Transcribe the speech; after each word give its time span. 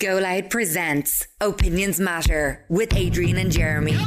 Go 0.00 0.16
Loud 0.16 0.48
presents 0.48 1.26
Opinions 1.42 2.00
Matter 2.00 2.64
with 2.70 2.96
Adrian 2.96 3.36
and 3.36 3.52
Jeremy. 3.52 3.98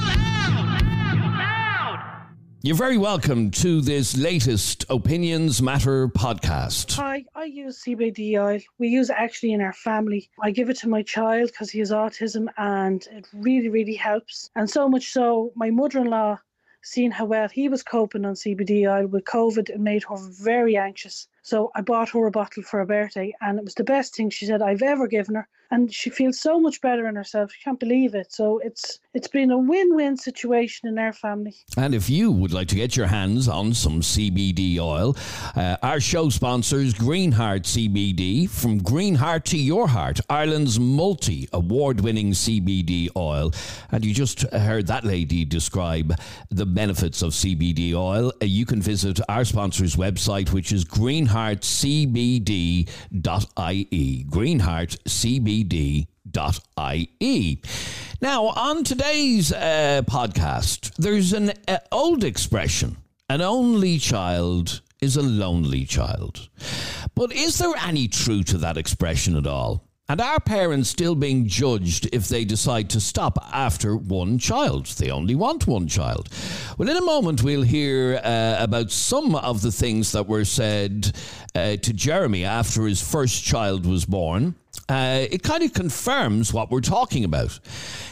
You're 2.63 2.75
very 2.75 2.97
welcome 2.97 3.51
to 3.51 3.79
this 3.79 4.17
latest 4.17 4.85
Opinions 4.89 5.61
Matter 5.61 6.07
podcast. 6.07 6.95
Hi, 6.95 7.25
I 7.35 7.43
use 7.43 7.83
CBD 7.83 8.43
oil. 8.43 8.59
We 8.79 8.87
use 8.87 9.11
it 9.11 9.17
actually 9.19 9.53
in 9.53 9.61
our 9.61 9.71
family. 9.71 10.31
I 10.41 10.49
give 10.49 10.71
it 10.71 10.77
to 10.77 10.89
my 10.89 11.03
child 11.03 11.49
because 11.51 11.69
he 11.69 11.77
has 11.77 11.91
autism 11.91 12.47
and 12.57 13.05
it 13.11 13.27
really, 13.31 13.69
really 13.69 13.93
helps. 13.93 14.49
And 14.55 14.67
so 14.67 14.89
much 14.89 15.11
so, 15.11 15.51
my 15.55 15.69
mother 15.69 15.99
in 15.99 16.07
law, 16.07 16.39
seeing 16.81 17.11
how 17.11 17.25
well 17.25 17.49
he 17.49 17.69
was 17.69 17.83
coping 17.83 18.25
on 18.25 18.33
CBD 18.33 18.91
oil 18.91 19.05
with 19.05 19.25
COVID, 19.25 19.69
it 19.69 19.79
made 19.79 20.05
her 20.05 20.17
very 20.41 20.75
anxious. 20.75 21.27
So 21.43 21.71
I 21.75 21.81
bought 21.81 22.09
her 22.09 22.25
a 22.25 22.31
bottle 22.31 22.63
for 22.63 22.79
her 22.79 22.85
birthday 22.85 23.33
and 23.41 23.59
it 23.59 23.65
was 23.65 23.75
the 23.75 23.83
best 23.83 24.15
thing 24.15 24.29
she 24.29 24.45
said 24.45 24.61
I've 24.61 24.81
ever 24.81 25.07
given 25.07 25.35
her 25.35 25.47
and 25.71 25.91
she 25.91 26.09
feels 26.11 26.39
so 26.39 26.59
much 26.59 26.81
better 26.81 27.07
in 27.07 27.15
herself. 27.15 27.51
She 27.51 27.63
can't 27.63 27.79
believe 27.79 28.13
it. 28.13 28.31
So 28.31 28.59
it's 28.59 28.99
it's 29.15 29.27
been 29.27 29.49
a 29.49 29.57
win-win 29.57 30.17
situation 30.17 30.87
in 30.87 30.99
our 30.99 31.13
family. 31.13 31.55
And 31.77 31.95
if 31.95 32.09
you 32.09 32.31
would 32.31 32.53
like 32.53 32.67
to 32.69 32.75
get 32.75 32.95
your 32.95 33.07
hands 33.07 33.47
on 33.47 33.73
some 33.73 34.01
CBD 34.01 34.77
oil, 34.79 35.17
uh, 35.55 35.77
our 35.81 35.99
show 35.99 36.29
sponsors 36.29 36.93
Greenheart 36.93 37.63
CBD 37.63 38.47
from 38.49 38.81
Greenheart 38.81 39.45
to 39.45 39.57
Your 39.57 39.87
Heart, 39.87 40.19
Ireland's 40.29 40.79
multi 40.79 41.49
award-winning 41.53 42.31
CBD 42.31 43.09
oil. 43.15 43.51
And 43.91 44.05
you 44.05 44.13
just 44.13 44.41
heard 44.53 44.87
that 44.87 45.03
lady 45.03 45.43
describe 45.43 46.15
the 46.51 46.65
benefits 46.65 47.21
of 47.23 47.31
CBD 47.31 47.93
oil. 47.95 48.31
Uh, 48.41 48.45
you 48.45 48.65
can 48.65 48.81
visit 48.81 49.19
our 49.27 49.43
sponsors' 49.43 49.95
website, 49.95 50.53
which 50.53 50.71
is. 50.71 50.83
Greenheart 50.83 51.32
CBD 51.33 52.87
cbd.ie. 55.05 56.07
Now, 58.21 58.45
on 58.45 58.83
today's 58.83 59.51
uh, 59.51 60.01
podcast, 60.05 60.95
there's 60.95 61.33
an 61.33 61.53
uh, 61.67 61.77
old 61.91 62.23
expression 62.23 62.97
an 63.29 63.41
only 63.41 63.97
child 63.97 64.81
is 65.01 65.17
a 65.17 65.21
lonely 65.21 65.85
child. 65.85 66.49
But 67.15 67.33
is 67.33 67.57
there 67.57 67.73
any 67.77 68.07
truth 68.07 68.47
to 68.47 68.57
that 68.59 68.77
expression 68.77 69.35
at 69.35 69.47
all? 69.47 69.87
And 70.09 70.19
our 70.19 70.41
parents 70.41 70.89
still 70.89 71.15
being 71.15 71.47
judged 71.47 72.09
if 72.11 72.27
they 72.27 72.43
decide 72.43 72.89
to 72.89 72.99
stop 72.99 73.37
after 73.53 73.95
one 73.95 74.37
child? 74.37 74.87
They 74.87 75.09
only 75.09 75.33
want 75.33 75.65
one 75.65 75.87
child. 75.87 76.27
Well, 76.77 76.89
in 76.89 76.97
a 76.97 77.01
moment, 77.01 77.41
we'll 77.41 77.61
hear 77.61 78.19
uh, 78.21 78.57
about 78.59 78.91
some 78.91 79.33
of 79.33 79.61
the 79.61 79.71
things 79.71 80.11
that 80.11 80.27
were 80.27 80.43
said 80.43 81.15
uh, 81.55 81.77
to 81.77 81.93
Jeremy 81.93 82.43
after 82.43 82.85
his 82.85 83.01
first 83.01 83.45
child 83.45 83.85
was 83.85 84.03
born 84.05 84.55
uh, 84.89 85.25
it 85.31 85.43
kind 85.43 85.63
of 85.63 85.73
confirms 85.73 86.53
what 86.53 86.69
we're 86.69 86.81
talking 86.81 87.23
about. 87.23 87.59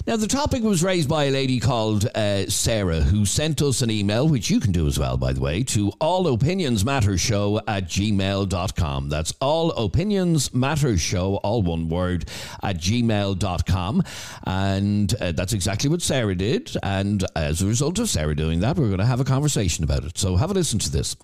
Now, 0.07 0.15
the 0.15 0.27
topic 0.27 0.63
was 0.63 0.83
raised 0.83 1.09
by 1.09 1.25
a 1.25 1.31
lady 1.31 1.59
called 1.59 2.05
uh, 2.15 2.47
Sarah, 2.47 3.01
who 3.01 3.25
sent 3.25 3.61
us 3.61 3.81
an 3.81 3.91
email, 3.91 4.27
which 4.27 4.49
you 4.49 4.59
can 4.59 4.71
do 4.71 4.87
as 4.87 4.97
well, 4.97 5.17
by 5.17 5.33
the 5.33 5.41
way, 5.41 5.63
to 5.63 5.91
allopinionsmattershow 6.01 7.61
at 7.67 7.85
gmail.com. 7.85 9.09
That's 9.09 9.33
all 9.41 9.71
opinions 9.71 10.53
matter 10.53 10.97
show, 10.97 11.35
all 11.37 11.61
one 11.61 11.89
word, 11.89 12.29
at 12.63 12.77
gmail.com. 12.77 14.03
And 14.45 15.13
uh, 15.21 15.31
that's 15.33 15.53
exactly 15.53 15.89
what 15.89 16.01
Sarah 16.01 16.35
did. 16.35 16.75
And 16.81 17.23
as 17.35 17.61
a 17.61 17.67
result 17.67 17.99
of 17.99 18.09
Sarah 18.09 18.35
doing 18.35 18.61
that, 18.61 18.77
we're 18.77 18.87
going 18.87 18.99
to 18.99 19.05
have 19.05 19.19
a 19.19 19.25
conversation 19.25 19.83
about 19.83 20.03
it. 20.05 20.17
So 20.17 20.35
have 20.37 20.51
a 20.51 20.53
listen 20.53 20.79
to 20.79 20.91
this. 20.91 21.15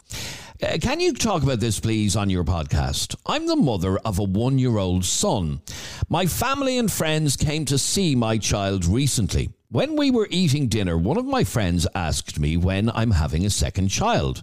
Uh, 0.59 0.75
can 0.81 0.99
you 0.99 1.13
talk 1.13 1.43
about 1.43 1.59
this, 1.59 1.79
please, 1.79 2.15
on 2.15 2.31
your 2.31 2.43
podcast? 2.43 3.15
I'm 3.27 3.45
the 3.45 3.55
mother 3.55 3.99
of 3.99 4.17
a 4.17 4.23
one 4.23 4.57
year 4.57 4.79
old 4.79 5.05
son. 5.05 5.61
My 6.09 6.25
family 6.25 6.79
and 6.79 6.91
friends 6.91 7.35
came 7.37 7.63
to 7.65 7.77
see 7.77 8.15
my 8.15 8.39
child 8.39 8.85
recently. 8.85 9.51
When 9.69 9.95
we 9.95 10.09
were 10.09 10.27
eating 10.31 10.67
dinner, 10.67 10.97
one 10.97 11.17
of 11.17 11.25
my 11.25 11.43
friends 11.43 11.85
asked 11.93 12.39
me 12.39 12.57
when 12.57 12.89
I'm 12.89 13.11
having 13.11 13.45
a 13.45 13.51
second 13.51 13.89
child. 13.89 14.41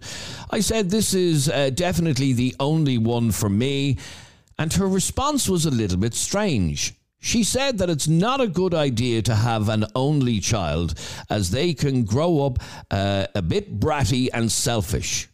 I 0.51 0.61
said, 0.61 0.89
This 0.89 1.15
is 1.15 1.49
uh, 1.49 1.71
definitely 1.71 2.33
the 2.33 2.55
only 2.61 2.97
one 2.97 3.33
for 3.33 3.49
me. 3.49 3.99
And 4.57 4.73
her 4.75 4.87
response 4.87 5.49
was 5.49 5.67
a 5.67 5.71
little 5.71 5.99
bit 5.99 6.15
strange. 6.15 6.95
She 7.19 7.43
said 7.43 7.79
that 7.79 7.91
it's 7.91 8.07
not 8.07 8.41
a 8.41 8.47
good 8.47 8.75
idea 8.75 9.23
to 9.23 9.35
have 9.35 9.69
an 9.69 9.87
only 9.97 10.39
child 10.39 10.95
as 11.29 11.51
they 11.51 11.75
can 11.75 12.05
grow 12.05 12.47
up 12.47 12.59
uh, 12.93 13.27
a 13.35 13.43
bit 13.43 13.81
bratty 13.81 14.29
and 14.33 14.53
selfish. 14.53 15.29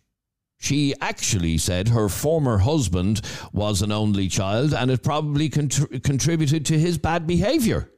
She 0.62 0.94
actually 1.00 1.56
said 1.56 1.88
her 1.88 2.10
former 2.10 2.58
husband 2.58 3.22
was 3.50 3.80
an 3.80 3.90
only 3.90 4.28
child 4.28 4.74
and 4.74 4.90
it 4.90 5.02
probably 5.02 5.48
contr- 5.48 6.02
contributed 6.04 6.66
to 6.66 6.78
his 6.78 6.98
bad 6.98 7.26
behaviour. 7.26 7.90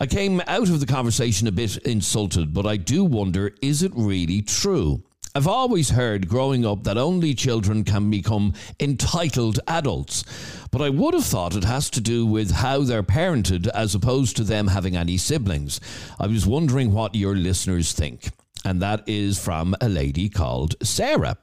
I 0.00 0.06
came 0.06 0.40
out 0.46 0.70
of 0.70 0.80
the 0.80 0.86
conversation 0.86 1.46
a 1.46 1.52
bit 1.52 1.76
insulted, 1.76 2.54
but 2.54 2.64
I 2.64 2.78
do 2.78 3.04
wonder 3.04 3.54
is 3.60 3.82
it 3.82 3.92
really 3.94 4.40
true? 4.40 5.02
I've 5.34 5.46
always 5.46 5.90
heard 5.90 6.26
growing 6.26 6.64
up 6.64 6.84
that 6.84 6.96
only 6.96 7.34
children 7.34 7.84
can 7.84 8.10
become 8.10 8.54
entitled 8.80 9.60
adults, 9.68 10.24
but 10.70 10.80
I 10.80 10.88
would 10.88 11.12
have 11.12 11.26
thought 11.26 11.54
it 11.54 11.64
has 11.64 11.90
to 11.90 12.00
do 12.00 12.24
with 12.24 12.50
how 12.50 12.80
they're 12.80 13.02
parented 13.02 13.68
as 13.68 13.94
opposed 13.94 14.38
to 14.38 14.42
them 14.42 14.68
having 14.68 14.96
any 14.96 15.18
siblings. 15.18 15.80
I 16.18 16.28
was 16.28 16.46
wondering 16.46 16.94
what 16.94 17.14
your 17.14 17.36
listeners 17.36 17.92
think 17.92 18.30
and 18.64 18.82
that 18.82 19.08
is 19.08 19.38
from 19.42 19.74
a 19.80 19.88
lady 19.88 20.28
called 20.28 20.74
Sarah. 20.82 21.36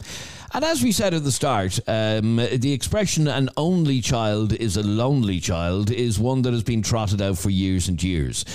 And 0.54 0.64
as 0.64 0.82
we 0.82 0.92
said 0.92 1.14
at 1.14 1.24
the 1.24 1.32
start, 1.32 1.80
um, 1.88 2.38
the 2.38 2.72
expression 2.72 3.28
an 3.28 3.50
only 3.58 4.00
child 4.02 4.54
is 4.54 4.78
a 4.78 4.84
lonely 4.84 5.40
child 5.40 5.92
is 5.92 6.20
one 6.20 6.42
that 6.44 6.54
has 6.54 6.64
been 6.64 6.82
trotted 6.82 7.22
out 7.22 7.38
for 7.38 7.50
years 7.50 7.90
and 7.90 8.02
years. 8.02 8.46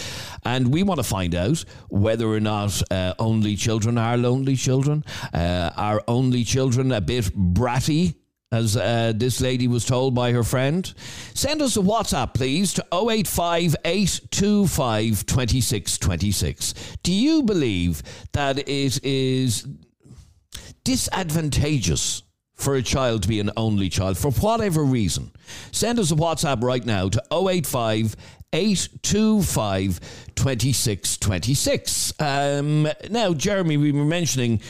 And 0.44 0.72
we 0.72 0.82
want 0.82 0.98
to 0.98 1.04
find 1.04 1.34
out 1.34 1.64
whether 1.90 2.26
or 2.26 2.40
not 2.40 2.82
uh, 2.90 3.14
only 3.18 3.56
children 3.56 3.98
are 3.98 4.16
lonely 4.16 4.56
children. 4.56 5.04
Uh, 5.34 5.70
are 5.76 6.02
only 6.08 6.44
children 6.44 6.92
a 6.92 7.00
bit 7.00 7.26
bratty 7.26 8.14
as 8.52 8.76
uh, 8.76 9.12
this 9.16 9.40
lady 9.40 9.66
was 9.66 9.84
told 9.84 10.14
by 10.14 10.30
her 10.32 10.44
friend. 10.44 10.92
Send 11.34 11.62
us 11.62 11.76
a 11.76 11.80
WhatsApp, 11.80 12.34
please, 12.34 12.74
to 12.74 12.86
085 12.92 13.74
825 13.84 15.26
2626. 15.26 16.74
Do 17.02 17.12
you 17.12 17.42
believe 17.42 18.02
that 18.32 18.58
it 18.58 19.02
is 19.02 19.66
disadvantageous 20.84 22.22
for 22.54 22.74
a 22.76 22.82
child 22.82 23.22
to 23.22 23.28
be 23.28 23.40
an 23.40 23.50
only 23.56 23.88
child 23.88 24.18
for 24.18 24.30
whatever 24.32 24.84
reason? 24.84 25.32
Send 25.72 25.98
us 25.98 26.12
a 26.12 26.14
WhatsApp 26.14 26.62
right 26.62 26.84
now 26.84 27.08
to 27.08 27.22
085 27.32 28.14
825 28.52 29.98
2626. 30.34 32.12
Um, 32.20 32.86
now, 33.08 33.32
Jeremy, 33.32 33.78
we 33.78 33.92
were 33.92 34.04
mentioning 34.04 34.60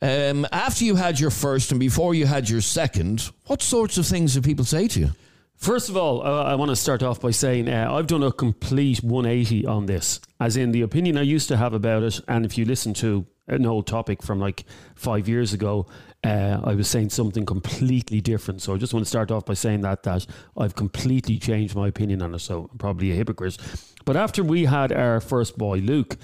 um, 0.00 0.46
after 0.52 0.84
you 0.84 0.96
had 0.96 1.18
your 1.18 1.30
first 1.30 1.70
and 1.70 1.80
before 1.80 2.14
you 2.14 2.26
had 2.26 2.48
your 2.48 2.60
second, 2.60 3.30
what 3.46 3.62
sorts 3.62 3.98
of 3.98 4.06
things 4.06 4.34
do 4.34 4.42
people 4.42 4.64
say 4.64 4.88
to 4.88 5.00
you? 5.00 5.10
First 5.56 5.88
of 5.88 5.96
all, 5.96 6.22
uh, 6.22 6.44
I 6.44 6.54
want 6.54 6.70
to 6.70 6.76
start 6.76 7.02
off 7.02 7.20
by 7.20 7.32
saying 7.32 7.68
uh, 7.68 7.92
I've 7.92 8.06
done 8.06 8.22
a 8.22 8.30
complete 8.30 9.02
180 9.02 9.66
on 9.66 9.86
this, 9.86 10.20
as 10.38 10.56
in 10.56 10.70
the 10.70 10.82
opinion 10.82 11.18
I 11.18 11.22
used 11.22 11.48
to 11.48 11.56
have 11.56 11.74
about 11.74 12.04
it. 12.04 12.20
And 12.28 12.46
if 12.46 12.56
you 12.56 12.64
listen 12.64 12.94
to 12.94 13.26
an 13.48 13.66
old 13.66 13.88
topic 13.88 14.22
from 14.22 14.38
like 14.38 14.64
five 14.94 15.26
years 15.28 15.52
ago, 15.52 15.86
uh, 16.22 16.60
I 16.62 16.74
was 16.74 16.88
saying 16.88 17.10
something 17.10 17.44
completely 17.44 18.20
different. 18.20 18.62
So 18.62 18.72
I 18.72 18.76
just 18.76 18.94
want 18.94 19.04
to 19.04 19.08
start 19.08 19.32
off 19.32 19.46
by 19.46 19.54
saying 19.54 19.80
that 19.80 20.04
that 20.04 20.26
I've 20.56 20.76
completely 20.76 21.38
changed 21.38 21.74
my 21.74 21.88
opinion 21.88 22.22
on 22.22 22.34
it. 22.36 22.38
So 22.38 22.68
I'm 22.70 22.78
probably 22.78 23.10
a 23.10 23.14
hypocrite. 23.14 23.56
But 24.04 24.16
after 24.16 24.44
we 24.44 24.64
had 24.64 24.92
our 24.92 25.20
first 25.20 25.58
boy, 25.58 25.78
Luke, 25.78 26.16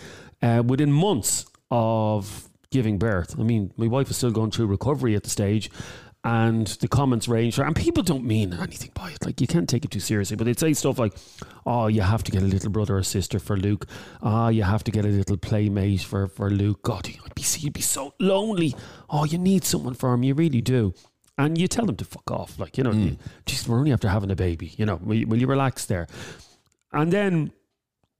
uh, 0.42 0.62
within 0.64 0.92
months 0.92 1.46
of 1.72 2.48
giving 2.74 2.98
birth. 2.98 3.38
I 3.38 3.44
mean, 3.44 3.72
my 3.76 3.86
wife 3.86 4.10
is 4.10 4.16
still 4.16 4.32
going 4.32 4.50
through 4.50 4.66
recovery 4.66 5.14
at 5.14 5.22
the 5.22 5.30
stage, 5.30 5.70
and 6.24 6.66
the 6.66 6.88
comments 6.88 7.28
range, 7.28 7.56
and 7.56 7.76
people 7.76 8.02
don't 8.02 8.24
mean 8.24 8.52
anything 8.52 8.90
by 8.94 9.10
it. 9.10 9.24
Like 9.24 9.40
you 9.40 9.46
can't 9.46 9.68
take 9.68 9.84
it 9.84 9.92
too 9.92 10.00
seriously, 10.00 10.36
but 10.36 10.44
they'd 10.44 10.58
say 10.58 10.72
stuff 10.72 10.98
like, 10.98 11.12
"Oh, 11.64 11.86
you 11.86 12.00
have 12.00 12.24
to 12.24 12.32
get 12.32 12.42
a 12.42 12.46
little 12.46 12.70
brother 12.70 12.96
or 12.96 13.04
sister 13.04 13.38
for 13.38 13.56
Luke. 13.56 13.86
Ah, 14.22 14.46
oh, 14.46 14.48
you 14.48 14.64
have 14.64 14.82
to 14.84 14.90
get 14.90 15.04
a 15.04 15.08
little 15.08 15.36
playmate 15.36 16.00
for 16.00 16.26
for 16.26 16.50
Luke. 16.50 16.82
God, 16.82 17.06
he'd 17.06 17.34
be 17.36 17.42
he'd 17.42 17.72
be 17.72 17.80
so 17.80 18.12
lonely. 18.18 18.74
Oh, 19.08 19.24
you 19.24 19.38
need 19.38 19.64
someone 19.64 19.94
for 19.94 20.12
him. 20.12 20.24
You 20.24 20.34
really 20.34 20.60
do." 20.60 20.94
And 21.38 21.58
you 21.58 21.66
tell 21.68 21.86
them 21.86 21.96
to 21.96 22.04
fuck 22.04 22.30
off, 22.30 22.58
like 22.60 22.78
you 22.78 22.84
know, 22.84 22.92
mm. 22.92 23.18
geez, 23.46 23.68
we're 23.68 23.78
only 23.78 23.92
after 23.92 24.08
having 24.08 24.30
a 24.30 24.36
baby. 24.36 24.72
You 24.76 24.86
know, 24.86 24.96
will 24.96 25.16
you, 25.16 25.26
will 25.26 25.40
you 25.40 25.48
relax 25.48 25.86
there? 25.86 26.06
And 26.92 27.12
then 27.12 27.52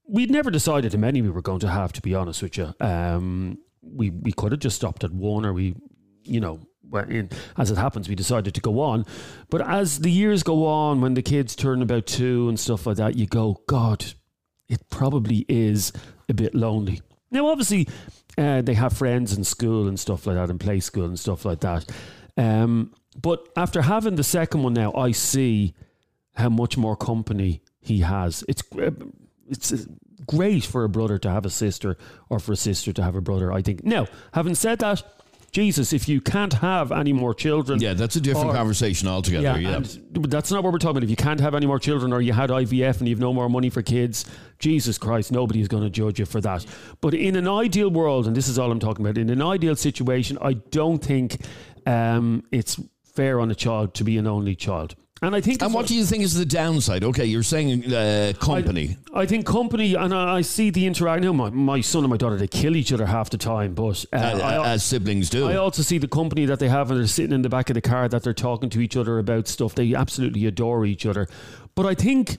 we'd 0.07 0.31
never 0.31 0.51
decided 0.51 0.93
how 0.93 0.99
many 0.99 1.21
we 1.21 1.29
were 1.29 1.41
going 1.41 1.61
to 1.61 1.69
have, 1.69 1.93
to 1.93 2.01
be 2.01 2.13
honest 2.13 2.43
with 2.43 2.57
you. 2.57 2.73
Um, 2.79 3.57
we 3.85 4.09
we 4.09 4.31
could 4.31 4.51
have 4.51 4.61
just 4.61 4.75
stopped 4.75 5.03
at 5.03 5.11
one, 5.11 5.45
or 5.45 5.53
we, 5.53 5.75
you 6.23 6.39
know, 6.39 6.59
in, 7.09 7.29
as 7.57 7.71
it 7.71 7.77
happens, 7.77 8.09
we 8.09 8.15
decided 8.15 8.53
to 8.53 8.61
go 8.61 8.79
on. 8.79 9.05
But 9.49 9.61
as 9.61 9.99
the 9.99 10.11
years 10.11 10.43
go 10.43 10.65
on, 10.65 11.01
when 11.01 11.13
the 11.13 11.21
kids 11.21 11.55
turn 11.55 11.81
about 11.81 12.05
two 12.05 12.49
and 12.49 12.59
stuff 12.59 12.85
like 12.85 12.97
that, 12.97 13.15
you 13.15 13.25
go, 13.25 13.61
God, 13.67 14.05
it 14.69 14.89
probably 14.89 15.45
is 15.47 15.91
a 16.29 16.33
bit 16.33 16.55
lonely. 16.55 17.01
Now, 17.31 17.47
obviously, 17.47 17.87
uh, 18.37 18.61
they 18.61 18.73
have 18.75 18.93
friends 18.93 19.35
in 19.35 19.43
school 19.43 19.87
and 19.87 19.99
stuff 19.99 20.25
like 20.25 20.35
that, 20.35 20.49
and 20.49 20.59
play 20.59 20.79
school 20.79 21.05
and 21.05 21.19
stuff 21.19 21.45
like 21.45 21.61
that. 21.61 21.89
Um, 22.37 22.93
but 23.19 23.47
after 23.55 23.81
having 23.81 24.15
the 24.15 24.23
second 24.23 24.63
one 24.63 24.73
now, 24.73 24.93
I 24.93 25.11
see 25.11 25.73
how 26.35 26.49
much 26.49 26.77
more 26.77 26.95
company 26.95 27.61
he 27.79 27.99
has. 27.99 28.43
It's 28.47 28.63
uh, 28.77 28.91
it's 29.47 29.87
great 30.27 30.65
for 30.65 30.83
a 30.83 30.89
brother 30.89 31.17
to 31.19 31.29
have 31.29 31.45
a 31.45 31.49
sister 31.49 31.97
or 32.29 32.39
for 32.39 32.53
a 32.53 32.57
sister 32.57 32.91
to 32.93 33.03
have 33.03 33.15
a 33.15 33.21
brother. 33.21 33.51
I 33.51 33.61
think. 33.61 33.83
Now, 33.83 34.07
having 34.33 34.55
said 34.55 34.79
that, 34.79 35.03
Jesus, 35.51 35.93
if 35.93 36.09
you 36.09 36.19
can't 36.19 36.51
have 36.55 36.91
any 36.91 37.13
more 37.13 37.33
children, 37.33 37.79
Yeah, 37.79 37.93
that's 37.93 38.17
a 38.17 38.19
different 38.21 38.49
Or- 38.49 38.53
conversation 38.53 39.07
altogether. 39.07 39.57
Yeah. 39.61 39.75
and 39.77 39.85
that's 40.29 40.51
not 40.51 40.63
what 40.65 40.73
we're 40.73 40.79
talking 40.79 40.97
about. 40.97 41.03
If 41.05 41.09
you 41.09 41.15
can't 41.15 41.39
have 41.39 41.55
any 41.55 41.65
more 41.65 41.79
children 41.79 42.11
or 42.11 42.19
you 42.21 42.33
had 42.33 42.49
IVF 42.51 42.99
and 42.99 43.07
you 43.07 43.15
have 43.15 43.21
no 43.21 43.33
more 43.33 43.47
money 43.47 43.69
for 43.69 43.81
kids, 43.81 44.25
Jesus 44.59 44.97
Christ, 44.97 45.31
nobody 45.31 45.61
is 45.61 45.69
going 45.69 45.83
to 45.83 45.89
judge 45.89 46.19
you 46.19 46.25
for 46.25 46.41
that. 46.41 46.65
But 46.99 47.13
in 47.13 47.37
an 47.37 47.47
ideal 47.47 47.89
world, 47.89 48.27
and 48.27 48.35
this 48.35 48.49
is 48.49 48.59
all 48.59 48.69
I'm 48.69 48.79
talking 48.81 49.05
about, 49.05 49.17
in 49.17 49.29
an 49.29 49.41
ideal 49.41 49.77
situation, 49.77 50.37
I 50.41 50.53
don't 50.71 51.01
think 51.01 51.37
um, 51.85 52.43
it's 52.51 52.77
fair 53.13 53.39
on 53.39 53.49
a 53.49 53.55
child 53.55 53.93
to 53.93 54.03
be 54.03 54.17
an 54.17 54.27
only 54.27 54.55
child. 54.57 54.95
And 55.21 55.33
I 55.33 55.39
think 55.39 55.61
And 55.61 55.73
what 55.73 55.87
do 55.87 55.95
you 55.95 56.03
think 56.03 56.23
is 56.23 56.33
the 56.33 56.45
downside? 56.45 57.01
Okay, 57.01 57.23
you're 57.25 57.41
saying 57.41 57.93
uh, 57.93 58.33
company. 58.37 58.97
I, 59.13 59.21
I 59.21 59.25
think 59.25 59.45
company, 59.45 59.95
and 59.95 60.13
I, 60.13 60.35
I 60.35 60.41
see 60.41 60.71
the 60.71 60.85
interaction. 60.85 61.23
Know 61.23 61.31
my, 61.31 61.49
my 61.49 61.79
son 61.79 62.03
and 62.03 62.09
my 62.09 62.17
daughter, 62.17 62.35
they 62.35 62.47
kill 62.47 62.75
each 62.75 62.91
other 62.91 63.05
half 63.05 63.29
the 63.29 63.37
time, 63.37 63.73
but 63.75 64.05
uh, 64.11 64.17
uh, 64.17 64.39
I, 64.43 64.73
as 64.73 64.83
siblings 64.83 65.29
do. 65.29 65.47
I 65.47 65.55
also 65.55 65.83
see 65.83 65.99
the 65.99 66.09
company 66.09 66.45
that 66.47 66.59
they 66.59 66.67
have 66.67 66.91
and 66.91 66.99
they're 66.99 67.07
sitting 67.07 67.31
in 67.31 67.43
the 67.43 67.49
back 67.49 67.69
of 67.69 67.75
the 67.75 67.81
car 67.81 68.09
that 68.09 68.23
they're 68.23 68.33
talking 68.33 68.69
to 68.71 68.81
each 68.81 68.97
other 68.97 69.17
about 69.17 69.47
stuff. 69.47 69.73
They 69.73 69.95
absolutely 69.95 70.45
adore 70.47 70.85
each 70.85 71.05
other. 71.05 71.29
But 71.75 71.85
I 71.85 71.95
think, 71.95 72.37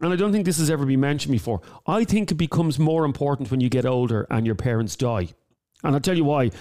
and 0.00 0.12
I 0.12 0.16
don't 0.16 0.30
think 0.30 0.44
this 0.44 0.58
has 0.58 0.70
ever 0.70 0.86
been 0.86 1.00
mentioned 1.00 1.32
before, 1.32 1.60
I 1.88 2.04
think 2.04 2.30
it 2.30 2.36
becomes 2.36 2.78
more 2.78 3.04
important 3.04 3.50
when 3.50 3.60
you 3.60 3.68
get 3.68 3.84
older 3.84 4.28
and 4.30 4.46
your 4.46 4.54
parents 4.54 4.94
die. 4.94 5.30
And 5.82 5.96
I'll 5.96 6.00
tell 6.00 6.16
you 6.16 6.24
why. 6.24 6.52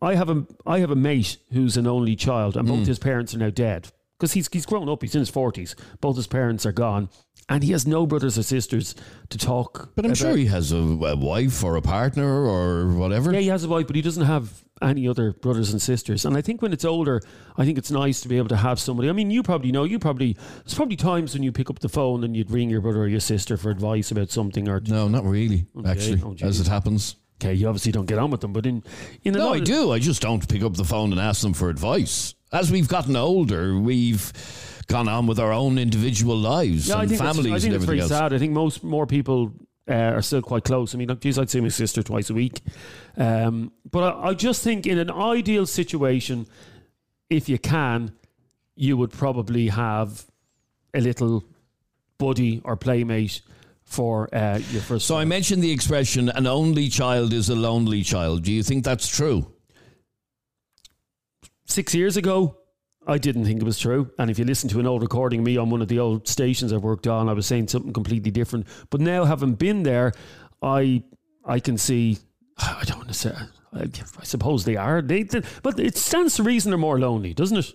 I 0.00 0.14
have 0.14 0.30
a 0.30 0.46
I 0.64 0.78
have 0.78 0.92
a 0.92 0.96
mate 0.96 1.38
who's 1.52 1.76
an 1.76 1.88
only 1.88 2.14
child, 2.14 2.56
and 2.56 2.68
Hmm. 2.68 2.76
both 2.76 2.86
his 2.86 3.00
parents 3.00 3.34
are 3.34 3.38
now 3.38 3.50
dead 3.50 3.90
because 4.18 4.32
he's 4.32 4.48
he's 4.52 4.66
grown 4.66 4.88
up. 4.88 5.02
He's 5.02 5.14
in 5.14 5.20
his 5.20 5.30
forties. 5.30 5.76
Both 6.00 6.16
his 6.16 6.26
parents 6.26 6.66
are 6.66 6.72
gone, 6.72 7.08
and 7.48 7.62
he 7.62 7.72
has 7.72 7.86
no 7.86 8.06
brothers 8.06 8.36
or 8.38 8.42
sisters 8.42 8.94
to 9.30 9.38
talk. 9.38 9.90
but 9.94 10.04
I'm 10.04 10.10
about. 10.10 10.16
sure 10.18 10.36
he 10.36 10.46
has 10.46 10.72
a, 10.72 10.76
a 10.76 11.16
wife 11.16 11.62
or 11.64 11.76
a 11.76 11.82
partner 11.82 12.26
or 12.44 12.88
whatever. 12.94 13.32
Yeah, 13.32 13.40
he 13.40 13.48
has 13.48 13.64
a 13.64 13.68
wife, 13.68 13.86
but 13.86 13.96
he 13.96 14.02
doesn't 14.02 14.24
have 14.26 14.62
any 14.80 15.08
other 15.08 15.32
brothers 15.32 15.72
and 15.72 15.82
sisters. 15.82 16.24
And 16.24 16.36
I 16.36 16.40
think 16.40 16.62
when 16.62 16.72
it's 16.72 16.84
older, 16.84 17.20
I 17.56 17.64
think 17.64 17.78
it's 17.78 17.90
nice 17.90 18.20
to 18.20 18.28
be 18.28 18.36
able 18.38 18.48
to 18.48 18.56
have 18.56 18.78
somebody. 18.78 19.08
I 19.08 19.12
mean, 19.12 19.28
you 19.28 19.42
probably 19.42 19.72
know, 19.72 19.82
you 19.82 19.98
probably, 19.98 20.34
there's 20.64 20.74
probably 20.74 20.94
times 20.94 21.34
when 21.34 21.42
you 21.42 21.50
pick 21.50 21.68
up 21.68 21.80
the 21.80 21.88
phone 21.88 22.22
and 22.22 22.36
you'd 22.36 22.48
ring 22.52 22.70
your 22.70 22.80
brother 22.80 23.00
or 23.00 23.08
your 23.08 23.18
sister 23.18 23.56
for 23.56 23.70
advice 23.70 24.12
about 24.12 24.30
something 24.30 24.68
or, 24.68 24.80
No, 24.86 25.08
not 25.08 25.24
really, 25.24 25.66
actually, 25.84 26.22
Oh, 26.24 26.36
as 26.46 26.60
it 26.60 26.68
happens. 26.68 27.16
okay, 27.42 27.54
you 27.54 27.66
obviously 27.66 27.90
don't 27.90 28.06
get 28.06 28.18
on 28.20 28.30
with 28.30 28.40
them, 28.40 28.52
but 28.52 28.66
in, 28.66 28.84
in 29.24 29.34
No, 29.34 29.52
I 29.52 29.58
do. 29.58 29.90
I 29.90 29.98
just 29.98 30.22
don't 30.22 30.48
pick 30.48 30.62
up 30.62 30.74
the 30.74 30.84
phone 30.84 31.10
and 31.10 31.20
ask 31.20 31.42
them 31.42 31.54
for 31.54 31.70
advice. 31.70 32.34
As 32.52 32.70
we've 32.72 32.88
gotten 32.88 33.16
older, 33.16 33.78
we've 33.78 34.32
gone 34.86 35.08
on 35.08 35.26
with 35.26 35.38
our 35.38 35.52
own 35.52 35.78
individual 35.78 36.36
lives 36.36 36.88
Yeah, 36.88 37.02
and 37.02 37.16
families 37.16 37.52
I 37.52 37.58
think 37.58 37.64
and 37.66 37.74
it's 37.74 37.84
very 37.84 38.00
else. 38.00 38.08
sad. 38.08 38.32
I 38.32 38.38
think 38.38 38.52
most 38.52 38.82
more 38.82 39.06
people 39.06 39.52
uh, 39.88 39.92
are 39.92 40.22
still 40.22 40.40
quite 40.42 40.64
close. 40.64 40.94
I 40.94 40.98
mean, 40.98 41.08
like, 41.08 41.20
geez, 41.20 41.38
I'd 41.38 41.50
see 41.50 41.60
my 41.60 41.68
sister 41.68 42.02
twice 42.02 42.30
a 42.30 42.34
week. 42.34 42.60
Um, 43.16 43.72
but 43.90 44.14
I, 44.14 44.28
I 44.28 44.34
just 44.34 44.62
think 44.62 44.86
in 44.86 44.98
an 44.98 45.10
ideal 45.10 45.66
situation, 45.66 46.46
if 47.28 47.48
you 47.48 47.58
can, 47.58 48.12
you 48.76 48.96
would 48.96 49.10
probably 49.10 49.68
have 49.68 50.24
a 50.94 51.00
little 51.00 51.44
buddy 52.16 52.62
or 52.64 52.76
playmate 52.76 53.42
for 53.84 54.34
uh, 54.34 54.58
your 54.70 54.82
first. 54.82 55.06
So 55.06 55.18
I 55.18 55.24
mentioned 55.24 55.62
the 55.62 55.70
expression 55.72 56.28
"an 56.30 56.46
only 56.46 56.88
child 56.88 57.32
is 57.32 57.48
a 57.48 57.54
lonely 57.54 58.02
child." 58.02 58.44
Do 58.44 58.52
you 58.52 58.62
think 58.62 58.84
that's 58.84 59.08
true? 59.08 59.52
Six 61.68 61.94
years 61.94 62.16
ago, 62.16 62.56
I 63.06 63.18
didn't 63.18 63.44
think 63.44 63.60
it 63.62 63.64
was 63.64 63.78
true. 63.78 64.10
And 64.18 64.30
if 64.30 64.38
you 64.38 64.44
listen 64.44 64.68
to 64.70 64.80
an 64.80 64.86
old 64.86 65.02
recording 65.02 65.40
of 65.40 65.46
me 65.46 65.56
on 65.56 65.70
one 65.70 65.80
of 65.80 65.88
the 65.88 65.98
old 65.98 66.28
stations 66.28 66.72
I've 66.72 66.82
worked 66.82 67.06
on, 67.06 67.28
I 67.28 67.32
was 67.32 67.46
saying 67.46 67.68
something 67.68 67.92
completely 67.92 68.30
different. 68.30 68.66
But 68.90 69.00
now, 69.00 69.24
having 69.24 69.54
been 69.54 69.82
there, 69.82 70.12
I 70.62 71.02
I 71.44 71.60
can 71.60 71.78
see. 71.78 72.18
I 72.58 72.82
don't 72.84 72.98
want 72.98 73.08
to 73.08 73.14
say. 73.14 73.32
I, 73.72 73.82
I 73.82 74.24
suppose 74.24 74.64
they 74.64 74.76
are. 74.76 75.00
They, 75.02 75.22
they- 75.22 75.42
but 75.62 75.78
it 75.78 75.96
stands 75.96 76.36
to 76.36 76.42
reason 76.42 76.70
they're 76.70 76.78
more 76.78 76.98
lonely, 76.98 77.32
doesn't 77.34 77.56
it? 77.58 77.72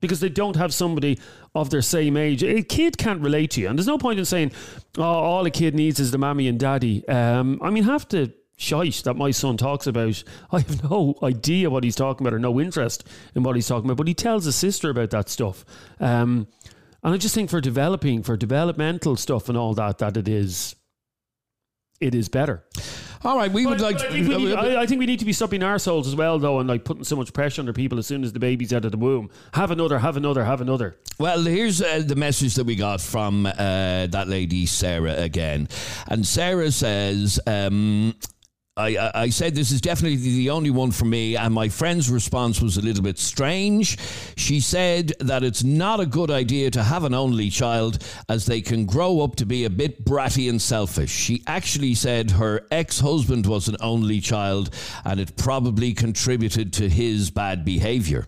Because 0.00 0.18
they 0.20 0.28
don't 0.28 0.56
have 0.56 0.72
somebody 0.74 1.20
of 1.54 1.70
their 1.70 1.82
same 1.82 2.16
age. 2.16 2.42
A 2.42 2.62
kid 2.62 2.98
can't 2.98 3.20
relate 3.20 3.52
to 3.52 3.60
you, 3.60 3.68
and 3.68 3.78
there's 3.78 3.86
no 3.86 3.98
point 3.98 4.18
in 4.18 4.24
saying, 4.24 4.50
"Oh, 4.98 5.02
all 5.02 5.46
a 5.46 5.50
kid 5.50 5.74
needs 5.76 6.00
is 6.00 6.10
the 6.10 6.18
mammy 6.18 6.48
and 6.48 6.58
daddy." 6.58 7.06
Um, 7.06 7.60
I 7.62 7.70
mean, 7.70 7.84
half 7.84 8.08
the 8.08 8.32
shite 8.62 9.02
that 9.04 9.14
my 9.16 9.30
son 9.32 9.56
talks 9.56 9.86
about, 9.86 10.22
I 10.50 10.60
have 10.60 10.88
no 10.90 11.16
idea 11.22 11.68
what 11.68 11.84
he's 11.84 11.96
talking 11.96 12.26
about 12.26 12.34
or 12.34 12.38
no 12.38 12.60
interest 12.60 13.06
in 13.34 13.42
what 13.42 13.56
he's 13.56 13.66
talking 13.68 13.86
about. 13.90 13.96
But 13.98 14.08
he 14.08 14.14
tells 14.14 14.44
his 14.44 14.56
sister 14.56 14.90
about 14.90 15.10
that 15.10 15.28
stuff, 15.28 15.64
um, 16.00 16.46
and 17.02 17.12
I 17.12 17.16
just 17.16 17.34
think 17.34 17.50
for 17.50 17.60
developing, 17.60 18.22
for 18.22 18.36
developmental 18.36 19.16
stuff 19.16 19.48
and 19.48 19.58
all 19.58 19.74
that, 19.74 19.98
that 19.98 20.16
it 20.16 20.28
is, 20.28 20.76
it 22.00 22.14
is 22.14 22.28
better. 22.28 22.64
All 23.24 23.36
right, 23.36 23.52
we 23.52 23.66
would 23.66 23.78
But- 23.78 23.84
like. 23.84 23.98
but 23.98 24.06
I, 24.08 24.12
think 24.12 24.28
we 24.28 24.36
need, 24.46 24.54
I, 24.54 24.82
I 24.82 24.86
think 24.86 24.98
we 24.98 25.06
need 25.06 25.20
to 25.20 25.24
be 25.24 25.32
stopping 25.32 25.62
ourselves 25.62 26.08
as 26.08 26.16
well, 26.16 26.40
though, 26.40 26.58
and 26.58 26.68
like 26.68 26.84
putting 26.84 27.04
so 27.04 27.14
much 27.14 27.32
pressure 27.32 27.62
on 27.62 27.72
people 27.72 27.98
as 27.98 28.06
soon 28.06 28.24
as 28.24 28.32
the 28.32 28.40
baby's 28.40 28.72
out 28.72 28.84
of 28.84 28.90
the 28.90 28.98
womb. 28.98 29.30
Have 29.54 29.70
another, 29.70 29.98
have 30.00 30.16
another, 30.16 30.44
have 30.44 30.60
another. 30.60 30.96
Well, 31.18 31.42
here's 31.42 31.80
uh, 31.80 32.02
the 32.04 32.16
message 32.16 32.54
that 32.56 32.64
we 32.64 32.74
got 32.74 33.00
from 33.00 33.46
uh, 33.46 33.52
that 34.08 34.26
lady, 34.26 34.66
Sarah, 34.66 35.14
again. 35.16 35.68
And 36.08 36.26
Sarah 36.26 36.72
says, 36.72 37.38
um, 37.46 38.14
I, 38.74 39.10
I 39.14 39.28
said 39.28 39.54
this 39.54 39.70
is 39.70 39.82
definitely 39.82 40.16
the 40.16 40.48
only 40.48 40.70
one 40.70 40.92
for 40.92 41.04
me, 41.04 41.36
and 41.36 41.52
my 41.52 41.68
friend's 41.68 42.08
response 42.08 42.62
was 42.62 42.78
a 42.78 42.80
little 42.80 43.02
bit 43.02 43.18
strange. 43.18 43.98
She 44.36 44.60
said 44.60 45.12
that 45.20 45.44
it's 45.44 45.62
not 45.62 46.00
a 46.00 46.06
good 46.06 46.30
idea 46.30 46.70
to 46.70 46.82
have 46.82 47.04
an 47.04 47.12
only 47.12 47.50
child 47.50 48.02
as 48.30 48.46
they 48.46 48.62
can 48.62 48.86
grow 48.86 49.20
up 49.20 49.36
to 49.36 49.44
be 49.44 49.66
a 49.66 49.70
bit 49.70 50.06
bratty 50.06 50.48
and 50.48 50.60
selfish. 50.60 51.10
She 51.10 51.42
actually 51.46 51.94
said 51.94 52.30
her 52.30 52.66
ex 52.70 53.00
husband 53.00 53.44
was 53.44 53.68
an 53.68 53.76
only 53.80 54.20
child 54.20 54.74
and 55.04 55.20
it 55.20 55.36
probably 55.36 55.92
contributed 55.92 56.72
to 56.74 56.88
his 56.88 57.30
bad 57.30 57.66
behavior. 57.66 58.26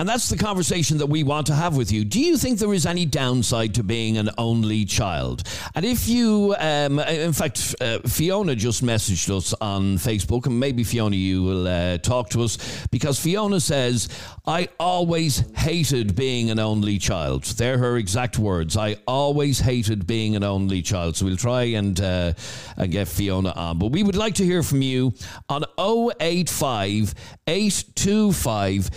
And 0.00 0.08
that's 0.08 0.30
the 0.30 0.38
conversation 0.38 0.96
that 0.96 1.08
we 1.08 1.24
want 1.24 1.46
to 1.48 1.54
have 1.54 1.76
with 1.76 1.92
you. 1.92 2.06
Do 2.06 2.22
you 2.22 2.38
think 2.38 2.58
there 2.58 2.72
is 2.72 2.86
any 2.86 3.04
downside 3.04 3.74
to 3.74 3.82
being 3.82 4.16
an 4.16 4.30
only 4.38 4.86
child? 4.86 5.42
And 5.74 5.84
if 5.84 6.08
you, 6.08 6.56
um, 6.58 7.00
in 7.00 7.34
fact, 7.34 7.74
uh, 7.82 7.98
Fiona 8.06 8.54
just 8.56 8.82
messaged 8.82 9.28
us 9.28 9.52
on 9.60 9.98
Facebook, 9.98 10.46
and 10.46 10.58
maybe 10.58 10.84
Fiona, 10.84 11.16
you 11.16 11.42
will 11.42 11.68
uh, 11.68 11.98
talk 11.98 12.30
to 12.30 12.42
us 12.42 12.86
because 12.90 13.20
Fiona 13.20 13.60
says, 13.60 14.08
I 14.46 14.70
always 14.78 15.44
hated 15.54 16.16
being 16.16 16.50
an 16.50 16.58
only 16.58 16.96
child. 16.96 17.44
They're 17.44 17.76
her 17.76 17.98
exact 17.98 18.38
words. 18.38 18.78
I 18.78 18.96
always 19.06 19.60
hated 19.60 20.06
being 20.06 20.34
an 20.34 20.44
only 20.44 20.80
child. 20.80 21.18
So 21.18 21.26
we'll 21.26 21.36
try 21.36 21.64
and, 21.64 22.00
uh, 22.00 22.32
and 22.78 22.90
get 22.90 23.06
Fiona 23.06 23.50
on. 23.50 23.78
But 23.78 23.88
we 23.88 24.02
would 24.02 24.16
like 24.16 24.36
to 24.36 24.46
hear 24.46 24.62
from 24.62 24.80
you 24.80 25.12
on 25.50 25.66
085 25.78 27.14
825 27.46 28.90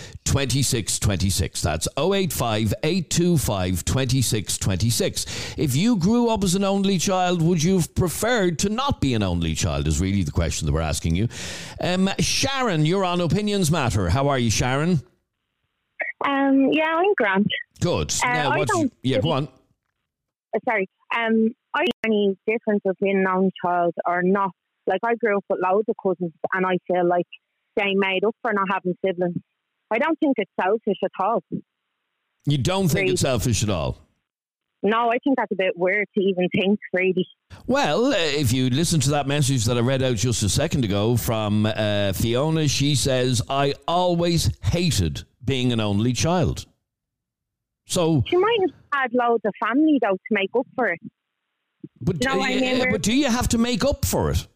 2626. 0.98 1.62
That's 1.62 1.88
085 1.96 2.74
825 2.82 3.84
2626. 3.84 5.54
If 5.58 5.76
you 5.76 5.96
grew 5.96 6.28
up 6.28 6.44
as 6.44 6.54
an 6.54 6.64
only 6.64 6.98
child, 6.98 7.42
would 7.42 7.62
you 7.62 7.76
have 7.76 7.94
preferred 7.94 8.58
to 8.60 8.68
not 8.68 9.00
be 9.00 9.14
an 9.14 9.22
only 9.22 9.54
child? 9.54 9.86
Is 9.86 10.00
really 10.00 10.22
the 10.22 10.32
question 10.32 10.66
that 10.66 10.72
we're 10.72 10.80
asking 10.80 11.16
you. 11.16 11.28
Um, 11.80 12.10
Sharon, 12.18 12.86
you're 12.86 13.04
on 13.04 13.20
Opinions 13.20 13.70
Matter. 13.70 14.08
How 14.08 14.28
are 14.28 14.38
you, 14.38 14.50
Sharon? 14.50 15.02
Um, 16.24 16.70
yeah, 16.72 16.84
I'm 16.86 17.14
Grant. 17.16 17.46
Good. 17.80 18.12
Uh, 18.24 18.28
I 18.28 18.58
what's, 18.58 18.84
yeah, 19.02 19.20
go 19.20 19.32
on. 19.32 19.48
Uh, 20.54 20.58
sorry. 20.68 20.88
Um, 21.14 21.50
I 21.74 21.80
don't 21.80 21.88
any 22.06 22.36
difference 22.46 22.82
between 22.84 23.18
an 23.18 23.26
only 23.26 23.50
child 23.64 23.94
or 24.06 24.22
not. 24.22 24.50
Like 24.86 25.00
I 25.04 25.14
grew 25.16 25.36
up 25.36 25.44
with 25.48 25.60
loads 25.62 25.88
of 25.88 25.96
cousins, 26.02 26.32
and 26.52 26.66
I 26.66 26.78
feel 26.86 27.06
like 27.06 27.26
they 27.76 27.94
made 27.94 28.24
up 28.24 28.36
for 28.42 28.52
not 28.52 28.66
having 28.70 28.96
siblings. 29.04 29.36
I 29.90 29.98
don't 29.98 30.18
think 30.18 30.34
it's 30.38 30.50
selfish 30.60 30.98
at 31.04 31.10
all. 31.20 31.42
You 32.46 32.58
don't 32.58 32.88
think 32.88 33.06
Great. 33.06 33.10
it's 33.12 33.22
selfish 33.22 33.62
at 33.62 33.70
all? 33.70 33.98
No, 34.82 35.10
I 35.10 35.16
think 35.24 35.38
that's 35.38 35.50
a 35.50 35.56
bit 35.56 35.72
weird 35.76 36.06
to 36.14 36.20
even 36.22 36.46
think, 36.54 36.78
really. 36.92 37.26
Well, 37.66 38.06
uh, 38.06 38.16
if 38.16 38.52
you 38.52 38.68
listen 38.68 39.00
to 39.00 39.10
that 39.10 39.26
message 39.26 39.64
that 39.64 39.78
I 39.78 39.80
read 39.80 40.02
out 40.02 40.16
just 40.16 40.42
a 40.42 40.48
second 40.48 40.84
ago 40.84 41.16
from 41.16 41.64
uh, 41.64 42.12
Fiona, 42.12 42.68
she 42.68 42.94
says, 42.94 43.40
I 43.48 43.74
always 43.88 44.50
hated 44.62 45.24
being 45.42 45.72
an 45.72 45.80
only 45.80 46.12
child. 46.12 46.66
So, 47.86 48.22
She 48.26 48.36
might 48.36 48.58
have 48.60 48.74
had 48.92 49.10
loads 49.14 49.42
of 49.46 49.54
family 49.66 49.98
though 50.02 50.12
to 50.16 50.30
make 50.30 50.50
up 50.54 50.66
for 50.76 50.88
it. 50.88 51.00
but, 52.02 52.22
No, 52.22 52.40
I 52.40 52.52
uh, 52.54 52.60
mean, 52.60 52.90
but 52.90 53.02
do 53.02 53.14
you 53.14 53.28
have 53.30 53.48
to 53.48 53.58
make 53.58 53.84
up 53.84 54.04
for 54.04 54.30
it? 54.30 54.46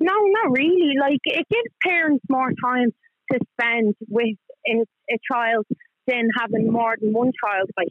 No, 0.00 0.12
not 0.14 0.50
really. 0.50 0.94
Like 0.98 1.20
it 1.24 1.46
gives 1.50 1.74
parents 1.86 2.24
more 2.30 2.50
time 2.64 2.92
to 3.32 3.38
spend 3.58 3.94
with 4.08 4.36
a, 4.66 4.84
a 5.10 5.18
child 5.30 5.66
than 6.06 6.28
having 6.38 6.70
more 6.70 6.96
than 7.00 7.12
one 7.12 7.30
child. 7.44 7.70
Like 7.76 7.88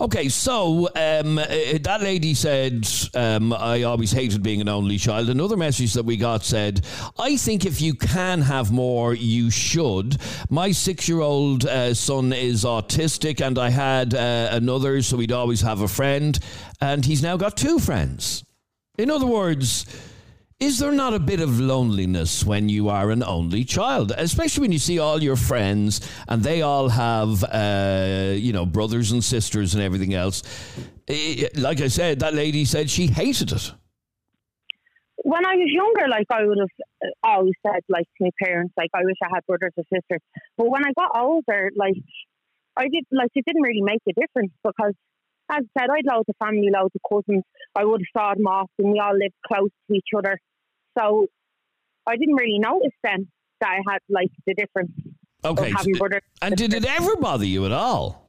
Okay, 0.00 0.28
so 0.28 0.88
um, 0.96 1.38
uh, 1.38 1.44
that 1.82 2.00
lady 2.00 2.34
said, 2.34 2.88
um, 3.14 3.52
I 3.52 3.82
always 3.82 4.10
hated 4.10 4.42
being 4.42 4.60
an 4.60 4.68
only 4.68 4.98
child. 4.98 5.28
Another 5.28 5.56
message 5.56 5.92
that 5.94 6.04
we 6.04 6.16
got 6.16 6.42
said, 6.44 6.84
I 7.18 7.36
think 7.36 7.64
if 7.64 7.80
you 7.80 7.94
can 7.94 8.40
have 8.40 8.72
more, 8.72 9.14
you 9.14 9.50
should. 9.50 10.16
My 10.50 10.72
six 10.72 11.08
year 11.08 11.20
old 11.20 11.66
uh, 11.66 11.94
son 11.94 12.32
is 12.32 12.64
autistic, 12.64 13.46
and 13.46 13.58
I 13.58 13.70
had 13.70 14.14
uh, 14.14 14.48
another, 14.50 15.02
so 15.02 15.18
we'd 15.18 15.30
always 15.30 15.60
have 15.60 15.82
a 15.82 15.88
friend, 15.88 16.36
and 16.80 17.04
he's 17.04 17.22
now 17.22 17.36
got 17.36 17.56
two 17.56 17.78
friends. 17.78 18.44
In 18.98 19.10
other 19.10 19.26
words, 19.26 19.86
is 20.66 20.78
there 20.78 20.92
not 20.92 21.12
a 21.14 21.18
bit 21.18 21.40
of 21.40 21.58
loneliness 21.60 22.44
when 22.44 22.68
you 22.68 22.88
are 22.88 23.10
an 23.10 23.22
only 23.22 23.64
child, 23.64 24.12
especially 24.16 24.62
when 24.62 24.72
you 24.72 24.78
see 24.78 24.98
all 24.98 25.22
your 25.22 25.36
friends 25.36 26.00
and 26.28 26.42
they 26.42 26.62
all 26.62 26.88
have, 26.88 27.42
uh, 27.44 28.32
you 28.46 28.52
know, 28.52 28.64
brothers 28.66 29.10
and 29.12 29.22
sisters 29.24 29.74
and 29.74 29.82
everything 29.82 30.14
else? 30.14 30.42
Eh, 31.08 31.48
Like 31.56 31.80
I 31.80 31.88
said, 31.88 32.20
that 32.20 32.34
lady 32.34 32.64
said 32.64 32.88
she 32.90 33.06
hated 33.08 33.50
it. 33.52 33.72
when 35.24 35.44
I 35.46 35.54
was 35.62 35.70
younger, 35.82 36.08
like 36.08 36.26
I 36.30 36.44
would 36.46 36.58
have 36.58 36.76
uh, 37.04 37.10
always 37.32 37.54
said, 37.64 37.80
like 37.88 38.06
to 38.18 38.24
my 38.26 38.30
parents, 38.44 38.72
like 38.76 38.90
I 38.94 39.04
wish 39.04 39.16
I 39.22 39.28
had 39.34 39.46
brothers 39.46 39.72
or 39.76 39.84
sisters. 39.92 40.20
But 40.56 40.68
when 40.68 40.84
I 40.84 40.92
got 40.96 41.10
older, 41.16 41.70
like 41.76 41.94
I 42.76 42.84
did, 42.88 43.04
like 43.10 43.30
it 43.34 43.44
didn't 43.46 43.62
really 43.62 43.82
make 43.82 44.02
a 44.08 44.14
difference 44.20 44.52
because, 44.64 44.94
as 45.50 45.62
I 45.76 45.80
said, 45.80 45.90
I'd 45.90 46.06
loads 46.12 46.28
of 46.28 46.36
family, 46.44 46.70
loads 46.72 46.94
of 46.98 47.02
cousins. 47.08 47.44
I 47.74 47.84
would 47.84 48.00
have 48.04 48.12
saw 48.16 48.34
them 48.34 48.46
often. 48.46 48.92
We 48.92 48.98
all 49.00 49.16
lived 49.16 49.34
close 49.46 49.70
to 49.88 49.94
each 49.94 50.10
other, 50.16 50.38
so 50.98 51.26
I 52.06 52.16
didn't 52.16 52.34
really 52.34 52.58
notice 52.58 52.92
then 53.02 53.28
that 53.60 53.70
I 53.70 53.92
had 53.92 54.00
like 54.08 54.30
the 54.46 54.54
difference 54.54 54.92
Okay. 55.44 55.70
of 55.70 55.76
having 55.76 55.94
brothers. 55.94 56.22
And 56.40 56.56
did 56.56 56.72
it 56.74 56.84
ever 56.84 57.16
bother 57.16 57.44
you 57.44 57.64
at 57.66 57.72
all? 57.72 58.22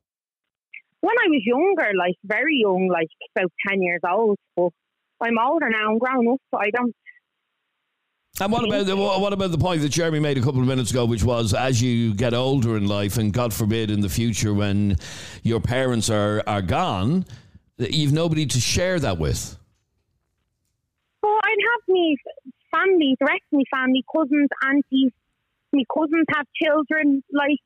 when 1.01 1.15
I 1.20 1.27
was 1.27 1.41
younger, 1.46 1.91
like 1.98 2.15
very 2.24 2.60
young, 2.62 2.88
like 2.88 3.10
about 3.36 3.51
ten 3.67 3.82
years 3.82 4.00
old, 4.10 4.38
but 4.55 4.70
I'm 5.20 5.38
older 5.38 5.70
now. 5.70 5.91
I'm 5.91 5.98
grown 5.98 6.29
up, 6.29 6.39
so 6.50 6.60
I 6.62 6.70
don't. 6.70 6.96
And 8.39 8.51
what 8.51 8.63
about 8.63 8.86
the, 8.86 8.96
what 8.96 9.34
about 9.34 9.51
the 9.51 9.58
point 9.58 9.82
that 9.82 9.89
Jeremy 9.89 10.20
made 10.22 10.38
a 10.38 10.41
couple 10.41 10.62
of 10.62 10.65
minutes 10.65 10.91
ago, 10.91 11.05
which 11.05 11.24
was 11.24 11.53
as 11.53 11.82
you 11.82 12.13
get 12.15 12.34
older 12.34 12.77
in 12.77 12.88
life, 12.88 13.17
and 13.17 13.34
God 13.34 13.53
forbid 13.53 13.91
in 13.91 14.00
the 14.00 14.08
future 14.08 14.53
when 14.53 14.98
your 15.43 15.60
parents 15.60 16.10
are 16.10 16.41
are 16.48 16.62
gone, 16.62 17.25
that 17.77 17.91
you've 17.91 18.13
nobody 18.13 18.46
to 18.46 18.60
share 18.62 18.98
that 19.01 19.17
with. 19.20 19.58
Well, 21.22 21.38
I'd 21.43 21.58
have 21.74 21.82
me 21.93 22.17
family, 22.74 23.15
the 23.20 23.25
rest 23.25 23.44
of 23.51 23.60
my 23.60 23.63
family, 23.72 24.03
cousins, 24.15 24.50
aunties. 24.65 25.12
My 25.74 25.84
cousins 25.94 26.25
have 26.36 26.46
children. 26.62 27.24
Like, 27.32 27.60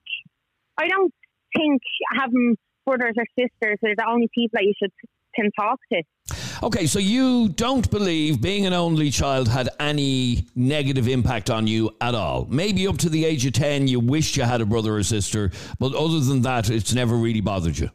I 0.77 0.87
don't 0.87 1.13
think 1.55 1.81
having 2.17 2.55
brothers 2.85 3.15
or 3.17 3.25
sisters 3.37 3.77
are 3.83 3.95
the 3.95 4.05
only 4.07 4.29
people 4.33 4.59
that 4.59 4.63
you 4.63 4.73
should 4.81 4.91
can 5.35 5.51
talk 5.59 5.79
to. 5.91 6.01
Okay, 6.63 6.87
so 6.87 6.97
you 6.97 7.49
don't 7.49 7.89
believe 7.91 8.41
being 8.41 8.65
an 8.65 8.73
only 8.73 9.11
child 9.11 9.47
had 9.47 9.69
any 9.79 10.47
negative 10.55 11.07
impact 11.07 11.49
on 11.49 11.67
you 11.67 11.95
at 12.01 12.15
all. 12.15 12.47
Maybe 12.49 12.87
up 12.87 12.97
to 12.99 13.09
the 13.09 13.25
age 13.25 13.45
of 13.45 13.53
10, 13.53 13.87
you 13.87 13.99
wished 13.99 14.35
you 14.35 14.43
had 14.43 14.61
a 14.61 14.65
brother 14.65 14.95
or 14.95 15.03
sister, 15.03 15.51
but 15.79 15.93
other 15.93 16.19
than 16.19 16.41
that, 16.41 16.69
it's 16.69 16.93
never 16.93 17.15
really 17.15 17.41
bothered 17.41 17.77
you. 17.77 17.91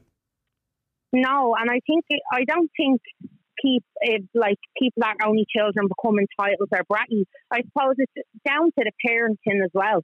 No, 1.12 1.56
and 1.60 1.68
I 1.70 1.80
think 1.86 2.04
I 2.32 2.44
don't 2.44 2.70
think 2.76 3.00
keep 3.62 3.84
it 4.00 4.22
like 4.34 4.58
people 4.78 5.00
that 5.00 5.16
only 5.24 5.46
children 5.54 5.88
become 5.88 6.18
entitled 6.18 6.68
or 6.72 6.84
bratty. 6.84 7.24
I 7.50 7.62
suppose 7.62 7.94
it's 7.98 8.12
down 8.46 8.66
to 8.78 8.84
the 8.84 8.92
parenting 9.06 9.64
as 9.64 9.70
well, 9.72 10.02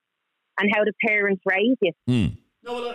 and 0.59 0.71
how 0.75 0.85
the 0.85 0.93
parents 1.07 1.43
raise 1.45 1.77
you. 1.81 1.93
Hmm. 2.07 2.95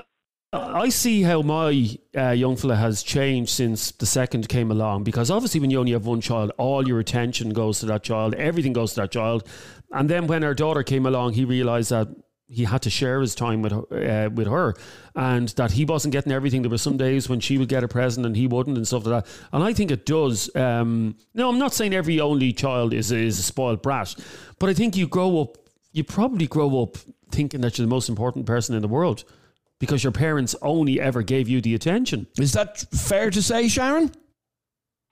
I 0.54 0.90
see 0.90 1.24
how 1.24 1.42
my 1.42 1.98
uh, 2.16 2.30
young 2.30 2.56
fella 2.58 2.76
has 2.76 3.02
changed 3.02 3.50
since 3.50 3.92
the 3.92 4.06
second 4.06 4.48
came 4.50 4.70
along 4.70 5.04
because 5.04 5.32
obviously 5.32 5.60
when 5.60 5.72
you 5.72 5.80
only 5.80 5.94
have 5.94 6.06
one 6.06 6.22
child, 6.22 6.52
all 6.60 6.88
your 6.88 7.00
attention 7.00 7.50
goes 7.50 7.80
to 7.80 7.88
that 7.88 8.04
child, 8.04 8.36
everything 8.36 8.72
goes 8.72 8.94
to 8.94 9.02
that 9.02 9.12
child. 9.12 9.48
And 9.92 10.08
then 10.08 10.28
when 10.28 10.44
our 10.44 10.54
daughter 10.54 10.84
came 10.84 11.08
along, 11.08 11.34
he 11.34 11.44
realised 11.44 11.90
that 11.90 12.08
he 12.48 12.66
had 12.66 12.82
to 12.84 12.90
share 12.90 13.22
his 13.22 13.36
time 13.36 13.62
with 13.62 13.72
her, 13.72 14.26
uh, 14.26 14.30
with 14.30 14.48
her, 14.48 14.76
and 15.16 15.50
that 15.50 15.72
he 15.72 15.86
wasn't 15.86 16.12
getting 16.12 16.32
everything. 16.32 16.62
There 16.62 16.70
were 16.70 16.78
some 16.78 16.98
days 16.98 17.30
when 17.30 17.40
she 17.40 17.58
would 17.58 17.70
get 17.70 17.84
a 17.84 17.88
present 17.88 18.26
and 18.26 18.36
he 18.36 18.48
wouldn't, 18.48 18.78
and 18.78 18.88
stuff 18.88 19.06
like 19.06 19.24
that. 19.24 19.34
And 19.52 19.64
I 19.64 19.74
think 19.74 19.92
it 19.92 20.06
does. 20.06 20.54
Um, 20.56 21.16
no, 21.34 21.50
I'm 21.50 21.60
not 21.60 21.74
saying 21.74 21.94
every 21.94 22.20
only 22.20 22.54
child 22.54 22.94
is 22.94 23.12
is 23.12 23.40
a 23.40 23.44
spoiled 23.44 23.82
brat, 23.82 24.16
but 24.60 24.70
I 24.70 24.74
think 24.74 24.96
you 24.96 25.08
grow 25.08 25.42
up. 25.42 25.58
You 25.92 26.04
probably 26.04 26.48
grow 26.48 26.82
up 26.82 26.98
thinking 27.32 27.62
that 27.62 27.78
you're 27.78 27.86
the 27.86 27.90
most 27.90 28.10
important 28.10 28.46
person 28.46 28.76
in 28.76 28.82
the 28.82 28.88
world 28.88 29.24
because 29.80 30.04
your 30.04 30.12
parents 30.12 30.56
only 30.62 31.00
ever 31.00 31.22
gave 31.22 31.50
you 31.50 31.62
the 31.62 31.76
attention. 31.76 32.28
Is 32.40 32.54
that 32.54 32.80
fair 32.94 33.30
to 33.30 33.42
say, 33.42 33.68
Sharon? 33.68 34.12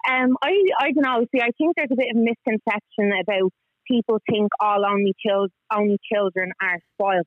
Um, 0.09 0.37
I 0.41 0.53
I 0.79 0.91
don't 0.91 1.03
know. 1.03 1.25
See, 1.31 1.41
I 1.41 1.51
think 1.57 1.75
there's 1.75 1.91
a 1.91 1.95
bit 1.95 2.07
of 2.09 2.17
misconception 2.17 3.11
about 3.21 3.51
people 3.87 4.19
think 4.29 4.49
all 4.59 4.85
only 4.85 5.13
children 5.25 5.51
only 5.73 5.97
children 6.11 6.51
are 6.61 6.79
spoiled. 6.93 7.25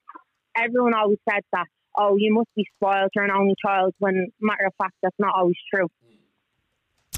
Everyone 0.57 0.95
always 0.95 1.19
said 1.29 1.43
that. 1.53 1.67
Oh, 1.97 2.17
you 2.17 2.35
must 2.35 2.49
be 2.57 2.67
spoiled. 2.77 3.11
You're 3.15 3.25
an 3.25 3.31
only 3.31 3.55
child. 3.65 3.95
When 3.99 4.29
matter 4.41 4.67
of 4.67 4.73
fact, 4.81 4.95
that's 5.03 5.17
not 5.19 5.35
always 5.37 5.57
true. 5.73 5.89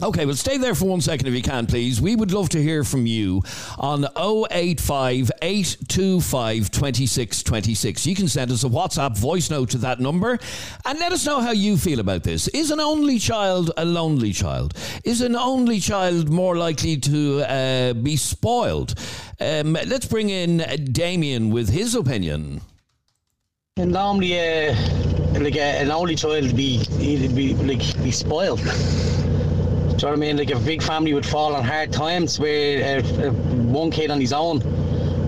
Okay, 0.03 0.27
well, 0.27 0.35
stay 0.35 0.59
there 0.59 0.75
for 0.75 0.85
one 0.85 1.01
second 1.01 1.27
if 1.27 1.33
you 1.33 1.41
can, 1.41 1.65
please. 1.65 2.03
We 2.03 2.17
would 2.17 2.31
love 2.31 2.51
to 2.51 2.63
hear 2.63 2.85
from 2.85 3.07
you 3.07 3.43
on 3.79 4.05
085 4.15 5.31
825 5.41 6.71
2626. 6.71 8.07
You 8.07 8.15
can 8.15 8.29
send 8.29 8.51
us 8.51 8.63
a 8.63 8.69
WhatsApp 8.69 9.17
voice 9.17 9.49
note 9.49 9.71
to 9.71 9.79
that 9.79 9.99
number 9.99 10.39
and 10.85 10.99
let 10.99 11.13
us 11.13 11.25
know 11.25 11.41
how 11.41 11.53
you 11.53 11.79
feel 11.79 11.99
about 11.99 12.25
this. 12.25 12.47
Is 12.49 12.71
an 12.71 12.79
only 12.79 13.19
child 13.19 13.71
a 13.79 13.87
lonely 13.87 14.35
child? 14.35 14.75
Is 15.03 15.23
an 15.23 15.35
only 15.35 15.81
child 15.81 16.29
more 16.29 16.59
likely 16.59 16.99
to 16.99 17.41
uh, 17.51 17.93
be 17.95 18.19
spoiled? 18.19 18.97
Um, 19.41 19.79
let's 19.87 20.07
bring 20.07 20.29
in 20.29 20.59
Damien 20.93 21.49
with 21.49 21.71
his 21.71 21.95
opinion. 21.95 22.61
And 23.79 23.93
normally, 23.93 24.39
uh, 24.39 24.75
like 25.41 25.57
uh, 25.57 25.61
an 25.61 25.91
only 25.91 26.17
child 26.17 26.55
be, 26.55 26.85
be 26.99 27.55
like 27.55 28.03
be 28.05 28.11
spoiled. 28.11 28.61
Do 29.97 30.03
you 30.03 30.13
know 30.13 30.19
what 30.19 30.27
I 30.27 30.27
mean? 30.27 30.37
Like 30.37 30.51
if 30.51 30.59
a 30.59 30.65
big 30.65 30.83
family 30.83 31.15
would 31.15 31.25
fall 31.25 31.57
on 31.57 31.65
hard 31.65 31.91
times, 31.91 32.39
where 32.39 32.99
uh, 32.99 33.29
uh, 33.29 33.31
one 33.31 33.91
kid 33.91 34.11
on 34.11 34.21
his 34.21 34.35
own 34.35 34.61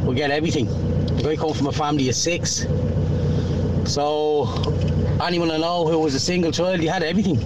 will 0.05 0.13
get 0.13 0.31
everything. 0.31 0.67
Like 1.17 1.27
I 1.27 1.37
come 1.37 1.55
from 1.55 1.69
a 1.69 1.73
family 1.73 2.07
of 2.11 2.15
six, 2.15 2.67
so 3.87 4.47
anyone 5.23 5.51
I 5.51 5.57
know 5.57 5.87
who 5.87 5.99
was 5.99 6.15
a 6.15 6.21
single 6.21 6.53
child, 6.53 6.83
you 6.83 6.91
had 6.91 7.03
everything. 7.03 7.37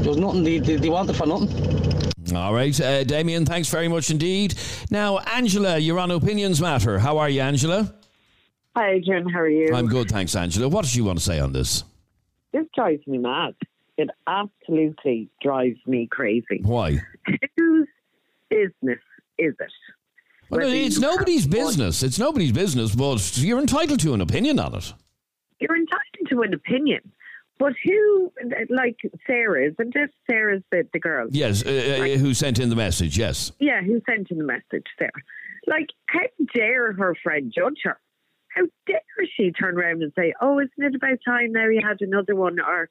There 0.00 0.10
was 0.10 0.16
nothing 0.16 0.44
they, 0.44 0.58
they, 0.58 0.76
they 0.76 0.88
wanted 0.88 1.16
for 1.16 1.26
nothing. 1.26 1.50
All 2.36 2.54
right, 2.54 2.80
uh, 2.80 3.02
Damien, 3.02 3.44
thanks 3.44 3.68
very 3.68 3.88
much 3.88 4.10
indeed. 4.12 4.54
Now, 4.90 5.18
Angela, 5.18 5.76
you're 5.76 5.98
on 5.98 6.12
Opinions 6.12 6.60
Matter. 6.60 7.00
How 7.00 7.18
are 7.18 7.28
you, 7.28 7.40
Angela? 7.40 7.92
Hi, 8.76 8.90
Adrian. 8.92 9.28
How 9.28 9.40
are 9.40 9.48
you? 9.48 9.74
I'm 9.74 9.88
good, 9.88 10.08
thanks, 10.08 10.36
Angela. 10.36 10.68
What 10.68 10.84
did 10.84 10.94
you 10.94 11.02
want 11.02 11.18
to 11.18 11.24
say 11.24 11.40
on 11.40 11.52
this? 11.52 11.82
This 12.52 12.64
drives 12.76 13.04
me 13.08 13.18
mad. 13.18 13.54
It 13.98 14.08
absolutely 14.26 15.28
drives 15.42 15.78
me 15.86 16.06
crazy. 16.10 16.60
Why? 16.62 16.98
Whose 17.56 17.88
business 18.48 19.00
is 19.38 19.54
it? 19.60 19.72
Well, 20.50 20.60
Whether 20.60 20.72
it's 20.72 20.94
you 20.96 21.02
nobody's 21.02 21.42
one- 21.46 21.50
business. 21.50 22.02
It's 22.02 22.18
nobody's 22.18 22.52
business, 22.52 22.94
but 22.94 23.36
you're 23.36 23.58
entitled 23.58 24.00
to 24.00 24.14
an 24.14 24.20
opinion 24.20 24.58
on 24.60 24.74
it. 24.74 24.94
You're 25.60 25.76
entitled 25.76 26.28
to 26.30 26.42
an 26.42 26.54
opinion. 26.54 27.12
But 27.58 27.72
who, 27.84 28.32
like 28.70 28.96
Sarah, 29.26 29.66
isn't 29.68 29.96
it? 29.96 30.10
Sarah's 30.30 30.62
the, 30.70 30.86
the 30.92 31.00
girl. 31.00 31.26
Yes, 31.32 31.66
uh, 31.66 31.68
uh, 31.68 32.16
who 32.18 32.32
sent 32.32 32.60
in 32.60 32.70
the 32.70 32.76
message? 32.76 33.18
Yes. 33.18 33.50
Yeah, 33.58 33.82
who 33.82 34.00
sent 34.08 34.30
in 34.30 34.38
the 34.38 34.44
message, 34.44 34.86
Sarah? 34.96 35.10
Like, 35.66 35.88
how 36.06 36.20
dare 36.54 36.92
her 36.92 37.16
friend 37.20 37.52
judge 37.54 37.80
her? 37.82 37.98
How 38.54 38.62
dare 38.86 39.00
she 39.36 39.50
turn 39.50 39.76
around 39.76 40.02
and 40.04 40.12
say, 40.16 40.32
oh, 40.40 40.60
isn't 40.60 40.70
it 40.78 40.94
about 40.94 41.18
time 41.26 41.50
now 41.50 41.68
he 41.68 41.80
had 41.82 41.96
another 42.00 42.36
one? 42.36 42.60
Or, 42.60 42.88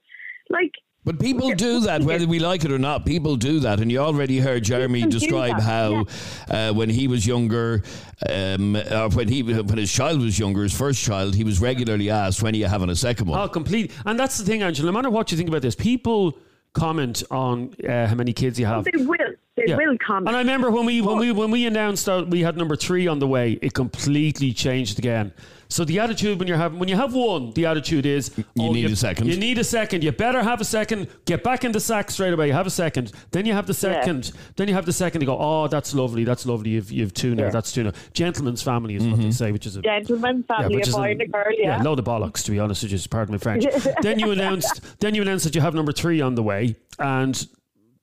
like, 0.50 0.74
But 1.08 1.20
people 1.22 1.52
do 1.52 1.80
that, 1.80 2.02
whether 2.04 2.28
we 2.28 2.40
like 2.40 2.66
it 2.66 2.72
or 2.74 2.78
not. 2.78 3.06
People 3.06 3.38
do 3.38 3.62
that, 3.62 3.80
and 3.80 3.90
you 3.90 4.00
already 4.00 4.40
heard 4.40 4.66
Jeremy 4.66 5.06
describe 5.06 5.58
how, 5.58 6.06
uh, 6.50 6.74
when 6.74 6.90
he 6.90 7.08
was 7.08 7.26
younger, 7.26 7.82
um, 8.30 8.76
or 8.76 9.08
when 9.12 9.30
he 9.30 9.42
when 9.42 9.78
his 9.78 9.90
child 9.90 10.20
was 10.20 10.38
younger, 10.38 10.64
his 10.64 10.78
first 10.78 11.02
child, 11.02 11.34
he 11.34 11.46
was 11.46 11.62
regularly 11.62 12.10
asked, 12.10 12.44
"When 12.44 12.54
are 12.54 12.58
you 12.58 12.66
having 12.66 12.90
a 12.90 12.96
second 12.96 13.28
one?" 13.28 13.40
Oh, 13.40 13.48
complete. 13.48 13.94
And 14.06 14.20
that's 14.20 14.38
the 14.38 14.44
thing, 14.44 14.64
Angela. 14.64 14.88
No 14.88 14.92
matter 14.92 15.10
what 15.10 15.32
you 15.32 15.38
think 15.38 15.48
about 15.48 15.62
this, 15.62 15.76
people 15.76 16.38
comment 16.74 17.24
on 17.32 17.74
uh, 17.88 18.08
how 18.08 18.16
many 18.16 18.34
kids 18.34 18.60
you 18.60 18.66
have. 18.66 18.84
they 18.84 18.92
will. 18.98 19.34
They 19.68 19.74
It 19.74 19.80
Yeah. 19.80 19.88
will 19.88 19.98
come. 19.98 20.28
And 20.28 20.36
I 20.36 20.40
remember 20.40 20.72
when 20.72 20.86
we 20.86 21.02
when 21.02 21.18
we 21.18 21.32
when 21.32 21.52
we 21.52 21.66
announced 21.66 22.06
that 22.06 22.28
we 22.28 22.42
had 22.42 22.58
number 22.58 22.76
three 22.76 23.08
on 23.08 23.20
the 23.20 23.28
way, 23.28 23.60
it 23.62 23.74
completely 23.74 24.54
changed 24.54 25.00
again. 25.00 25.32
So 25.70 25.84
the 25.84 26.00
attitude 26.00 26.40
when 26.40 26.48
you're 26.48 26.58
having 26.58 26.80
when 26.80 26.88
you 26.88 26.96
have 26.96 27.14
one, 27.14 27.52
the 27.52 27.66
attitude 27.66 28.06
is 28.06 28.32
You 28.38 28.46
oh, 28.60 28.72
need 28.72 28.90
a 28.90 28.96
second. 28.96 29.28
You 29.28 29.38
need 29.38 29.58
a 29.58 29.64
second. 29.64 30.04
You 30.04 30.12
better 30.12 30.42
have 30.42 30.62
a 30.62 30.66
second. 30.66 31.08
Get 31.26 31.44
back 31.44 31.66
in 31.66 31.72
the 31.72 31.80
sack 31.80 32.10
straight 32.10 32.34
away. 32.34 32.48
You 32.48 32.54
have 32.54 32.68
a 32.68 32.72
second. 32.72 33.12
Then 33.32 33.46
you 33.46 33.54
have 33.54 33.68
the 33.68 33.74
second. 33.74 34.32
Then 34.56 34.68
you 34.68 34.74
have 34.74 34.86
the 34.86 34.94
second. 34.94 35.22
You 35.22 35.28
go, 35.28 35.38
oh, 35.38 35.68
that's 35.68 35.94
lovely. 35.94 36.24
That's 36.24 36.46
lovely. 36.46 36.72
You've 36.72 36.92
you've 36.92 37.14
two 37.14 37.36
now. 37.36 37.46
Yeah. 37.46 37.50
That's 37.50 37.72
two 37.72 37.84
now. 37.84 37.92
Gentleman's 38.14 38.62
family 38.62 38.96
is 38.96 39.06
what 39.06 39.18
they 39.18 39.24
mm-hmm. 39.24 39.32
say, 39.32 39.52
which 39.52 39.66
is 39.66 39.76
a 39.76 39.82
Gentleman, 39.82 40.44
family, 40.44 40.76
which 40.76 40.88
a 40.88 40.90
is 40.90 40.96
boy 40.96 41.12
and 41.12 41.22
a 41.22 41.28
girl, 41.28 41.46
yeah. 41.52 41.82
load 41.82 42.00
of 42.00 42.06
bollocks, 42.06 42.44
to 42.46 42.52
be 42.52 42.60
honest 42.60 42.84
with 42.84 42.94
you. 42.94 43.00
Pardon 43.10 43.34
my 43.34 43.40
French. 43.40 43.66
then 44.02 44.20
you 44.20 44.32
announced, 44.32 45.00
then 45.00 45.16
you 45.16 45.22
announced 45.22 45.46
that 45.46 45.56
you 45.56 45.62
have 45.62 45.76
number 45.76 45.92
three 45.92 46.22
on 46.22 46.36
the 46.36 46.44
way, 46.44 46.76
and 47.00 47.48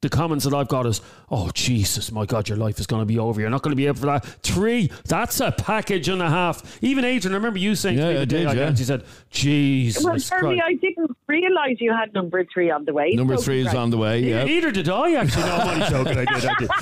the 0.04 0.10
comments 0.10 0.44
that 0.44 0.54
I've 0.54 0.68
got 0.68 0.86
is, 0.86 1.00
"Oh 1.30 1.50
Jesus, 1.54 2.12
my 2.12 2.26
God, 2.26 2.48
your 2.48 2.58
life 2.58 2.78
is 2.78 2.86
going 2.86 3.00
to 3.00 3.06
be 3.06 3.18
over. 3.18 3.40
You're 3.40 3.50
not 3.50 3.62
going 3.62 3.72
to 3.72 3.76
be 3.76 3.86
able 3.86 3.98
for 3.98 4.06
that 4.06 4.24
three. 4.42 4.90
That's 5.06 5.40
a 5.40 5.50
package 5.50 6.08
and 6.08 6.22
a 6.22 6.28
half." 6.28 6.78
Even 6.82 7.04
Adrian, 7.04 7.34
I 7.34 7.36
remember 7.36 7.58
you 7.58 7.74
saying, 7.74 7.98
Yeah, 7.98 8.04
to 8.04 8.10
me 8.10 8.16
I 8.16 8.20
the 8.20 8.26
day 8.26 8.38
did, 8.38 8.46
I 8.46 8.52
yeah. 8.52 8.60
announced, 8.62 8.78
he 8.80 8.84
said, 8.84 9.04
"Jesus 9.30 10.04
Well, 10.04 10.18
Charlie, 10.18 10.58
Christ." 10.58 10.62
I 10.66 10.74
didn't 10.74 11.16
realise 11.26 11.80
you 11.80 11.92
had 11.92 12.12
number 12.12 12.44
three 12.52 12.70
on 12.70 12.84
the 12.84 12.92
way. 12.92 13.12
Number 13.12 13.36
so 13.36 13.42
three 13.42 13.66
is 13.66 13.74
on 13.74 13.90
the 13.90 13.98
way. 13.98 14.20
Yeah. 14.20 14.44
Neither 14.44 14.70
did 14.70 14.88
I 14.88 15.14
actually. 15.14 15.44
No, 15.44 15.56
I'm 15.56 15.68
only 15.68 15.88
joking. 15.88 16.18
I 16.18 16.24
did. 16.34 16.44
I 16.46 16.54
did. 16.58 16.70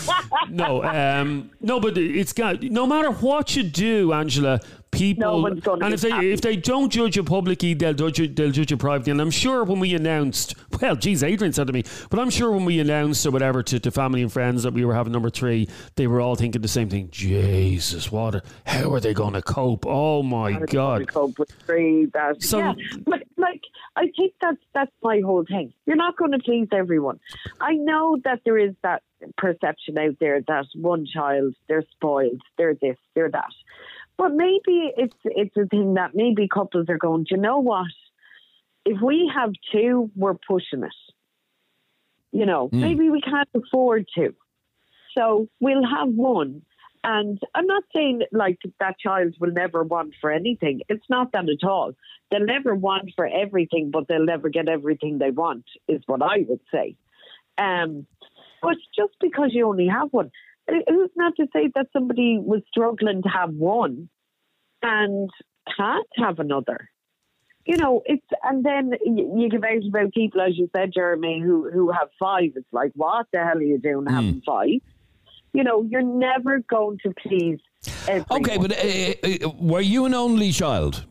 No, 0.51 0.83
um, 0.85 1.51
no, 1.61 1.81
but 1.81 1.97
it's 1.97 2.33
got. 2.33 2.63
No 2.63 2.87
matter 2.87 3.11
what 3.11 3.57
you 3.57 3.63
do, 3.63 4.13
Angela, 4.13 4.61
people. 4.93 5.41
No 5.43 5.47
and 5.47 5.93
if 5.95 6.01
they 6.03 6.11
happy. 6.11 6.33
if 6.33 6.41
they 6.43 6.55
don't 6.57 6.91
judge 6.91 7.17
you 7.17 7.25
publicly, 7.25 7.75
they'll 7.75 7.95
judge 7.95 8.19
you. 8.19 8.29
They'll 8.29 8.51
judge 8.53 8.71
you 8.71 8.77
privately. 8.77 9.11
And 9.11 9.21
I'm 9.21 9.31
sure 9.31 9.65
when 9.65 9.81
we 9.81 9.95
announced, 9.95 10.55
well, 10.81 10.95
geez, 10.95 11.23
Adrian 11.25 11.53
said 11.53 11.67
to 11.67 11.73
me, 11.73 11.83
but 12.11 12.21
I'm 12.21 12.31
sure 12.31 12.53
when 12.53 12.65
we 12.65 12.79
announced 12.79 13.27
or 13.27 13.31
whatever 13.33 13.63
to, 13.65 13.81
to 13.81 13.91
family 13.91 14.23
and 14.23 14.33
friends 14.33 14.63
that 14.63 14.73
we 14.75 14.85
were 14.85 14.95
having 14.95 15.13
number 15.13 15.31
three, 15.31 15.69
they 15.97 16.07
were 16.07 16.21
all 16.21 16.37
thinking 16.37 16.63
the 16.63 16.69
same 16.69 16.89
thing. 16.89 17.09
Jesus, 17.11 18.13
what? 18.13 18.37
a- 18.37 18.43
How 18.67 18.93
are 18.93 19.01
they 19.01 19.15
going 19.15 19.33
to 19.35 19.43
cope? 19.43 19.85
Oh 19.87 20.23
my 20.23 20.61
God. 20.67 21.09
cope 21.09 21.39
with 21.39 21.51
three. 21.67 22.07
That 22.13 22.43
So- 22.43 22.59
yeah, 22.59 22.75
but 23.05 23.23
like 23.37 23.63
I 23.97 24.09
think 24.17 24.35
that's 24.41 24.59
that's 24.73 24.93
my 25.03 25.21
whole 25.25 25.45
thing. 25.45 25.73
You're 25.87 25.97
not 25.97 26.17
going 26.17 26.33
to 26.33 26.39
please 26.39 26.69
everyone. 26.73 27.19
I 27.61 27.75
know 27.75 28.19
that 28.25 28.41
there 28.45 28.59
is 28.59 28.75
that 28.83 29.03
perception 29.37 29.99
out 29.99 30.17
there 30.21 30.41
that 30.47 30.67
one 30.75 31.07
child 31.07 31.55
they're 31.69 31.85
spoiled, 31.93 32.41
they're 32.59 32.75
this, 32.75 32.97
they're 33.15 33.31
that. 33.31 33.51
But 34.19 34.35
maybe 34.35 34.93
it's 34.97 35.17
it's 35.25 35.57
a 35.57 35.67
thing 35.67 35.95
that 35.95 36.15
maybe 36.15 36.49
couples 36.49 36.87
are 36.89 36.99
going. 36.99 37.25
Do 37.25 37.35
you 37.35 37.41
know 37.41 37.59
what? 37.59 37.87
If 38.85 39.01
we 39.01 39.31
have 39.35 39.51
two, 39.73 40.11
we're 40.15 40.35
pushing 40.35 40.83
it. 40.83 40.91
You 42.33 42.47
know, 42.47 42.71
maybe 42.73 43.11
we 43.11 43.21
can't 43.21 43.49
afford 43.55 44.07
to. 44.17 44.35
So 45.17 45.49
we'll 45.61 45.87
have 45.87 46.09
one. 46.09 46.63
And 47.05 47.39
I'm 47.55 47.67
not 47.67 47.83
saying 47.93 48.23
like 48.33 48.59
that 48.79 48.99
child 48.99 49.35
will 49.41 49.53
never 49.53 49.83
want 49.83 50.15
for 50.21 50.31
anything. 50.31 50.83
It's 50.89 51.05
not 51.11 51.33
that 51.33 51.49
at 51.49 51.67
all. 51.69 51.93
They'll 52.31 52.47
never 52.47 52.75
want 52.75 53.11
for 53.17 53.27
everything, 53.27 53.91
but 53.91 54.07
they'll 54.09 54.25
never 54.25 54.49
get 54.49 54.69
everything 54.69 55.19
they 55.19 55.31
want, 55.31 55.65
is 55.89 56.03
what 56.07 56.23
I 56.23 56.47
would 56.49 56.61
say. 56.73 56.97
Um, 57.59 58.07
but 58.63 58.77
just 58.97 59.15
because 59.21 59.51
you 59.53 59.67
only 59.69 59.89
have 59.89 60.09
one, 60.13 60.31
who's 60.69 61.11
not 61.17 61.35
to 61.37 61.47
say 61.53 61.71
that 61.75 61.87
somebody 61.93 62.39
was 62.41 62.63
struggling 62.69 63.23
to 63.23 63.29
have 63.29 63.51
one 63.51 64.09
and 64.83 65.31
can't 65.77 66.07
have 66.17 66.39
another? 66.39 66.89
You 67.65 67.77
know, 67.77 68.03
it's 68.05 68.27
and 68.43 68.65
then 68.65 68.93
you 69.05 69.49
give 69.49 69.63
out 69.63 69.87
about 69.87 70.13
people, 70.13 70.41
as 70.41 70.59
you 70.59 70.69
said, 70.75 70.91
Jeremy, 70.93 71.41
who 71.41 71.71
who 71.71 71.93
have 71.93 72.09
five. 72.19 72.51
It's 72.57 72.67
like, 72.73 72.91
what 72.95 73.27
the 73.33 73.39
hell 73.39 73.59
are 73.59 73.63
you 73.63 73.79
doing 73.79 74.07
having 74.07 74.43
five? 74.45 74.81
You 75.55 75.65
know, 75.65 75.87
you're 75.89 76.03
never 76.03 76.61
going 76.69 76.99
to 77.05 77.13
please 77.25 77.61
everyone. 78.09 78.27
Okay, 78.31 78.59
but 78.59 78.73
uh, 78.73 79.47
uh, 79.47 79.51
were 79.61 79.81
you 79.81 80.07
an 80.07 80.15
only 80.15 80.51
child? 80.51 81.07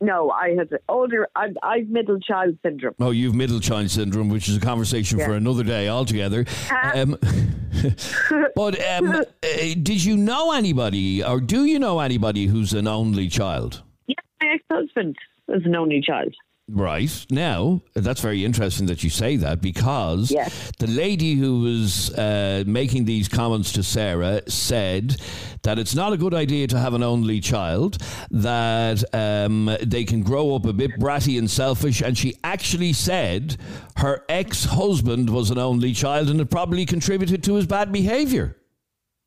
No, 0.00 0.30
I 0.30 0.54
had 0.56 0.70
older. 0.88 1.28
I, 1.36 1.48
I've 1.62 1.88
middle 1.88 2.18
child 2.20 2.56
syndrome. 2.62 2.94
Oh, 3.00 3.10
you've 3.10 3.34
middle 3.34 3.60
child 3.60 3.90
syndrome, 3.90 4.28
which 4.28 4.48
is 4.48 4.56
a 4.56 4.60
conversation 4.60 5.18
for 5.18 5.32
another 5.34 5.62
day 5.64 5.88
altogether. 5.88 6.46
Uh, 6.70 6.90
Um, 6.94 7.18
but 8.56 8.84
um, 8.84 9.10
uh, 9.10 9.24
did 9.42 10.04
you 10.04 10.16
know 10.16 10.52
anybody, 10.52 11.22
or 11.22 11.40
do 11.40 11.64
you 11.64 11.78
know 11.78 12.00
anybody 12.00 12.46
who's 12.46 12.72
an 12.72 12.86
only 12.88 13.28
child? 13.28 13.82
Yeah, 14.06 14.16
my 14.40 14.48
ex-husband 14.54 15.16
was 15.46 15.62
an 15.64 15.76
only 15.76 16.00
child. 16.00 16.34
Right. 16.72 17.26
Now, 17.30 17.82
that's 17.94 18.20
very 18.20 18.44
interesting 18.44 18.86
that 18.86 19.02
you 19.02 19.10
say 19.10 19.36
that 19.36 19.60
because 19.60 20.30
Yes. 20.30 20.70
the 20.78 20.86
lady 20.86 21.34
who 21.34 21.60
was 21.60 22.16
uh, 22.16 22.62
making 22.66 23.06
these 23.06 23.28
comments 23.28 23.72
to 23.72 23.82
Sarah 23.82 24.42
said 24.48 25.16
that 25.62 25.78
it's 25.78 25.94
not 25.94 26.12
a 26.12 26.16
good 26.16 26.32
idea 26.32 26.68
to 26.68 26.78
have 26.78 26.94
an 26.94 27.02
only 27.02 27.40
child, 27.40 27.98
that 28.30 29.02
um, 29.12 29.76
they 29.82 30.04
can 30.04 30.22
grow 30.22 30.54
up 30.54 30.64
a 30.64 30.72
bit 30.72 30.92
bratty 30.92 31.38
and 31.38 31.50
selfish. 31.50 32.00
And 32.00 32.16
she 32.16 32.34
actually 32.44 32.92
said 32.92 33.56
her 33.96 34.24
ex 34.28 34.64
husband 34.64 35.28
was 35.30 35.50
an 35.50 35.58
only 35.58 35.92
child 35.92 36.30
and 36.30 36.40
it 36.40 36.50
probably 36.50 36.86
contributed 36.86 37.42
to 37.44 37.54
his 37.54 37.66
bad 37.66 37.90
behavior. 37.90 38.56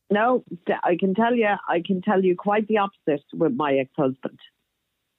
No, 0.10 0.44
I 0.84 0.96
can 1.00 1.14
tell 1.14 1.36
you, 1.36 1.48
I 1.68 1.82
can 1.86 2.02
tell 2.02 2.24
you 2.24 2.36
quite 2.38 2.68
the 2.68 2.78
opposite 2.78 3.26
with 3.34 3.54
my 3.54 3.74
ex-husband. 3.74 4.40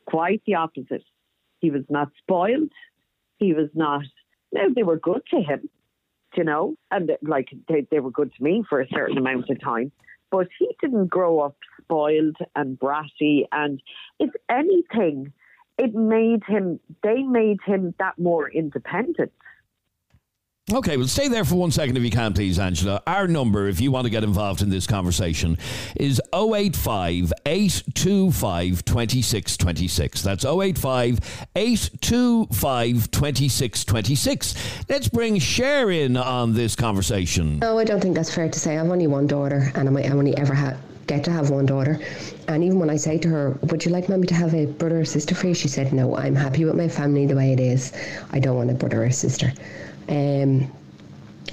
Quite 0.06 0.42
the 0.46 0.54
opposite. 0.54 1.02
He 1.64 1.70
was 1.70 1.84
not 1.88 2.10
spoiled. 2.18 2.72
He 3.38 3.54
was 3.54 3.70
not. 3.72 4.04
No, 4.52 4.68
they 4.76 4.82
were 4.82 4.98
good 4.98 5.22
to 5.30 5.40
him, 5.40 5.70
you 6.36 6.44
know, 6.44 6.76
and 6.90 7.10
like 7.22 7.48
they, 7.68 7.86
they 7.90 8.00
were 8.00 8.10
good 8.10 8.34
to 8.36 8.42
me 8.42 8.62
for 8.68 8.82
a 8.82 8.88
certain 8.88 9.16
amount 9.16 9.48
of 9.48 9.58
time. 9.62 9.90
But 10.30 10.48
he 10.58 10.68
didn't 10.82 11.06
grow 11.06 11.40
up 11.40 11.56
spoiled 11.80 12.36
and 12.54 12.78
bratty. 12.78 13.44
And 13.50 13.80
if 14.20 14.28
anything, 14.50 15.32
it 15.78 15.94
made 15.94 16.42
him. 16.46 16.80
They 17.02 17.22
made 17.22 17.60
him 17.64 17.94
that 17.98 18.18
more 18.18 18.50
independent. 18.50 19.32
Okay, 20.72 20.96
well, 20.96 21.06
stay 21.06 21.28
there 21.28 21.44
for 21.44 21.56
one 21.56 21.70
second 21.70 21.98
if 21.98 22.02
you 22.02 22.10
can, 22.10 22.32
please, 22.32 22.58
Angela. 22.58 23.02
Our 23.06 23.28
number, 23.28 23.68
if 23.68 23.82
you 23.82 23.92
want 23.92 24.06
to 24.06 24.10
get 24.10 24.24
involved 24.24 24.62
in 24.62 24.70
this 24.70 24.86
conversation, 24.86 25.58
is 25.96 26.22
085 26.32 27.34
825 27.44 28.82
2626. 28.82 30.22
That's 30.22 30.42
085 30.46 31.46
825 31.54 33.10
2626. 33.10 34.54
Let's 34.88 35.06
bring 35.08 35.38
Cher 35.38 35.90
in 35.90 36.16
on 36.16 36.54
this 36.54 36.74
conversation. 36.74 37.58
No, 37.58 37.78
I 37.78 37.84
don't 37.84 38.00
think 38.00 38.14
that's 38.16 38.34
fair 38.34 38.48
to 38.48 38.58
say. 38.58 38.78
I've 38.78 38.88
only 38.88 39.06
one 39.06 39.26
daughter, 39.26 39.70
and 39.74 39.86
I 39.98 40.08
only 40.08 40.34
ever 40.38 40.54
ha- 40.54 40.78
get 41.06 41.24
to 41.24 41.30
have 41.30 41.50
one 41.50 41.66
daughter. 41.66 42.00
And 42.48 42.64
even 42.64 42.78
when 42.78 42.88
I 42.88 42.96
say 42.96 43.18
to 43.18 43.28
her, 43.28 43.58
"Would 43.64 43.84
you 43.84 43.90
like 43.90 44.08
mommy 44.08 44.26
to 44.28 44.34
have 44.34 44.54
a 44.54 44.64
brother 44.64 45.00
or 45.00 45.04
sister 45.04 45.34
for 45.34 45.46
you?" 45.46 45.52
she 45.52 45.68
said, 45.68 45.92
"No, 45.92 46.16
I'm 46.16 46.34
happy 46.34 46.64
with 46.64 46.74
my 46.74 46.88
family 46.88 47.26
the 47.26 47.36
way 47.36 47.52
it 47.52 47.60
is. 47.60 47.92
I 48.32 48.38
don't 48.38 48.56
want 48.56 48.70
a 48.70 48.74
brother 48.74 49.04
or 49.04 49.10
sister." 49.10 49.52
Um, 50.08 50.70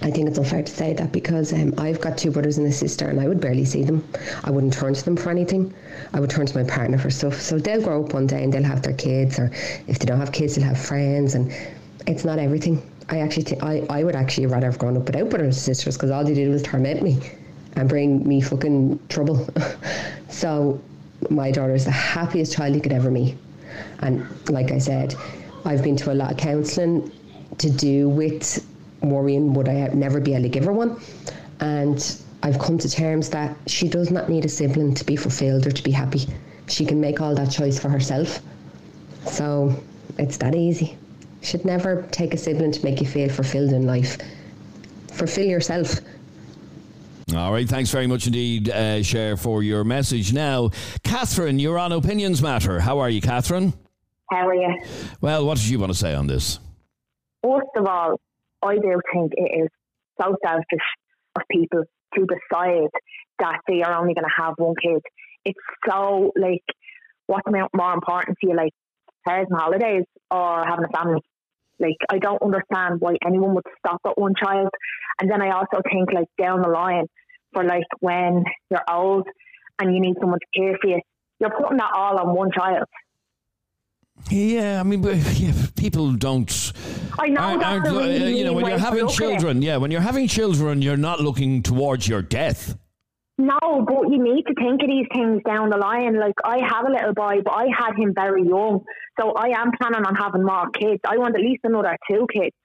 I 0.04 0.10
think 0.10 0.28
it's 0.28 0.40
unfair 0.40 0.64
to 0.64 0.72
say 0.72 0.94
that 0.94 1.12
because 1.12 1.54
um, 1.54 1.76
I've 1.78 2.02
got 2.02 2.18
two 2.18 2.32
brothers 2.32 2.58
and 2.58 2.66
a 2.66 2.72
sister, 2.72 3.08
and 3.08 3.20
I 3.20 3.28
would 3.28 3.40
barely 3.40 3.66
see 3.66 3.84
them. 3.84 4.04
I 4.44 4.50
wouldn't 4.50 4.74
turn 4.74 4.96
to 4.96 5.06
them 5.06 5.16
for 5.16 5.30
anything. 5.30 5.74
I 6.14 6.20
would 6.20 6.32
turn 6.32 6.48
to 6.48 6.58
my 6.58 6.68
partner 6.68 6.98
for 6.98 7.12
stuff. 7.12 7.40
So 7.40 7.60
they'll 7.60 7.82
grow 7.82 8.04
up 8.04 8.14
one 8.14 8.26
day 8.26 8.44
and 8.44 8.52
they'll 8.52 8.64
have 8.64 8.82
their 8.82 8.94
kids, 8.94 9.38
or 9.38 9.52
if 9.88 10.00
they 10.00 10.06
don't 10.06 10.20
have 10.20 10.32
kids, 10.32 10.56
they'll 10.56 10.66
have 10.66 10.80
friends, 10.80 11.36
and 11.36 11.54
it's 12.08 12.26
not 12.26 12.40
everything. 12.40 12.82
I 13.10 13.20
actually, 13.20 13.44
th- 13.44 13.62
I, 13.62 13.86
I 13.90 14.04
would 14.04 14.16
actually 14.16 14.48
rather 14.48 14.68
have 14.68 14.80
grown 14.80 14.98
up 14.98 15.06
without 15.06 15.30
brothers 15.30 15.58
and 15.58 15.64
sisters 15.76 15.98
because 15.98 16.10
all 16.10 16.24
they 16.24 16.34
did 16.34 16.50
was 16.50 16.64
torment 16.64 17.04
me 17.04 17.20
and 17.76 17.88
bring 17.88 18.28
me 18.28 18.42
fucking 18.42 19.00
trouble. 19.10 19.48
so 20.30 20.82
my 21.30 21.52
daughter 21.52 21.76
is 21.76 21.86
the 21.86 21.92
happiest 21.92 22.54
child 22.54 22.74
you 22.74 22.82
could 22.82 22.94
ever 22.94 23.12
meet. 23.12 23.38
And 24.00 24.26
like 24.50 24.72
I 24.72 24.80
said, 24.80 25.16
I've 25.66 25.84
been 25.84 25.96
to 25.98 26.12
a 26.12 26.16
lot 26.16 26.32
of 26.32 26.38
counselling 26.38 27.12
to 27.58 27.70
do 27.70 28.10
with 28.10 28.66
worrying 29.02 29.54
would 29.54 29.68
I 29.68 29.88
never 29.88 30.20
be 30.20 30.34
able 30.34 30.44
to 30.44 30.50
give 30.50 30.66
her 30.66 30.74
one. 30.74 31.00
And 31.60 32.22
I've 32.44 32.60
come 32.60 32.78
to 32.80 32.90
terms 32.90 33.30
that 33.30 33.56
she 33.68 33.88
does 33.88 34.12
not 34.12 34.30
need 34.30 34.46
a 34.46 34.50
sibling 34.50 34.94
to 34.96 35.04
be 35.04 35.16
fulfilled 35.16 35.68
or 35.68 35.72
to 35.72 35.84
be 35.84 35.92
happy. 35.92 36.28
She 36.68 36.86
can 36.86 37.00
make 37.00 37.22
all 37.22 37.36
that 37.36 37.52
choice 37.52 37.80
for 37.80 37.90
herself. 37.90 38.40
So 39.26 39.76
it's 40.18 40.38
that 40.38 40.56
easy. 40.56 40.98
Should 41.42 41.66
never 41.66 42.08
take 42.12 42.34
a 42.34 42.38
sibling 42.38 42.72
to 42.72 42.84
make 42.84 43.02
you 43.02 43.08
feel 43.08 43.30
fulfilled 43.30 43.74
in 43.74 43.86
life. 43.86 44.18
Fulfill 45.12 45.46
yourself. 45.46 45.96
All 47.36 47.54
right, 47.54 47.68
thanks 47.68 47.90
very 47.92 48.08
much 48.08 48.28
indeed, 48.28 48.70
uh, 48.70 49.02
Cher, 49.04 49.38
for 49.38 49.64
your 49.64 49.84
message. 49.84 50.34
Now, 50.34 50.70
Catherine, 51.04 51.60
you're 51.60 51.80
on 51.80 51.92
Opinions 51.92 52.42
Matter. 52.42 52.80
How 52.80 53.00
are 53.00 53.10
you, 53.10 53.22
Catherine? 53.22 53.74
How 54.30 54.48
are 54.48 54.56
you? 54.56 54.82
Well, 55.22 55.46
what 55.46 55.58
did 55.58 55.68
you 55.68 55.80
want 55.80 55.92
to 55.92 55.98
say 55.98 56.14
on 56.14 56.28
this? 56.28 56.60
First 57.44 57.70
of 57.76 57.86
all, 57.86 58.20
I 58.62 58.76
do 58.76 59.00
think 59.14 59.34
it 59.36 59.64
is 59.64 59.70
so 60.22 60.36
selfish 60.46 60.88
of 61.36 61.42
people 61.50 61.84
to 62.16 62.26
decide 62.26 62.90
that 63.40 63.60
they 63.68 63.82
are 63.82 64.00
only 64.00 64.14
going 64.14 64.26
to 64.26 64.44
have 64.44 64.54
one 64.58 64.76
kid. 64.82 65.02
It's 65.46 65.60
so 65.90 66.32
like, 66.36 66.64
what's 67.28 67.48
more 67.74 67.94
important 67.94 68.38
to 68.42 68.50
you, 68.50 68.56
like 68.56 68.74
cars 69.28 69.48
and 69.50 69.60
holidays 69.60 70.04
or 70.30 70.64
having 70.66 70.86
a 70.86 70.98
family? 70.98 71.22
Like, 71.80 71.98
I 72.12 72.20
don't 72.20 72.42
understand 72.44 73.00
why 73.00 73.16
anyone 73.26 73.56
would 73.56 73.66
stop 73.80 74.02
at 74.06 74.18
one 74.18 74.34
child. 74.42 74.70
And 75.20 75.32
then 75.32 75.42
I 75.42 75.50
also 75.50 75.82
think, 75.90 76.14
like, 76.14 76.28
down 76.38 76.62
the 76.62 76.70
line, 76.70 77.08
for 77.54 77.64
like 77.64 77.84
when 78.00 78.44
you're 78.70 78.84
old 78.90 79.28
and 79.80 79.94
you 79.94 80.02
need 80.02 80.16
someone 80.20 80.40
to 80.40 80.60
care 80.60 80.78
for 80.82 80.90
you, 80.90 81.02
you're 81.40 81.50
putting 81.50 81.78
that 81.78 81.92
all 81.96 82.20
on 82.20 82.36
one 82.36 82.52
child. 82.52 82.86
Yeah, 84.30 84.80
I 84.80 84.84
mean, 84.84 85.04
yeah, 85.34 85.54
people 85.76 86.14
don't. 86.14 86.74
I 87.20 87.28
know 87.28 87.42
aren't- 87.42 87.64
aren't, 87.64 87.88
uh, 87.88 88.02
you 88.04 88.46
know, 88.46 88.54
when 88.54 88.66
you're 88.66 88.78
having 88.78 89.06
look 89.06 89.12
at 89.12 89.16
it. 89.16 89.18
children, 89.18 89.62
yeah, 89.62 89.78
when 89.78 89.92
you're 89.92 90.02
having 90.02 90.28
children, 90.28 90.82
you're 90.82 90.98
not 90.98 91.20
looking 91.20 91.64
towards 91.64 92.08
your 92.08 92.22
death. 92.22 92.78
No, 93.38 93.58
but 93.88 94.10
you 94.12 94.24
need 94.24 94.44
to 94.44 94.54
think 94.54 94.82
of 94.84 94.88
these 94.88 95.08
things 95.14 95.42
down 95.46 95.70
the 95.72 95.78
line. 95.78 96.20
Like 96.20 96.36
I 96.46 96.60
have 96.64 96.86
a 96.86 96.92
little 96.92 97.14
boy, 97.14 97.42
but 97.44 97.52
I 97.54 97.68
had 97.76 97.96
him 97.98 98.14
very 98.14 98.44
young, 98.48 98.82
so 99.20 99.32
I 99.34 99.48
am 99.60 99.72
planning 99.82 100.06
on 100.06 100.16
having 100.16 100.44
more 100.46 100.70
kids. 100.70 101.00
I 101.08 101.18
want 101.18 101.36
at 101.36 101.42
least 101.42 101.62
another 101.64 101.98
two 102.10 102.28
kids. 102.32 102.56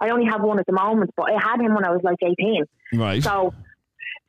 I 0.00 0.08
only 0.10 0.26
have 0.26 0.42
one 0.42 0.58
at 0.58 0.66
the 0.66 0.72
moment, 0.72 1.10
but 1.16 1.30
I 1.30 1.34
had 1.40 1.60
him 1.60 1.72
when 1.74 1.84
I 1.84 1.90
was 1.90 2.00
like 2.02 2.16
eighteen. 2.22 2.64
Right. 2.92 3.22
So, 3.22 3.54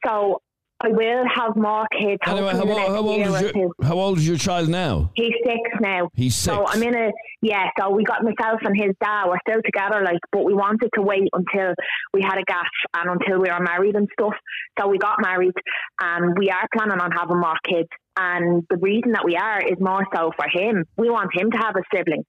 so 0.05 0.41
I 0.85 0.89
will 0.89 1.23
have 1.33 1.55
more 1.55 1.85
kids. 1.99 2.19
Anyway, 2.27 2.51
how, 2.51 2.57
hopefully 2.59 3.21
in 3.21 3.31
the 3.31 3.37
old- 3.37 3.41
how 3.41 3.41
old 3.41 3.43
is 3.45 3.51
your, 3.55 3.69
how 3.89 3.97
old 3.99 4.17
is 4.19 4.27
your 4.27 4.37
child 4.37 4.69
now? 4.69 5.11
He's 5.15 5.33
six 5.43 5.59
now. 5.81 6.09
He's 6.13 6.35
six. 6.35 6.55
So. 6.55 6.65
I'm 6.67 6.83
in 6.83 6.95
a 6.95 7.11
yeah. 7.41 7.69
So 7.79 7.89
we 7.91 8.03
got 8.03 8.23
myself 8.23 8.59
and 8.63 8.75
his 8.79 8.91
dad. 9.01 9.25
We're 9.27 9.39
still 9.47 9.61
together, 9.63 10.01
like, 10.03 10.19
but 10.31 10.43
we 10.45 10.53
wanted 10.53 10.89
to 10.95 11.01
wait 11.01 11.29
until 11.33 11.73
we 12.13 12.21
had 12.21 12.37
a 12.37 12.43
gap 12.43 12.65
and 12.95 13.09
until 13.09 13.39
we 13.41 13.49
were 13.49 13.59
married 13.59 13.95
and 13.95 14.07
stuff. 14.19 14.35
So 14.79 14.87
we 14.87 14.97
got 14.97 15.17
married, 15.21 15.53
and 16.01 16.37
we 16.37 16.49
are 16.49 16.67
planning 16.75 16.99
on 16.99 17.11
having 17.11 17.39
more 17.39 17.57
kids. 17.67 17.89
And 18.17 18.63
the 18.69 18.77
reason 18.77 19.11
that 19.11 19.25
we 19.25 19.35
are 19.35 19.59
is 19.61 19.77
more 19.79 20.05
so 20.15 20.31
for 20.37 20.47
him. 20.49 20.85
We 20.97 21.09
want 21.09 21.31
him 21.33 21.51
to 21.51 21.57
have 21.57 21.75
a 21.75 21.81
sibling. 21.93 22.23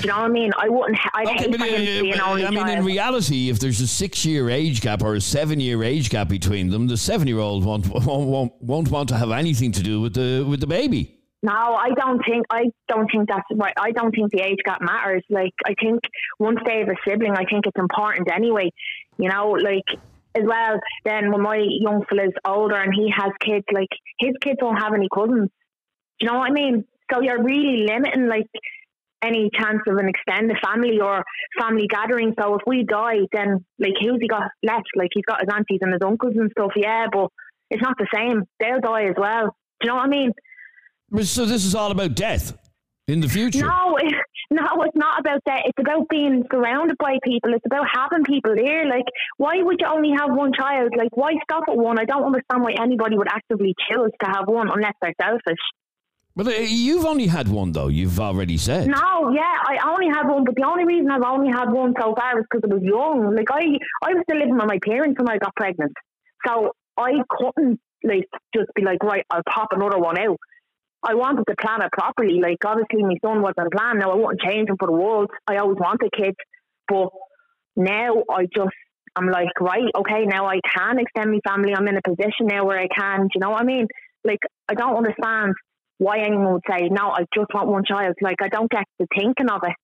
Do 0.00 0.08
you 0.08 0.14
know 0.14 0.20
what 0.20 0.26
I 0.26 0.28
mean? 0.28 0.52
I 0.58 0.68
wouldn't. 0.68 0.98
I'd 1.14 1.26
Okay, 1.26 1.36
hate 1.36 1.56
for 1.56 1.64
him 1.64 1.86
to 1.86 2.02
be 2.02 2.10
an 2.12 2.20
uh, 2.20 2.26
only 2.26 2.46
I 2.46 2.50
mean, 2.50 2.68
in 2.68 2.84
reality, 2.84 3.48
if 3.48 3.58
there's 3.58 3.80
a 3.80 3.86
six-year 3.86 4.50
age 4.50 4.80
gap 4.80 5.02
or 5.02 5.14
a 5.14 5.20
seven-year 5.20 5.82
age 5.82 6.10
gap 6.10 6.28
between 6.28 6.70
them, 6.70 6.86
the 6.86 6.96
seven-year-old 6.96 7.64
won't, 7.64 7.88
won't 7.88 8.06
won't 8.06 8.52
won't 8.60 8.90
want 8.90 9.08
to 9.08 9.16
have 9.16 9.30
anything 9.30 9.72
to 9.72 9.82
do 9.82 10.00
with 10.00 10.14
the 10.14 10.44
with 10.48 10.60
the 10.60 10.66
baby. 10.66 11.18
No, 11.42 11.52
I 11.52 11.90
don't 11.90 12.20
think 12.26 12.44
I 12.50 12.64
don't 12.88 13.08
think 13.10 13.28
that's 13.28 13.46
right. 13.54 13.74
I 13.78 13.92
don't 13.92 14.10
think 14.10 14.32
the 14.32 14.40
age 14.42 14.58
gap 14.64 14.80
matters. 14.80 15.22
Like 15.30 15.54
I 15.64 15.74
think 15.80 16.00
once 16.38 16.58
they 16.66 16.78
have 16.80 16.88
a 16.88 16.96
sibling, 17.06 17.32
I 17.32 17.44
think 17.44 17.66
it's 17.66 17.78
important 17.78 18.30
anyway. 18.30 18.70
You 19.18 19.30
know, 19.30 19.50
like 19.50 19.84
as 20.34 20.44
well. 20.44 20.78
Then 21.04 21.32
when 21.32 21.42
my 21.42 21.56
young 21.56 22.04
fella's 22.08 22.32
older 22.44 22.76
and 22.76 22.92
he 22.94 23.10
has 23.16 23.32
kids, 23.40 23.64
like 23.72 23.88
his 24.18 24.32
kids 24.40 24.58
won't 24.60 24.78
have 24.78 24.94
any 24.94 25.08
cousins. 25.12 25.48
Do 26.18 26.26
you 26.26 26.32
know 26.32 26.38
what 26.38 26.50
I 26.50 26.52
mean? 26.52 26.84
So 27.12 27.20
you're 27.20 27.42
really 27.42 27.86
limiting 27.86 28.26
like 28.26 28.48
any 29.22 29.50
chance 29.58 29.80
of 29.86 29.96
an 29.96 30.08
extended 30.08 30.56
family 30.64 31.00
or 31.00 31.24
family 31.58 31.86
gathering. 31.88 32.34
So 32.38 32.56
if 32.56 32.62
we 32.66 32.84
die, 32.84 33.20
then 33.32 33.64
like 33.78 33.94
who's 34.00 34.18
he 34.20 34.28
got 34.28 34.48
left? 34.62 34.88
Like 34.96 35.10
he's 35.12 35.24
got 35.24 35.40
his 35.40 35.48
aunties 35.52 35.80
and 35.80 35.92
his 35.92 36.02
uncles 36.04 36.34
and 36.36 36.50
stuff. 36.50 36.72
Yeah, 36.76 37.06
but 37.12 37.28
it's 37.70 37.82
not 37.82 37.96
the 37.98 38.06
same. 38.14 38.42
They'll 38.60 38.80
die 38.80 39.08
as 39.08 39.14
well. 39.16 39.56
Do 39.80 39.86
you 39.86 39.88
know 39.88 39.96
what 39.96 40.06
I 40.06 40.08
mean? 40.08 40.32
So 41.22 41.46
this 41.46 41.64
is 41.64 41.74
all 41.74 41.90
about 41.90 42.14
death 42.14 42.56
in 43.08 43.20
the 43.20 43.28
future. 43.28 43.60
No, 43.60 43.96
it, 43.96 44.14
no, 44.50 44.66
it's 44.82 44.96
not 44.96 45.20
about 45.20 45.40
that. 45.46 45.62
It's 45.66 45.78
about 45.78 46.08
being 46.08 46.44
surrounded 46.52 46.96
by 46.98 47.18
people. 47.22 47.54
It's 47.54 47.66
about 47.66 47.86
having 47.92 48.24
people 48.24 48.54
there. 48.56 48.86
Like, 48.86 49.04
why 49.36 49.62
would 49.62 49.76
you 49.80 49.86
only 49.86 50.12
have 50.16 50.30
one 50.30 50.52
child? 50.52 50.92
Like, 50.96 51.16
why 51.16 51.34
stop 51.44 51.64
at 51.68 51.76
one? 51.76 51.98
I 51.98 52.04
don't 52.04 52.24
understand 52.24 52.62
why 52.62 52.74
anybody 52.80 53.16
would 53.16 53.28
actively 53.28 53.74
choose 53.90 54.10
to 54.22 54.30
have 54.30 54.46
one 54.46 54.68
unless 54.72 54.94
they're 55.00 55.14
selfish. 55.20 55.62
But 56.36 56.48
uh, 56.48 56.50
you've 56.50 57.06
only 57.06 57.26
had 57.26 57.48
one, 57.48 57.72
though. 57.72 57.88
You've 57.88 58.20
already 58.20 58.58
said. 58.58 58.88
No, 58.88 59.32
yeah, 59.34 59.56
I 59.64 59.78
only 59.88 60.08
had 60.14 60.28
one, 60.28 60.44
but 60.44 60.54
the 60.54 60.66
only 60.66 60.84
reason 60.84 61.10
I've 61.10 61.22
only 61.22 61.50
had 61.50 61.72
one 61.72 61.94
so 61.98 62.14
far 62.14 62.38
is 62.38 62.44
because 62.50 62.68
I 62.70 62.74
was 62.74 62.82
young. 62.84 63.34
Like, 63.34 63.50
I, 63.50 63.64
I 64.04 64.12
was 64.12 64.22
still 64.28 64.38
living 64.38 64.56
with 64.56 64.66
my 64.68 64.78
parents 64.84 65.18
when 65.18 65.30
I 65.30 65.38
got 65.38 65.56
pregnant, 65.56 65.92
so 66.46 66.72
I 66.98 67.12
couldn't 67.30 67.80
like 68.04 68.28
just 68.54 68.68
be 68.74 68.82
like, 68.82 69.02
right, 69.02 69.24
I'll 69.30 69.42
pop 69.48 69.68
another 69.72 69.98
one 69.98 70.18
out. 70.18 70.36
I 71.02 71.14
wanted 71.14 71.44
to 71.48 71.56
plan 71.58 71.80
it 71.82 71.90
properly. 71.92 72.40
Like, 72.40 72.58
obviously, 72.64 73.02
my 73.02 73.16
son 73.24 73.40
wasn't 73.40 73.72
planned. 73.72 74.00
Now, 74.00 74.12
I 74.12 74.16
wouldn't 74.16 74.40
change 74.40 74.68
him 74.68 74.76
for 74.78 74.88
the 74.88 74.92
world. 74.92 75.30
I 75.46 75.56
always 75.56 75.78
wanted 75.78 76.10
kids, 76.12 76.36
but 76.86 77.08
now 77.76 78.24
I 78.30 78.44
just, 78.54 78.76
I'm 79.14 79.30
like, 79.30 79.58
right, 79.58 79.90
okay, 79.96 80.26
now 80.26 80.46
I 80.46 80.60
can 80.74 80.98
extend 80.98 81.32
my 81.32 81.40
family. 81.48 81.74
I'm 81.74 81.88
in 81.88 81.96
a 81.96 82.02
position 82.02 82.46
now 82.46 82.66
where 82.66 82.78
I 82.78 82.88
can. 82.88 83.22
Do 83.22 83.28
you 83.34 83.40
know 83.40 83.50
what 83.50 83.62
I 83.62 83.64
mean? 83.64 83.86
Like, 84.24 84.40
I 84.68 84.74
don't 84.74 84.96
understand 84.96 85.54
why 85.98 86.18
anyone 86.20 86.52
would 86.54 86.62
say, 86.68 86.88
no, 86.90 87.10
I 87.10 87.24
just 87.34 87.52
want 87.54 87.68
one 87.68 87.84
child. 87.84 88.14
Like, 88.20 88.36
I 88.42 88.48
don't 88.48 88.70
get 88.70 88.84
the 88.98 89.06
thinking 89.16 89.48
of 89.50 89.60
it. 89.64 89.74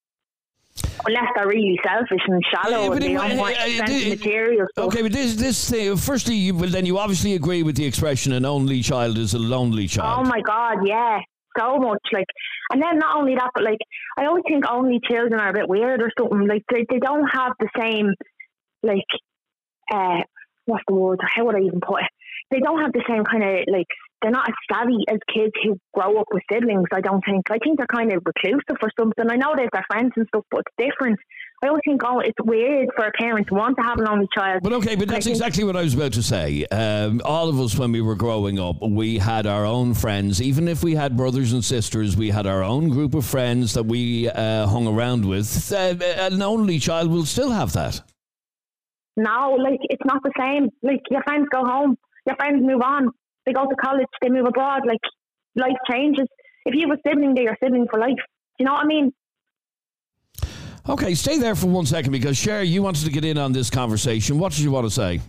Unless 1.05 1.25
they're 1.37 1.46
really 1.46 1.79
selfish 1.85 2.20
and 2.27 2.42
shallow 2.51 2.85
Yeah, 2.85 2.92
and 2.92 3.03
they 3.03 3.12
don't 3.12 3.37
want 3.37 3.57
uh, 3.57 3.83
uh, 3.83 4.09
material 4.09 4.66
stuff. 4.72 4.87
Okay, 4.87 5.03
but 5.03 5.12
this 5.12 5.35
this 5.35 5.68
thing. 5.68 5.96
Firstly, 5.98 6.35
you, 6.35 6.55
well, 6.55 6.70
then 6.70 6.87
you 6.87 6.96
obviously 6.96 7.35
agree 7.35 7.62
with 7.62 7.77
the 7.77 7.85
expression 7.85 8.33
"an 8.33 8.46
only 8.46 8.81
child 8.81 9.18
is 9.18 9.35
a 9.35 9.38
lonely 9.38 9.87
child." 9.87 10.27
Oh 10.27 10.31
my 10.31 10.40
god, 10.40 10.79
yeah, 10.87 11.18
so 11.59 11.77
much. 11.77 12.01
Like, 12.14 12.25
and 12.72 12.83
then 12.83 12.98
not 12.98 13.18
only 13.18 13.35
that, 13.35 13.51
but 13.55 13.64
like, 13.64 13.81
I 14.16 14.25
always 14.25 14.44
think 14.48 14.64
only 14.66 14.98
children 15.11 15.38
are 15.40 15.51
a 15.51 15.53
bit 15.53 15.68
weird 15.68 16.01
or 16.01 16.11
something. 16.18 16.48
Like, 16.48 16.62
they 16.70 16.87
they 16.88 17.01
don't 17.01 17.27
have 17.27 17.53
the 17.61 17.68
same, 17.79 18.14
like, 18.83 19.11
uh, 19.92 20.22
what's 20.64 20.85
the 20.88 20.94
word? 20.94 21.20
How 21.20 21.44
would 21.44 21.57
I 21.57 21.61
even 21.61 21.81
put 21.81 22.01
it? 22.01 22.11
They 22.51 22.61
don't 22.61 22.81
have 22.81 22.92
the 22.94 23.05
same 23.07 23.25
kind 23.25 23.42
of 23.44 23.51
like. 23.70 23.88
They're 24.22 24.30
not 24.30 24.48
as 24.48 24.54
savvy 24.72 25.04
as 25.11 25.18
kids 25.35 25.52
who 25.64 25.76
grow 25.92 26.20
up 26.20 26.26
with 26.32 26.42
siblings. 26.50 26.87
I 26.92 27.00
don't 27.00 27.22
think. 27.24 27.42
I 27.50 27.58
think 27.58 27.76
they're 27.78 27.87
kind 27.92 28.12
of 28.12 28.22
reclusive 28.24 28.76
or 28.80 28.90
something. 28.98 29.24
I 29.28 29.37
know 29.37 29.54
they 29.56 29.62
have 29.62 29.70
their 29.72 29.85
friends 29.90 30.12
and 30.16 30.26
stuff, 30.28 30.44
but 30.50 30.62
it's 30.64 30.90
different. 30.90 31.18
I 31.64 31.68
always 31.68 31.82
think, 31.85 32.02
oh, 32.04 32.18
it's 32.18 32.38
weird 32.44 32.88
for 32.96 33.06
a 33.06 33.12
parent 33.12 33.46
to 33.48 33.54
want 33.54 33.76
to 33.78 33.82
have 33.85 33.98
an 33.98 34.08
only 34.08 34.26
child. 34.37 34.62
But 34.62 34.72
okay, 34.74 34.96
but 34.96 35.08
that's 35.08 35.26
think- 35.26 35.37
exactly 35.37 35.64
what 35.64 35.76
I 35.76 35.82
was 35.82 35.94
about 35.94 36.12
to 36.14 36.22
say. 36.22 36.64
Um, 36.66 37.20
all 37.24 37.48
of 37.48 37.61
us, 37.61 37.76
when 37.78 37.92
we 37.92 38.00
were 38.00 38.16
growing 38.16 38.58
up, 38.58 38.80
we 38.80 39.18
had 39.18 39.46
our 39.46 39.64
own 39.64 39.94
friends. 39.94 40.40
Even 40.40 40.66
if 40.66 40.82
we 40.82 40.94
had 40.94 41.16
brothers 41.16 41.52
and 41.52 41.64
sisters, 41.64 42.16
we 42.16 42.30
had 42.30 42.46
our 42.46 42.62
own 42.62 42.88
group 42.88 43.14
of 43.14 43.24
friends 43.24 43.74
that 43.74 43.85
we 43.85 44.28
uh, 44.28 44.66
hung 44.66 44.87
around 44.88 45.24
with. 45.24 45.72
Uh, 45.72 45.94
an 46.18 46.42
only 46.42 46.78
child 46.78 47.11
will 47.11 47.24
still 47.24 47.50
have 47.50 47.72
that. 47.74 48.00
No, 49.16 49.56
like 49.61 49.78
it's 49.82 50.04
not 50.04 50.22
the 50.22 50.32
same. 50.38 50.68
Like 50.82 51.02
your 51.11 51.22
friends 51.22 51.46
go 51.52 51.64
home, 51.64 51.96
your 52.26 52.37
friends 52.37 52.62
move 52.62 52.82
on. 52.82 53.11
They 53.46 53.52
go 53.52 53.66
to 53.66 53.76
college, 53.76 54.07
they 54.20 54.28
move 54.28 54.46
abroad. 54.46 54.83
Like 54.87 55.00
life 55.57 55.76
changes. 55.90 56.26
If 56.64 56.74
you 56.74 56.88
have 56.88 56.98
a 56.98 57.09
sibling, 57.09 57.35
they're 57.35 57.44
your 57.44 57.59
sibling 57.62 57.87
for 57.90 57.98
life. 57.98 58.16
Do 58.16 58.59
you 58.61 58.66
know 58.66 58.72
what 58.72 58.85
I 58.85 58.87
mean? 58.87 59.12
Okay, 60.88 61.14
stay 61.14 61.38
there 61.38 61.55
for 61.55 61.66
one 61.66 61.87
second 61.87 62.11
because 62.12 62.37
Cher, 62.37 62.62
you 62.62 62.83
wanted 62.83 63.05
to 63.05 63.11
get 63.11 63.24
in 63.24 63.38
on 63.38 63.52
this 63.52 63.70
conversation. 63.70 64.38
What 64.38 64.52
did 64.52 64.61
you 64.62 64.72
want 64.72 64.87
to 64.87 64.90
say? 64.90 65.20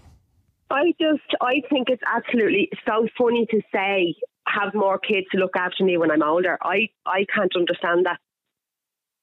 I 0.69 0.93
just, 0.99 1.21
I 1.41 1.61
think 1.69 1.89
it's 1.89 2.01
absolutely 2.07 2.69
so 2.87 3.07
funny 3.17 3.45
to 3.51 3.61
say 3.73 4.15
have 4.47 4.73
more 4.73 4.97
kids 4.97 5.27
to 5.31 5.37
look 5.37 5.55
after 5.55 5.83
me 5.83 5.97
when 5.97 6.09
I'm 6.09 6.23
older. 6.23 6.57
I, 6.61 6.89
I 7.05 7.25
can't 7.33 7.55
understand 7.55 8.05
that. 8.07 8.17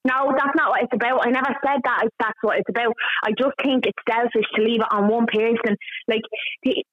No, 0.05 0.33
that's 0.33 0.57
not 0.57 0.71
what 0.71 0.83
it's 0.83 0.95
about. 0.95 1.27
I 1.27 1.31
never 1.31 1.53
said 1.65 1.81
that. 1.85 2.09
That's 2.19 2.39
what 2.41 2.57
it's 2.59 2.69
about. 2.71 2.95
I 3.23 3.33
just 3.37 3.53
think 3.63 3.85
it's 3.85 4.01
selfish 4.09 4.49
to 4.57 4.63
leave 4.63 4.81
it 4.81 4.89
on 4.91 5.09
one 5.09 5.27
person. 5.27 5.77
Like, 6.09 6.23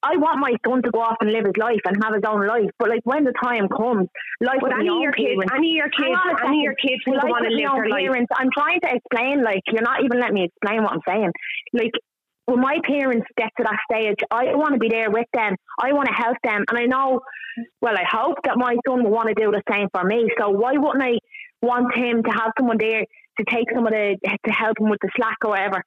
I 0.03 0.17
want 0.17 0.39
my 0.39 0.51
son 0.67 0.81
to 0.83 0.91
go 0.91 0.99
off 0.99 1.15
and 1.21 1.31
live 1.31 1.45
his 1.45 1.55
life 1.55 1.79
and 1.85 1.95
have 2.03 2.13
his 2.13 2.23
own 2.27 2.45
life. 2.45 2.69
But 2.79 2.89
like, 2.89 3.01
when 3.05 3.23
the 3.23 3.33
time 3.41 3.69
comes, 3.69 4.07
life 4.41 4.59
But 4.59 4.75
with 4.75 4.79
any 4.79 4.89
of 4.89 4.99
your 5.01 5.13
kids, 5.13 5.39
parents- 5.39 5.53
any 5.55 5.71
of 5.71 5.87
your 5.87 5.89
kids, 5.89 6.19
any 6.43 6.59
of 6.59 6.63
your 6.63 6.75
kids 6.75 7.01
will 7.07 7.19
go 7.19 7.31
on 7.31 7.45
and 7.45 7.55
live 7.55 7.71
their 7.71 7.89
life. 7.89 8.27
I'm 8.35 8.49
trying 8.51 8.81
to 8.81 8.89
explain. 8.95 9.41
Like, 9.41 9.63
you're 9.71 9.87
not 9.87 10.03
even 10.03 10.19
letting 10.19 10.35
me 10.35 10.43
explain 10.51 10.83
what 10.83 10.91
I'm 10.91 11.05
saying. 11.07 11.31
Like, 11.73 11.91
when 12.45 12.59
my 12.61 12.79
parents 12.83 13.27
get 13.37 13.51
to 13.57 13.63
that 13.63 13.79
stage, 13.91 14.19
I 14.31 14.55
want 14.55 14.73
to 14.73 14.79
be 14.79 14.89
there 14.89 15.11
with 15.11 15.27
them. 15.33 15.55
I 15.79 15.91
want 15.93 16.07
to 16.07 16.13
help 16.13 16.37
them. 16.43 16.63
And 16.69 16.77
I 16.79 16.85
know, 16.85 17.19
well, 17.81 17.95
I 17.97 18.05
hope 18.09 18.37
that 18.43 18.57
my 18.57 18.75
son 18.87 19.03
will 19.03 19.11
want 19.11 19.27
to 19.27 19.33
do 19.35 19.51
the 19.51 19.61
same 19.71 19.87
for 19.93 20.03
me. 20.03 20.29
So 20.39 20.49
why 20.49 20.73
wouldn't 20.73 21.03
I 21.03 21.19
want 21.61 21.95
him 21.95 22.23
to 22.23 22.31
have 22.31 22.51
someone 22.57 22.77
there 22.79 23.01
to 23.01 23.43
take 23.49 23.65
some 23.73 23.85
of 23.85 23.91
the, 23.91 24.17
to 24.23 24.51
help 24.51 24.79
him 24.79 24.89
with 24.89 24.99
the 25.01 25.09
slack 25.15 25.37
or 25.43 25.51
whatever? 25.51 25.83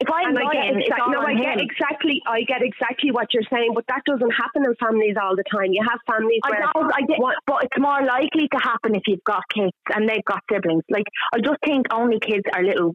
If 0.00 0.06
I'm 0.14 0.30
And 0.30 0.38
I 0.38 0.52
get, 0.52 0.78
exactly, 0.78 1.10
no, 1.10 1.20
I 1.22 1.34
get 1.34 1.58
him. 1.58 1.66
exactly, 1.66 2.22
I 2.24 2.42
get 2.42 2.62
exactly 2.62 3.10
what 3.10 3.34
you're 3.34 3.50
saying, 3.50 3.72
but 3.74 3.84
that 3.88 4.02
doesn't 4.06 4.30
happen 4.30 4.62
in 4.64 4.74
families 4.78 5.16
all 5.20 5.34
the 5.34 5.42
time. 5.50 5.72
You 5.72 5.82
have 5.82 5.98
families 6.06 6.38
I 6.44 6.50
where 6.50 6.60
know, 6.60 6.90
I 6.94 7.00
did, 7.02 7.18
but 7.46 7.64
it's 7.64 7.78
more 7.78 7.98
likely 8.06 8.46
to 8.46 8.58
happen 8.62 8.94
if 8.94 9.02
you've 9.08 9.24
got 9.26 9.42
kids 9.52 9.74
and 9.92 10.08
they've 10.08 10.24
got 10.24 10.38
siblings. 10.50 10.84
Like, 10.88 11.06
I 11.34 11.40
just 11.40 11.58
think 11.66 11.86
only 11.92 12.20
kids 12.20 12.44
are 12.54 12.62
little, 12.62 12.94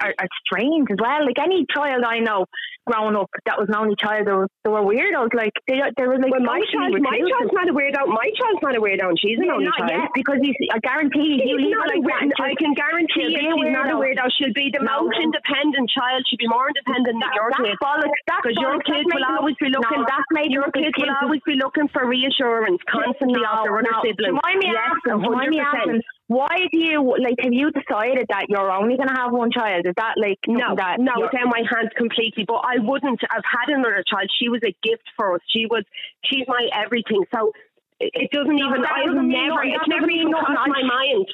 are, 0.00 0.14
are 0.18 0.28
strange 0.46 0.88
as 0.90 0.96
well. 0.98 1.26
Like, 1.26 1.38
any 1.38 1.66
child 1.68 2.02
I 2.06 2.20
know 2.20 2.46
growing 2.88 3.14
up 3.16 3.28
that 3.44 3.60
was 3.60 3.68
my 3.68 3.78
only 3.84 3.94
child, 4.00 4.24
they 4.26 4.32
were, 4.32 4.48
they 4.64 4.72
were 4.72 4.80
weirdos. 4.82 5.30
Like, 5.36 5.52
they, 5.68 5.76
they 5.96 6.06
were 6.08 6.16
like, 6.16 6.32
Well, 6.32 6.42
my 6.48 6.60
child, 6.72 6.96
my 7.04 7.18
child's 7.20 7.52
not 7.52 7.68
a 7.68 7.74
weirdo. 7.76 8.08
My 8.08 8.28
child's 8.34 8.62
not 8.64 8.74
a 8.74 8.80
weirdo, 8.80 9.12
and 9.12 9.18
she's 9.20 9.36
an 9.36 9.46
Yeah, 9.46 9.54
only 9.60 9.68
not 9.68 9.78
child. 9.84 9.92
yet, 9.92 10.08
because 10.16 10.40
you 10.40 10.52
see, 10.56 10.68
I 10.72 10.80
guarantee 10.80 11.36
you, 11.36 11.44
you 11.44 11.56
She's 11.60 11.68
leave 11.68 11.76
her 11.76 11.88
like 11.92 12.04
that. 12.08 12.32
I 12.40 12.56
can 12.56 12.72
guarantee 12.72 13.28
you 13.36 13.40
she's 13.44 13.72
not 13.76 13.92
a 13.92 13.96
weirdo. 14.00 14.24
She'll 14.40 14.56
be 14.56 14.72
the 14.72 14.80
No. 14.82 15.04
most 15.06 15.20
independent 15.20 15.86
child. 15.92 16.24
She'll 16.26 16.40
be 16.40 16.48
more 16.48 16.66
independent 16.72 17.20
than 17.20 17.30
your 17.36 17.50
that's 17.52 17.68
kids. 17.68 17.80
bollocks. 17.84 18.18
That's 18.26 18.42
Because 18.48 18.56
your 18.58 18.76
kids 18.88 19.04
will 19.12 19.26
always 19.36 19.56
be 19.60 19.68
looking. 19.68 20.00
No, 20.00 20.08
that's 20.08 20.28
making 20.32 20.56
your 20.56 20.66
up 20.68 20.74
kids 20.74 20.94
will 20.96 21.12
always 21.20 21.42
be 21.44 21.54
looking 21.60 21.88
for 21.92 22.08
reassurance 22.08 22.80
constantly 22.88 23.40
No, 23.44 23.52
after 23.52 23.76
other 23.76 23.84
no. 23.92 24.00
siblings. 24.00 24.38
Mind 24.40 24.58
me 24.64 24.70
yes, 24.72 24.80
asking? 24.96 25.20
Mind 25.28 25.50
me 25.52 25.60
asking? 25.60 26.00
why 26.28 26.56
do 26.72 26.78
you 26.78 27.00
like? 27.24 27.40
Have 27.40 27.54
you 27.56 27.70
decided 27.72 28.26
that 28.28 28.46
you're 28.52 28.70
only 28.70 28.96
going 29.00 29.08
to 29.08 29.16
have 29.16 29.32
one 29.32 29.50
child? 29.50 29.86
Is 29.86 29.94
that 29.96 30.14
like 30.20 30.36
No, 30.46 30.76
that 30.76 31.00
no, 31.00 31.12
it's 31.24 31.32
in 31.32 31.48
my 31.48 31.64
hands 31.64 31.88
completely. 31.96 32.44
But 32.46 32.60
I 32.68 32.77
wouldn't 32.78 33.20
have 33.30 33.44
had 33.44 33.68
another 33.74 34.04
child. 34.06 34.28
She 34.40 34.48
was 34.48 34.60
a 34.64 34.74
gift 34.82 35.04
for 35.16 35.34
us. 35.34 35.40
She 35.48 35.66
was, 35.66 35.84
she's 36.24 36.44
my 36.48 36.68
everything. 36.74 37.24
So 37.34 37.52
it, 38.00 38.10
it 38.14 38.30
doesn't 38.30 38.54
No, 38.56 38.68
even. 38.70 38.84
I've 38.84 39.06
doesn't 39.06 39.28
never. 39.28 39.62
It's 39.64 39.88
never 39.88 40.06
doesn't 40.06 40.10
even 40.10 40.30
mean 40.30 40.32
crossed 40.34 40.68
my 40.68 40.82
mind. 40.82 41.26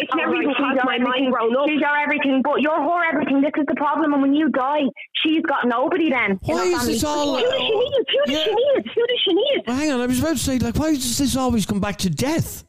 It's 0.00 0.14
never 0.14 0.30
Alright, 0.30 0.42
even 0.44 0.54
she's 0.54 0.62
crossed 0.62 0.84
my 0.84 0.98
mind 0.98 1.26
everything. 1.26 1.30
grown 1.32 1.56
up. 1.56 1.66
She's 1.68 1.82
our 1.82 1.96
everything, 1.98 2.40
but 2.44 2.60
you're 2.60 2.82
her 2.82 3.02
everything. 3.10 3.40
This 3.40 3.50
is 3.58 3.66
the 3.66 3.74
problem. 3.74 4.12
And 4.12 4.22
when 4.22 4.34
you 4.34 4.48
die, 4.50 4.86
she's 5.24 5.42
got 5.42 5.66
nobody 5.66 6.10
then. 6.10 6.38
Why 6.42 6.62
is 6.70 6.78
family. 6.78 6.92
this 6.94 7.04
all? 7.04 7.34
Who 7.36 7.42
does 7.42 7.52
she 7.58 7.74
need? 7.74 8.04
Who 8.06 8.20
does 8.26 8.34
Yeah. 8.34 8.44
she 8.44 8.54
need? 8.54 8.82
Who 8.94 9.02
does 9.06 9.20
she 9.26 9.32
need? 9.34 9.58
Well, 9.66 9.76
hang 9.76 9.90
on, 9.92 10.00
I 10.00 10.06
was 10.06 10.20
about 10.20 10.36
to 10.36 10.42
say, 10.42 10.58
like, 10.58 10.76
why 10.78 10.94
does 10.94 11.18
this 11.18 11.36
always 11.36 11.66
come 11.66 11.80
back 11.80 11.96
to 11.98 12.10
death? 12.10 12.64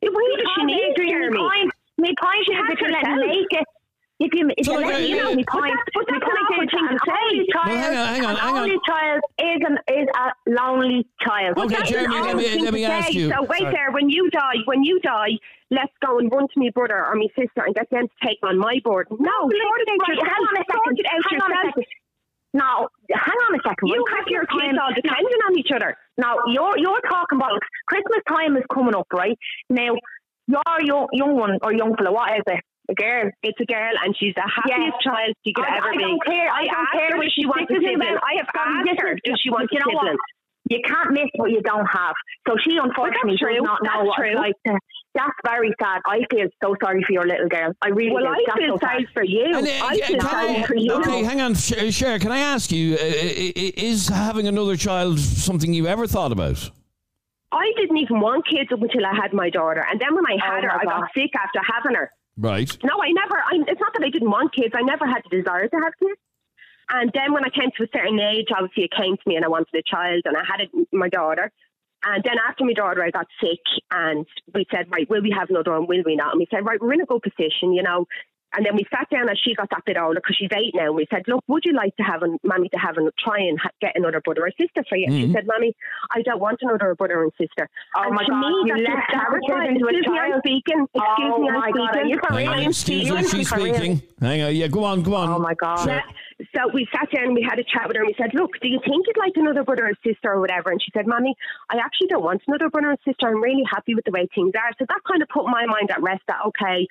Who 0.00 0.08
does 0.10 0.48
she 0.56 0.64
need, 0.64 0.92
Adrian, 0.92 1.10
Jeremy? 1.12 1.38
My 1.38 1.50
point, 1.50 1.70
my 1.98 2.14
point 2.20 2.40
is 2.40 2.56
if 2.72 2.80
you 2.80 2.88
let 2.88 3.04
me 3.20 3.26
make 3.26 3.52
it. 3.60 3.66
If 4.22 4.30
you, 4.38 4.44
if 4.56 4.66
So, 4.66 4.78
you 4.78 4.86
like, 4.86 4.86
let 4.86 4.94
uh, 4.94 5.02
me 5.02 5.12
uh, 5.18 5.22
know, 5.24 5.34
my 5.34 5.42
but 5.42 5.62
that's- 5.66 5.90
but 5.94 6.04
that's 6.06 6.14
an 6.14 6.20
point 6.22 6.38
awful 6.46 6.66
thing 6.70 6.86
to 6.94 6.98
say. 7.02 7.26
child, 7.50 7.66
Well, 7.66 7.82
hang 7.82 7.96
on, 7.98 8.06
hang 8.14 8.24
on, 8.30 8.36
hang 8.36 8.54
on. 8.54 8.62
only 8.62 8.78
child 8.86 9.20
is 9.42 9.60
an 9.66 9.76
is 9.98 10.08
a 10.14 10.26
lonely 10.46 11.00
child. 11.26 11.58
Okay, 11.58 11.74
That's 11.74 11.90
Jeremy, 11.90 12.20
let 12.20 12.36
me- 12.36 12.58
let 12.62 12.72
me 12.74 12.84
ask 12.84 13.12
you- 13.12 13.30
So 13.34 13.42
wait 13.50 13.66
Sorry. 13.66 13.74
there. 13.74 13.90
When 13.90 14.06
you 14.10 14.30
die, 14.30 14.58
when 14.66 14.84
you 14.84 15.00
die, 15.00 15.32
let's 15.70 15.92
go 16.06 16.18
and 16.20 16.30
run 16.30 16.46
to 16.46 16.56
my 16.56 16.70
brother 16.70 16.98
or 17.04 17.14
my 17.16 17.26
sister 17.34 17.62
and 17.66 17.74
get 17.74 17.90
them 17.90 18.06
to 18.06 18.16
take 18.26 18.38
on 18.44 18.58
my 18.58 18.78
board. 18.84 19.08
No, 19.10 19.18
sort 19.18 19.52
it 19.52 19.88
out 19.90 19.98
Right, 20.06 20.08
yourself. 20.14 20.28
hang 20.28 20.44
on 20.46 20.54
a 20.54 20.64
Sort 20.70 20.84
second. 20.86 20.98
it 21.00 21.06
out 21.06 21.12
Hang 21.30 21.40
on 21.40 21.50
a 21.50 21.54
yourself. 21.56 21.74
second. 21.74 21.84
Now, 22.54 22.76
hang 23.10 23.38
on 23.48 23.54
a 23.58 23.62
second. 23.66 23.88
You 23.88 24.04
When 24.04 24.14
have 24.16 24.28
your 24.28 24.44
Christmas 24.46 24.62
kids 24.70 24.78
time- 24.78 24.86
all 24.86 24.92
depending 24.94 25.40
on 25.48 25.58
each 25.58 25.72
other. 25.74 25.96
Now 26.18 26.36
you're 26.46 26.76
you're 26.78 27.00
talking 27.10 27.38
about 27.40 27.58
Christmas 27.88 28.20
time 28.28 28.56
is 28.56 28.64
coming 28.72 28.94
up, 28.94 29.08
right? 29.12 29.38
Now 29.70 29.96
your 30.46 30.62
young 30.84 31.08
young 31.12 31.34
one 31.34 31.58
or 31.62 31.72
young 31.72 31.96
fella, 31.96 32.12
what 32.12 32.30
is 32.36 32.44
it? 32.46 32.60
A 32.90 32.94
girl. 32.94 33.30
It's 33.42 33.58
a 33.60 33.64
girl, 33.64 33.92
and 34.04 34.14
she's 34.18 34.34
the 34.34 34.42
happiest 34.42 34.98
child 35.02 35.32
she 35.46 35.52
could 35.54 35.64
I, 35.64 35.78
ever 35.78 35.88
I 35.88 35.96
be. 35.96 36.02
don't 36.02 36.24
care. 36.26 36.48
I, 36.50 36.62
I 36.62 36.66
don't 36.66 36.92
care 36.98 37.16
her 37.16 37.28
she 37.30 37.46
wants 37.46 37.70
a 37.70 37.74
this 37.74 37.78
isn't 37.78 38.02
sibling. 38.02 38.18
I 38.18 38.32
have 38.42 38.48
so 38.50 38.58
asked 38.60 38.86
this 38.90 38.98
her, 38.98 39.14
does 39.24 39.38
she 39.42 39.50
want 39.50 39.68
you 39.70 39.78
a 39.78 39.86
know 39.86 39.94
what? 39.94 40.02
sibling? 40.02 40.16
You 40.70 40.78
can't 40.84 41.10
miss 41.12 41.30
what 41.36 41.50
you 41.50 41.60
don't 41.62 41.86
have. 41.86 42.14
So 42.48 42.54
she 42.62 42.78
unfortunately 42.78 43.36
true. 43.38 43.54
does 43.54 43.62
not 43.64 43.82
know 43.82 44.02
That's 44.02 44.06
what 44.08 44.16
true. 44.18 44.30
it's 44.30 44.38
like. 44.38 44.54
To, 44.66 44.78
that's 45.14 45.38
very 45.44 45.70
sad. 45.80 46.00
I 46.06 46.22
feel 46.30 46.46
so 46.64 46.74
sorry 46.82 47.02
for 47.06 47.12
your 47.12 47.26
little 47.26 47.48
girl. 47.48 47.72
I 47.82 47.88
really 47.88 48.12
Well, 48.12 48.24
do. 48.24 48.30
I 48.30 48.44
That's 48.46 48.58
feel 48.58 48.74
so 48.74 48.86
sorry 48.86 49.04
sad. 49.04 49.12
for 49.12 49.22
you. 49.24 49.44
And, 49.44 49.66
uh, 49.66 49.86
I 49.86 50.00
feel 50.00 50.20
sorry 50.20 50.56
I- 50.56 50.62
for 50.66 50.76
you. 50.76 50.92
Okay, 50.94 51.22
hang 51.22 51.40
on, 51.42 51.54
Sh- 51.54 51.92
Cher. 51.94 52.18
Can 52.18 52.32
I 52.32 52.38
ask 52.38 52.72
you, 52.72 52.94
uh, 52.94 52.98
i- 53.04 53.52
i- 53.56 53.72
is 53.76 54.08
having 54.08 54.46
another 54.48 54.74
child 54.76 55.18
something 55.20 55.74
you 55.74 55.86
ever 55.86 56.06
thought 56.06 56.32
about? 56.32 56.70
I 57.52 57.70
didn't 57.76 57.98
even 57.98 58.20
want 58.20 58.46
kids 58.46 58.70
up 58.72 58.80
until 58.80 59.04
I 59.04 59.14
had 59.14 59.34
my 59.34 59.50
daughter, 59.50 59.84
and 59.90 60.00
then 60.00 60.14
when 60.14 60.24
I 60.26 60.38
had 60.42 60.64
Oh, 60.64 60.68
her, 60.68 60.80
I 60.80 60.84
got 60.84 61.10
sick 61.14 61.30
after 61.36 61.60
having 61.60 61.94
her. 61.96 62.10
Right. 62.36 62.76
No, 62.82 62.94
I 63.02 63.12
never. 63.12 63.36
I, 63.36 63.64
it's 63.68 63.80
not 63.80 63.92
that 63.94 64.04
I 64.04 64.10
didn't 64.10 64.30
want 64.30 64.54
kids. 64.54 64.74
I 64.74 64.82
never 64.82 65.06
had 65.06 65.22
the 65.30 65.36
desire 65.36 65.68
to 65.68 65.76
have 65.76 65.92
kids. 65.98 66.20
And 66.90 67.10
then 67.14 67.32
when 67.32 67.44
I 67.44 67.48
came 67.48 67.70
to 67.76 67.84
a 67.84 67.88
certain 67.92 68.18
age, 68.18 68.48
obviously 68.54 68.84
it 68.84 68.92
came 68.96 69.16
to 69.16 69.22
me, 69.26 69.36
and 69.36 69.44
I 69.44 69.48
wanted 69.48 69.74
a 69.74 69.82
child, 69.82 70.22
and 70.24 70.36
I 70.36 70.42
had 70.44 70.60
it, 70.60 70.70
my 70.92 71.08
daughter. 71.08 71.50
And 72.04 72.22
then 72.24 72.34
after 72.48 72.64
my 72.64 72.72
daughter, 72.72 73.02
I 73.02 73.10
got 73.10 73.26
sick, 73.40 73.60
and 73.90 74.26
we 74.52 74.66
said, 74.70 74.90
right, 74.90 75.08
will 75.08 75.22
we 75.22 75.34
have 75.38 75.50
another 75.50 75.72
one? 75.72 75.86
Will 75.86 76.02
we 76.04 76.16
not? 76.16 76.32
And 76.32 76.40
we 76.40 76.48
said, 76.50 76.66
right, 76.66 76.80
we're 76.80 76.92
in 76.94 77.00
a 77.00 77.06
good 77.06 77.22
position, 77.22 77.72
you 77.72 77.82
know. 77.82 78.06
And 78.54 78.66
then 78.66 78.76
we 78.76 78.84
sat 78.90 79.08
down 79.10 79.28
as 79.28 79.38
she 79.42 79.54
got 79.54 79.70
that 79.70 79.84
bit 79.86 79.96
older 79.96 80.20
because 80.20 80.36
she's 80.36 80.50
eight 80.54 80.74
now. 80.74 80.86
And 80.92 80.96
we 80.96 81.06
said, 81.10 81.22
look, 81.26 81.42
would 81.48 81.64
you 81.64 81.72
like 81.72 81.96
to 81.96 82.02
have 82.02 82.22
a 82.22 82.28
mommy 82.46 82.68
to 82.68 82.78
have 82.78 82.98
a 82.98 83.10
try 83.22 83.38
and 83.40 83.58
ha- 83.58 83.70
get 83.80 83.92
another 83.96 84.20
brother 84.20 84.42
or 84.46 84.50
sister 84.60 84.84
for 84.88 84.96
you? 84.96 85.06
And 85.06 85.14
Mhm. 85.14 85.26
She 85.28 85.32
said, 85.32 85.46
mommy, 85.46 85.74
I 86.10 86.22
don't 86.22 86.40
want 86.40 86.58
another 86.62 86.94
brother 86.94 87.22
and 87.22 87.32
sister. 87.40 87.68
Oh 87.96 88.02
and 88.04 88.14
my 88.14 88.24
to 88.24 88.30
God, 88.30 88.40
me, 88.40 88.46
you 88.66 88.74
that's 88.76 88.82
left 88.88 88.96
just 88.98 89.10
characters 89.12 89.48
terrifying. 89.48 89.76
into 89.76 89.86
a 89.86 89.88
Excuse 89.88 90.06
me, 90.12 90.18
I'm 90.20 90.38
speaking. 90.40 90.80
Excuse 90.94 91.32
Oh 91.32 91.38
me, 91.40 91.48
I'm 91.48 91.54
my 91.60 91.70
God, 91.72 91.80
are 91.80 91.92
speaking. 91.92 92.10
you 92.10 92.18
for 92.20 92.32
Hang 92.34 92.48
on, 92.48 92.58
real? 92.58 92.68
excuse 92.68 93.08
You 93.08 93.14
me, 93.14 93.22
she's 93.28 93.48
speaking. 93.48 94.02
Hang 94.20 94.42
on, 94.42 94.54
yeah, 94.54 94.66
go 94.68 94.84
on, 94.84 95.02
go 95.02 95.14
on. 95.14 95.28
Oh 95.30 95.38
my 95.38 95.54
God. 95.54 95.84
Cher. 95.88 96.02
So 96.54 96.68
we 96.72 96.88
sat 96.92 97.10
down 97.10 97.32
and 97.32 97.34
we 97.34 97.42
had 97.42 97.58
a 97.58 97.64
chat 97.64 97.86
with 97.86 97.96
her 97.96 98.02
and 98.02 98.10
we 98.10 98.16
said, 98.18 98.34
Look, 98.34 98.58
do 98.60 98.68
you 98.68 98.80
think 98.84 99.06
you'd 99.06 99.18
like 99.18 99.32
another 99.36 99.62
brother 99.62 99.86
or 99.86 99.94
sister 100.02 100.32
or 100.32 100.40
whatever? 100.40 100.70
And 100.70 100.80
she 100.82 100.90
said, 100.94 101.06
Mommy, 101.06 101.34
I 101.70 101.76
actually 101.76 102.08
don't 102.08 102.24
want 102.24 102.42
another 102.46 102.70
brother 102.70 102.90
and 102.90 102.98
sister. 103.04 103.28
I'm 103.28 103.42
really 103.42 103.64
happy 103.70 103.94
with 103.94 104.04
the 104.04 104.12
way 104.12 104.28
things 104.34 104.52
are. 104.54 104.72
So 104.78 104.86
that 104.88 105.00
kind 105.06 105.22
of 105.22 105.28
put 105.28 105.46
my 105.46 105.66
mind 105.66 105.90
at 105.90 106.02
rest 106.02 106.22
that 106.28 106.40
okay, 106.52 106.86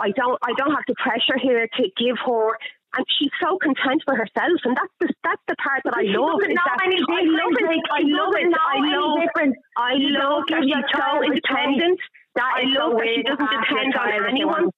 I 0.00 0.10
don't 0.16 0.38
I 0.42 0.52
don't 0.56 0.74
have 0.74 0.84
to 0.86 0.94
pressure 0.98 1.38
her 1.38 1.66
to 1.66 1.82
give 1.96 2.16
her 2.26 2.58
and 2.94 3.06
she's 3.18 3.30
so 3.38 3.56
content 3.62 4.02
with 4.06 4.18
herself 4.18 4.58
and 4.64 4.74
that's 4.74 4.94
the 4.98 5.08
that's 5.22 5.42
the 5.46 5.56
part 5.62 5.82
that 5.84 5.94
I 5.94 6.02
love. 6.10 6.42
is 6.42 6.54
that 6.54 6.78
I 6.82 6.90
love 6.90 7.54
it. 7.54 7.66
like, 7.66 7.86
I 7.94 8.02
love 8.02 8.34
it. 8.34 8.50
I 8.50 8.78
love 8.82 9.20
difference. 9.22 9.56
I 9.76 9.94
love 9.94 10.42
that 10.50 10.62
she's 10.66 10.86
so 10.90 11.22
independent. 11.22 12.00
That 12.34 12.50
I 12.50 12.62
love 12.66 12.94
that 12.98 13.10
she 13.14 13.22
doesn't 13.22 13.42
ah, 13.42 13.62
depend 13.62 13.94
on 13.94 14.06
child 14.06 14.14
if 14.14 14.22
they 14.22 14.30
anyone. 14.30 14.70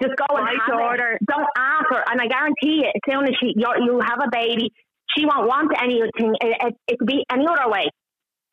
Want 0.00 0.12
a 0.12 0.16
sibling. 0.16 0.16
Just 0.16 0.16
go 0.16 0.36
and 0.36 0.44
My 0.44 0.52
have 0.52 1.16
it. 1.16 1.18
Don't 1.26 1.48
ask 1.56 1.86
her, 1.90 2.02
and 2.10 2.20
I 2.20 2.26
guarantee 2.26 2.82
you, 2.84 2.90
as 2.92 3.02
soon 3.08 3.24
as 3.24 3.34
she 3.40 3.54
you 3.56 4.00
have 4.04 4.18
a 4.20 4.28
baby, 4.30 4.70
she 5.16 5.24
won't 5.24 5.46
want 5.48 5.72
anything. 5.82 6.34
It, 6.40 6.56
it, 6.60 6.74
it 6.88 6.98
could 6.98 7.08
be 7.08 7.24
any 7.30 7.46
other 7.46 7.70
way. 7.70 7.88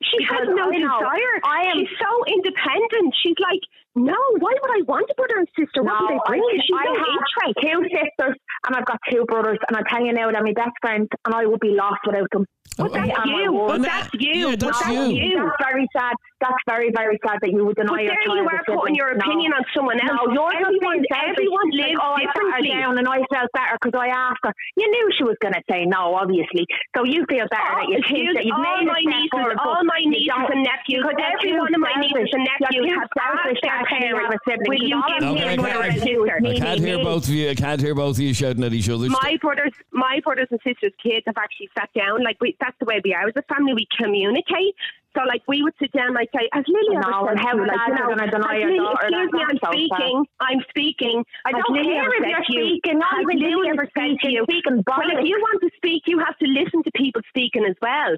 She 0.03 0.23
has 0.29 0.47
no 0.51 0.67
I 0.69 0.77
desire. 0.79 1.35
I 1.43 1.61
am- 1.71 1.77
She's 1.79 1.95
so 1.99 2.11
independent. 2.27 3.15
She's 3.23 3.39
like, 3.39 3.61
no, 3.95 4.17
why 4.39 4.53
would 4.61 4.71
I 4.71 4.81
want 4.87 5.09
a 5.09 5.13
brother 5.15 5.37
and 5.37 5.47
sister? 5.57 5.83
What 5.83 5.99
do 5.99 6.07
they 6.09 6.19
I, 6.19 6.27
bring? 6.27 6.43
She's 6.65 6.75
I 6.75 6.85
no 6.85 6.93
have 6.97 7.07
interest. 7.13 7.55
two 7.61 7.79
sisters 7.93 8.35
and 8.67 8.75
I've 8.75 8.85
got 8.85 8.99
two 9.11 9.25
brothers, 9.25 9.59
and 9.67 9.77
I 9.77 9.81
tell 9.89 10.05
you 10.05 10.13
now, 10.13 10.31
they're 10.31 10.43
my 10.43 10.53
best 10.53 10.73
friends, 10.81 11.09
and 11.25 11.35
I 11.35 11.45
would 11.45 11.59
be 11.59 11.75
lost 11.77 12.01
without 12.05 12.29
them. 12.31 12.45
Oh, 12.79 12.89
But 12.89 12.93
that's 12.97 13.13
And 13.21 13.29
my 13.29 13.43
you. 13.45 13.53
word. 13.53 13.67
But 13.69 13.81
that's 13.85 14.09
you. 14.17 14.49
yeah, 14.49 14.55
that's 14.57 14.81
But 14.81 15.13
you. 15.13 15.37
That's 15.37 15.61
very 15.61 15.85
sad. 15.93 16.15
That's 16.41 16.57
very, 16.67 16.89
very 16.89 17.21
sad 17.21 17.37
that 17.45 17.53
you 17.53 17.61
would 17.69 17.77
deny 17.77 18.01
But 18.01 18.01
your 18.03 18.17
there 18.17 18.25
child 18.25 18.37
you 18.41 18.49
are 18.49 18.63
sibling. 18.65 18.79
putting 18.81 18.95
your 18.97 19.13
No. 19.13 19.29
on 19.53 19.63
someone 19.77 19.99
else. 20.01 20.25
No, 20.25 20.33
you're 20.33 20.57
just 20.57 20.73
everyone, 20.73 20.97
being 20.99 21.05
selfish. 21.13 21.37
everyone 21.37 21.69
Like, 21.69 21.85
lives 21.85 21.99
oh, 22.01 22.13
I 22.17 22.23
sat 22.25 22.33
her 22.33 22.33
differently. 22.33 22.73
down 22.73 22.93
and 22.97 23.05
I 23.07 23.17
felt 23.29 23.49
better 23.53 23.75
because 23.77 23.93
I 23.95 24.07
asked 24.09 24.41
her. 24.43 24.53
You 24.75 24.87
knew 24.89 25.05
she 25.15 25.23
was 25.23 25.37
going 25.39 25.53
to 25.53 25.63
say 25.69 25.85
no, 25.85 26.17
obviously. 26.17 26.65
So 26.97 27.05
you 27.05 27.23
feel 27.29 27.45
better 27.53 27.71
Oh, 27.71 27.77
that 27.77 27.87
you 27.93 27.99
think 28.09 28.25
that 28.41 28.43
you've 28.43 28.57
all 28.57 28.81
made 28.81 28.89
a 28.89 28.91
my 28.91 28.99
step 29.05 29.21
nieces, 29.21 29.31
forward, 29.37 29.57
all 29.61 29.83
my 29.85 30.01
nieces 30.03 30.33
and 30.49 30.61
nephews, 30.65 31.01
because 31.05 31.19
every 31.21 31.53
one 31.55 31.71
of 31.77 31.79
my 31.79 31.93
nieces 32.01 32.31
and 32.33 32.43
nephews 32.43 32.89
too 32.89 32.97
have 32.97 33.07
selfish 33.13 33.61
asked 33.83 33.93
to 33.93 33.99
their 33.99 34.15
actually 34.15 34.23
have 34.23 34.33
a 34.33 34.39
sibling. 34.63 34.69
will 34.69 34.87
you 34.87 35.03
give 35.07 35.23
I'm 35.23 35.33
me 35.35 35.41
Okay, 35.41 35.41
a 35.41 35.45
I 35.45 35.49
hearing 35.49 35.59
brother 35.61 35.73
can't- 35.73 35.93
and 35.93 36.01
sister? 36.01 36.31
I 36.33 36.55
can't 36.65 36.79
hear 36.79 36.97
both 37.03 37.23
of 37.27 37.29
you. 37.33 37.49
I 37.49 37.55
can't 37.55 37.81
hear 37.81 37.95
both 37.95 38.15
of 38.17 38.21
you 38.23 38.33
shouting 38.33 38.63
at 38.63 38.73
each 38.73 38.89
other. 38.89 39.09
my 39.09 39.37
brothers, 39.41 39.73
my 39.91 40.19
brothers 40.23 40.47
and 40.51 40.59
sisters' 40.63 40.93
kids 41.01 41.23
have 41.27 41.37
actually 41.37 41.69
sat 41.77 41.89
down. 41.93 42.23
Like 42.23 42.37
we, 42.41 42.55
that's 42.59 42.77
the 42.79 42.85
way 42.85 43.01
we 43.03 43.13
are 43.13 43.27
as 43.27 43.33
a 43.35 43.43
family. 43.43 43.73
We 43.73 43.87
communicate. 43.97 44.75
So 45.15 45.21
like 45.27 45.43
we 45.47 45.61
would 45.61 45.73
sit 45.79 45.91
down. 45.91 46.07
and 46.09 46.17
I'd 46.17 46.29
say, 46.33 46.49
"Has 46.53 46.65
Lily 46.67 46.97
ever 46.97 47.05
No, 47.11 47.21
said 47.29 47.37
and 47.37 47.39
how 47.39 47.51
to 47.53 47.61
you, 47.61 47.67
like, 47.67 47.87
you 47.87 47.93
know, 47.93 48.09
gonna 48.17 48.31
deny 48.31 48.57
your 48.57 48.71
Lily- 48.71 48.79
daughter 48.79 49.07
Excuse 49.13 49.29
me, 49.31 49.41
I'm 49.41 49.47
That's 49.47 49.61
so 49.61 49.69
sad. 49.69 49.73
speaking. 49.77 50.25
I'm 50.39 50.59
speaking. 50.69 51.25
I 51.45 51.51
don't 51.51 51.69
Lily 51.69 51.93
care 51.93 52.09
if 52.09 52.49
you're 52.49 52.63
you? 52.63 52.69
speaking. 52.81 52.97
Not 52.97 53.13
Has 53.13 53.21
even 53.21 53.37
Lily 53.37 53.51
doing 53.53 53.69
ever 53.77 53.85
said 53.93 54.09
to 54.09 54.09
speaking, 54.17 54.31
you? 54.31 54.43
speaking 54.49 54.83
Well, 54.87 55.09
if 55.13 55.21
you 55.29 55.37
want 55.37 55.61
to 55.61 55.69
speak, 55.77 56.03
you 56.07 56.17
have 56.17 56.35
to 56.39 56.47
listen 56.49 56.81
to 56.81 56.91
people 56.97 57.21
speaking 57.29 57.63
as 57.69 57.75
well. 57.79 58.17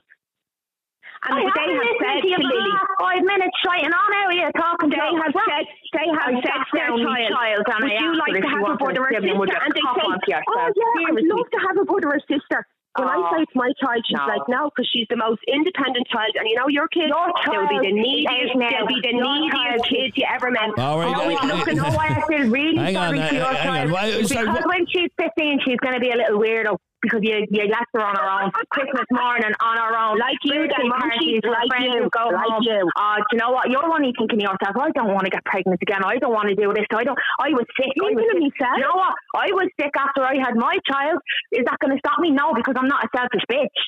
And 1.26 1.36
I 1.36 1.44
they 1.46 1.66
haven't 1.66 1.80
listened 1.80 2.02
said 2.06 2.18
to 2.22 2.28
you 2.30 2.38
to 2.38 2.48
Lily, 2.48 2.72
last 2.72 2.92
five 3.02 3.22
minutes 3.26 3.56
straight 3.62 3.86
on 3.90 4.10
out 4.22 4.32
here 4.34 4.52
talking 4.56 4.90
they 4.90 4.98
to 5.02 5.18
have 5.22 5.34
said, 5.34 5.64
they 5.94 6.08
have 6.14 6.30
I 6.30 6.34
said 6.38 6.46
sat 6.46 6.62
to 6.70 6.74
their 6.78 6.90
child, 6.94 7.32
child 7.34 7.62
and 7.66 7.82
would 7.82 7.92
I 7.92 8.00
you 8.00 8.10
like 8.18 8.34
to 8.42 8.50
have 8.50 8.60
a 8.60 8.76
wanted 8.76 8.80
brother 8.80 9.02
or 9.02 9.10
sibling, 9.12 9.38
sister? 9.42 9.60
And 9.66 9.72
they 9.74 9.82
say, 9.82 10.06
oh 10.06 10.14
yeah, 10.30 10.42
I'd 10.46 11.26
love 11.26 11.48
to 11.50 11.60
have 11.66 11.76
a 11.82 11.86
brother 11.86 12.10
or 12.14 12.20
sister. 12.30 12.60
When 12.96 13.10
I 13.10 13.18
Oh. 13.20 13.28
say 13.36 13.44
it's 13.44 13.52
my 13.60 13.68
child, 13.84 14.00
she's 14.08 14.16
No. 14.16 14.24
like, 14.26 14.48
no, 14.48 14.72
because 14.72 14.88
she's 14.88 15.04
the 15.10 15.18
most 15.20 15.42
independent 15.52 16.08
child. 16.08 16.32
And 16.40 16.48
you 16.48 16.56
know, 16.56 16.70
your 16.70 16.88
kids, 16.88 17.12
Your 17.12 17.28
they'll 17.44 17.68
be 17.68 17.80
the 17.84 17.92
neediest, 17.92 18.56
now. 18.56 18.70
they'll 18.72 18.88
be 18.88 19.02
the 19.04 19.12
neediest 19.20 19.52
child 19.52 19.82
kids 19.84 20.14
you 20.16 20.24
ever 20.32 20.48
met. 20.50 20.72
All 20.80 21.00
right, 21.04 21.12
Always 21.14 21.36
uh, 21.44 21.48
looking, 21.60 21.80
uh, 21.82 21.92
oh, 21.92 21.98
I 22.00 22.22
feel 22.24 22.48
really 22.56 22.78
Hang 22.78 22.96
on, 22.96 23.08
sorry 23.12 23.20
uh, 23.20 23.28
for 23.28 23.36
your 23.36 23.44
hang 23.52 23.68
on. 23.68 23.76
child. 23.76 23.92
Why- 23.92 24.06
It's 24.16 24.30
sorry, 24.32 24.46
because 24.48 24.64
what- 24.64 24.70
when 24.72 24.88
she's 24.88 25.12
15, 25.20 25.60
she's 25.68 25.80
going 25.84 25.94
to 25.96 26.00
be 26.00 26.12
a 26.12 26.16
little 26.16 26.40
weirdo 26.40 26.78
because 27.06 27.22
you, 27.22 27.46
you 27.54 27.70
left 27.70 27.94
her 27.94 28.02
on 28.02 28.16
her 28.18 28.26
own. 28.26 28.50
Christmas 28.74 29.06
morning 29.14 29.54
on 29.62 29.76
her 29.78 29.94
own. 29.94 30.18
Like 30.18 30.38
you 30.44 30.66
Birthday 30.66 30.76
then, 30.82 30.90
Mum, 30.90 31.00
parties, 31.00 31.22
she's 31.22 31.42
her 31.46 31.54
like 31.54 31.70
you, 31.86 32.10
go 32.10 32.26
like 32.34 32.50
home. 32.50 32.64
you. 32.66 32.82
Uh, 32.98 33.16
do 33.22 33.30
you 33.34 33.38
know 33.40 33.52
what? 33.54 33.70
You're 33.70 33.86
only 33.86 34.12
thinking 34.18 34.40
to 34.42 34.46
yourself, 34.50 34.74
I 34.76 34.90
don't 34.98 35.14
want 35.14 35.26
to 35.26 35.32
get 35.32 35.46
pregnant 35.46 35.78
again. 35.82 36.02
I 36.04 36.18
don't 36.18 36.34
want 36.34 36.50
to 36.50 36.56
do 36.56 36.74
this. 36.74 36.86
I 36.90 37.04
don't. 37.06 37.18
I 37.40 37.50
was 37.54 37.66
sick. 37.78 37.94
I 38.02 38.10
was 38.12 38.26
sick. 38.26 38.42
myself. 38.42 38.76
You 38.78 38.84
know 38.90 38.98
what? 38.98 39.14
I 39.38 39.48
was 39.54 39.70
sick 39.80 39.94
after 39.98 40.24
I 40.26 40.36
had 40.42 40.56
my 40.56 40.76
child. 40.90 41.20
Is 41.52 41.64
that 41.66 41.78
going 41.80 41.94
to 41.94 42.00
stop 42.00 42.20
me? 42.20 42.32
No, 42.32 42.54
because 42.54 42.76
I'm 42.78 42.88
not 42.88 43.06
a 43.06 43.10
selfish 43.16 43.46
bitch. 43.52 43.80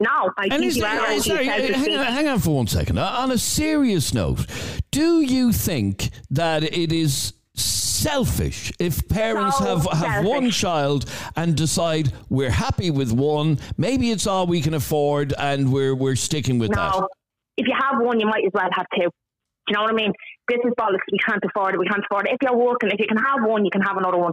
No. 0.00 0.30
I 0.38 0.44
And 0.44 0.52
think 0.52 0.64
is 0.64 0.76
you 0.76 0.82
there, 0.82 1.00
are 1.00 1.10
is 1.12 1.28
already 1.28 1.46
there- 1.48 1.56
a 1.58 1.60
selfish 1.74 1.76
hang, 1.86 1.98
on, 1.98 2.04
hang 2.12 2.28
on 2.28 2.38
for 2.38 2.54
one 2.56 2.66
second. 2.68 2.98
Uh, 2.98 3.16
On 3.18 3.30
a 3.30 3.38
serious 3.38 4.14
note, 4.14 4.46
do 4.90 5.20
you 5.20 5.52
think 5.52 6.10
that 6.30 6.62
it 6.62 6.92
is 6.92 7.32
selfish 7.58 8.72
if 8.78 9.06
parents 9.08 9.58
So 9.58 9.78
have, 9.78 9.98
have 9.98 10.24
one 10.24 10.50
child 10.50 11.10
and 11.36 11.56
decide 11.56 12.12
we're 12.28 12.50
happy 12.50 12.90
with 12.90 13.12
one, 13.12 13.58
maybe 13.76 14.10
it's 14.10 14.26
all 14.26 14.46
we 14.46 14.60
can 14.60 14.74
afford 14.74 15.34
and 15.38 15.72
we're, 15.72 15.94
we're 15.94 16.16
sticking 16.16 16.58
with 16.58 16.70
that? 16.70 16.94
No. 16.94 17.08
If 17.56 17.66
you 17.66 17.74
have 17.76 18.00
one, 18.00 18.20
you 18.20 18.26
might 18.26 18.44
as 18.44 18.52
well 18.54 18.68
have 18.72 18.86
two. 18.94 19.08
Do 19.08 19.10
you 19.68 19.74
know 19.74 19.82
what 19.82 19.90
I 19.90 19.94
mean? 19.94 20.12
This 20.48 20.58
is 20.64 20.72
bollocks. 20.78 21.04
We 21.12 21.18
can't 21.18 21.42
afford 21.44 21.74
it. 21.74 21.78
We 21.78 21.86
can't 21.86 22.04
afford 22.08 22.26
it. 22.28 22.34
If 22.34 22.38
you're 22.42 22.56
working, 22.56 22.90
if 22.90 23.00
you 23.00 23.06
can 23.06 23.18
have 23.18 23.44
one, 23.44 23.64
you 23.64 23.70
can 23.70 23.82
have 23.82 23.96
another 23.96 24.16
one. 24.16 24.32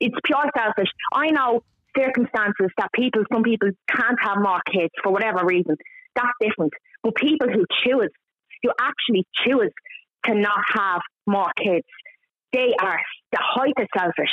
It's 0.00 0.14
pure 0.24 0.44
selfish. 0.56 0.88
I 1.12 1.30
know 1.30 1.62
circumstances 1.96 2.70
that 2.78 2.88
people, 2.94 3.24
some 3.32 3.42
people 3.42 3.70
can't 3.88 4.18
have 4.22 4.38
more 4.40 4.60
kids 4.72 4.90
for 5.02 5.12
whatever 5.12 5.44
reason. 5.44 5.76
That's 6.16 6.32
different. 6.40 6.72
But 7.02 7.14
people 7.16 7.48
who 7.48 7.64
choose, 7.84 8.10
who 8.62 8.70
actually 8.80 9.26
choose 9.44 9.72
to 10.26 10.34
not 10.34 10.60
have 10.72 11.00
more 11.26 11.50
kids. 11.62 11.84
They 12.54 12.72
are 12.80 13.00
the 13.32 13.38
height 13.40 13.74
of 13.78 13.88
selfish. 13.98 14.30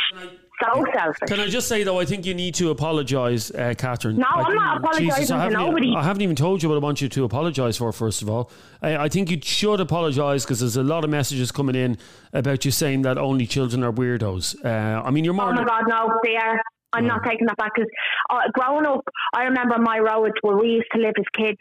So 0.61 0.85
selfish. 0.93 1.27
Can 1.27 1.39
I 1.39 1.47
just 1.47 1.67
say 1.67 1.83
though, 1.83 1.99
I 1.99 2.05
think 2.05 2.23
you 2.23 2.35
need 2.35 2.53
to 2.55 2.69
apologise, 2.69 3.49
uh, 3.49 3.73
Catherine. 3.75 4.17
No, 4.17 4.27
I 4.31 4.41
I'm 4.41 4.53
not 4.53 4.77
apologising 4.77 5.39
to 5.39 5.49
nobody. 5.49 5.95
I 5.95 6.03
haven't 6.03 6.21
even 6.21 6.35
told 6.35 6.61
you 6.61 6.69
what 6.69 6.75
I 6.75 6.79
want 6.79 7.01
you 7.01 7.09
to 7.09 7.23
apologise 7.23 7.77
for. 7.77 7.91
First 7.91 8.21
of 8.21 8.29
all, 8.29 8.51
I, 8.83 8.95
I 8.95 9.09
think 9.09 9.31
you 9.31 9.39
should 9.41 9.79
apologise 9.79 10.45
because 10.45 10.59
there's 10.59 10.77
a 10.77 10.83
lot 10.83 11.03
of 11.03 11.09
messages 11.09 11.51
coming 11.51 11.73
in 11.73 11.97
about 12.31 12.63
you 12.63 12.69
saying 12.69 13.01
that 13.01 13.17
only 13.17 13.47
children 13.47 13.83
are 13.83 13.91
weirdos. 13.91 14.63
Uh, 14.63 15.01
I 15.03 15.09
mean, 15.09 15.25
you're 15.25 15.33
more. 15.33 15.49
Oh 15.49 15.53
my 15.53 15.63
God, 15.63 15.85
no, 15.87 16.13
they 16.23 16.35
are. 16.35 16.61
I'm 16.93 17.07
not 17.07 17.21
taking 17.25 17.47
that 17.47 17.57
back 17.57 17.71
because 17.73 17.89
uh, 18.29 18.41
growing 18.53 18.85
up, 18.85 19.01
I 19.33 19.43
remember 19.43 19.77
my 19.79 19.97
roads 19.97 20.35
where 20.41 20.57
we 20.57 20.67
used 20.67 20.89
to 20.93 21.01
live 21.01 21.13
as 21.17 21.25
kids. 21.35 21.57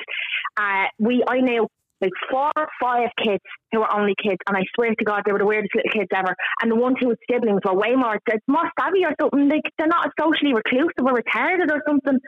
Uh, 0.59 0.87
we, 0.99 1.23
I 1.27 1.41
knew 1.41 1.69
like 2.01 2.13
four 2.31 2.51
or 2.57 2.67
five 2.81 3.09
kids 3.23 3.41
who 3.73 3.81
were 3.81 3.95
only 3.95 4.15
kids, 4.23 4.39
and 4.49 4.57
I 4.57 4.63
swear 4.75 4.91
to 4.95 5.05
God, 5.05 5.23
they 5.27 5.33
were 5.33 5.39
the 5.39 5.47
weirdest 5.47 5.75
little 5.75 5.91
kids 5.93 6.09
ever. 6.15 6.35
And 6.63 6.71
the 6.71 6.77
ones 6.77 6.97
who 7.01 7.09
were 7.09 7.17
siblings 7.31 7.61
were 7.65 7.75
way 7.75 7.95
more, 7.95 8.19
more 8.49 8.71
savvy 8.79 9.05
or 9.05 9.15
something. 9.21 9.49
Like 9.49 9.63
they're 9.79 9.87
not 9.87 10.11
socially 10.19 10.55
reclusive 10.55 11.05
or 11.05 11.13
retarded 11.15 11.71
or 11.71 11.83
something. 11.87 12.19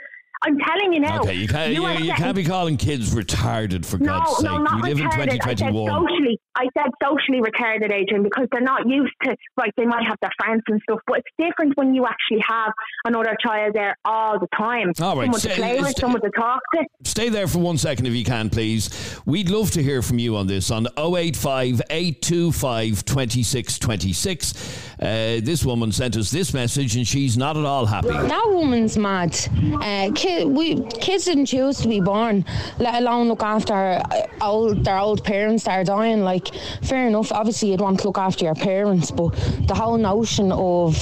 I'm 0.45 0.59
telling 0.59 0.93
you 0.93 0.99
now. 1.01 1.21
Okay, 1.21 1.35
you 1.35 1.47
can't, 1.47 1.73
you, 1.73 1.87
you 1.87 1.99
getting- 1.99 2.15
can't 2.17 2.35
be 2.37 2.45
calling 2.45 2.77
kids 2.77 3.15
retarded 3.15 3.87
for 3.87 3.99
no, 3.99 4.19
God's 4.19 4.37
sake. 4.39 4.45
no, 4.51 4.59
not 4.59 4.83
we 4.83 4.89
live 4.95 4.99
retarded. 4.99 5.23
in 5.23 5.41
I 5.41 5.45
said 5.47 5.59
2021. 5.59 6.09
socially. 6.09 6.41
I 6.55 6.67
said 6.77 6.91
socially 7.03 7.41
retarded, 7.41 7.93
Adrian, 7.93 8.23
because 8.23 8.47
they're 8.53 8.61
not 8.61 8.87
used 8.89 9.13
to 9.25 9.35
like 9.57 9.73
they 9.77 9.87
might 9.87 10.05
have 10.07 10.17
their 10.21 10.31
friends 10.39 10.63
and 10.69 10.81
stuff, 10.83 11.01
but 11.07 11.19
it's 11.21 11.29
different 11.39 11.77
when 11.77 11.95
you 11.95 12.07
actually 12.07 12.43
have 12.47 12.73
another 13.05 13.35
child 13.45 13.75
there 13.75 13.97
all 14.05 14.39
the 14.39 14.49
time. 14.57 14.93
All 15.01 15.17
right, 15.17 15.25
someone 15.25 15.41
so 15.41 15.49
to 15.49 15.55
play 15.55 15.73
with, 15.75 15.81
it's- 15.91 16.01
someone 16.01 16.21
to 16.21 16.31
talk 16.31 16.61
to. 16.75 16.85
Stay 17.05 17.29
there 17.29 17.47
for 17.47 17.59
one 17.59 17.79
second 17.79 18.07
if 18.07 18.13
you 18.15 18.25
can, 18.25 18.51
please. 18.51 19.19
We'd 19.27 19.51
love 19.51 19.71
to 19.73 19.83
hear 19.83 20.03
from 20.03 20.19
you 20.19 20.37
on 20.37 20.47
this 20.47 20.71
on 20.71 20.87
085 20.97 21.83
825 21.91 23.05
2626. 23.05 24.95
Uh, 25.01 25.05
this 25.43 25.65
woman 25.65 25.91
sent 25.93 26.17
us 26.17 26.31
this 26.31 26.55
message 26.55 26.97
and 26.97 27.07
she's 27.07 27.37
not 27.37 27.57
at 27.57 27.65
all 27.65 27.87
happy. 27.87 28.09
That 28.09 28.45
woman's 28.49 28.97
mad. 28.97 29.37
Uh, 29.81 30.11
kid, 30.15 30.47
we 30.49 30.83
kids 31.01 31.25
didn't 31.25 31.47
choose 31.47 31.79
to 31.81 31.89
be 31.89 32.01
born, 32.01 32.45
let 32.79 33.01
alone 33.03 33.29
look 33.29 33.43
after 33.43 33.75
uh, 33.75 34.27
old 34.41 34.85
their 34.85 34.99
old 34.99 35.25
parents 35.25 35.65
that 35.65 35.73
are 35.73 35.85
dying. 35.85 36.23
Like, 36.23 36.42
fair 36.83 37.07
enough. 37.09 37.33
Obviously, 37.33 37.71
you'd 37.71 37.81
want 37.81 38.01
to 38.01 38.07
look 38.07 38.19
after 38.19 38.45
your 38.45 38.55
parents, 38.55 39.11
but 39.11 39.31
the 39.67 39.75
whole 39.75 39.97
notion 39.99 40.53
of 40.53 40.97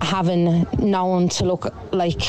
having 0.00 0.66
no 0.78 1.06
one 1.06 1.28
to 1.28 1.44
look 1.44 1.74
like 1.92 2.20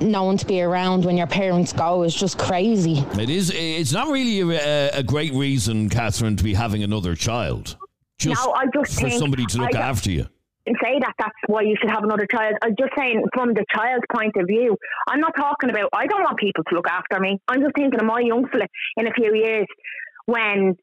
no 0.00 0.24
one 0.24 0.36
to 0.38 0.46
be 0.46 0.62
around 0.62 1.04
when 1.04 1.16
your 1.16 1.26
parents 1.26 1.72
go 1.72 2.02
is 2.02 2.14
just 2.14 2.38
crazy. 2.38 3.04
It 3.20 3.28
is. 3.28 3.52
It's 3.54 3.92
not 3.92 4.08
really 4.08 4.56
a, 4.56 4.90
a 4.90 5.02
great 5.02 5.32
reason, 5.34 5.88
Catherine, 5.90 6.36
to 6.36 6.44
be 6.44 6.54
having 6.54 6.82
another 6.82 7.14
child. 7.14 7.76
Just 8.18 8.44
No, 8.44 8.52
I 8.52 8.64
just 8.74 8.94
for 8.94 9.08
think- 9.08 9.18
somebody 9.20 9.44
to 9.46 9.58
look 9.58 9.74
I- 9.74 9.80
after 9.80 10.10
you. 10.10 10.26
And 10.66 10.76
say 10.84 10.98
that 11.00 11.14
that's 11.18 11.32
why 11.46 11.62
you 11.62 11.74
should 11.80 11.88
have 11.88 12.04
another 12.04 12.26
child. 12.26 12.56
I'm 12.60 12.74
just 12.78 12.92
saying 12.94 13.24
from 13.32 13.54
the 13.54 13.64
child's 13.74 14.04
point 14.14 14.34
of 14.36 14.46
view. 14.46 14.76
I'm 15.08 15.18
not 15.18 15.32
talking 15.34 15.70
about. 15.70 15.88
I 15.94 16.06
don't 16.06 16.22
want 16.22 16.36
people 16.36 16.62
to 16.64 16.74
look 16.74 16.86
after 16.86 17.18
me. 17.20 17.40
I'm 17.48 17.62
just 17.62 17.74
thinking 17.74 17.98
of 17.98 18.04
my 18.04 18.20
young 18.20 18.46
fella 18.48 18.66
in 18.98 19.06
a 19.06 19.10
few 19.12 19.34
years 19.34 19.66
when 20.28 20.76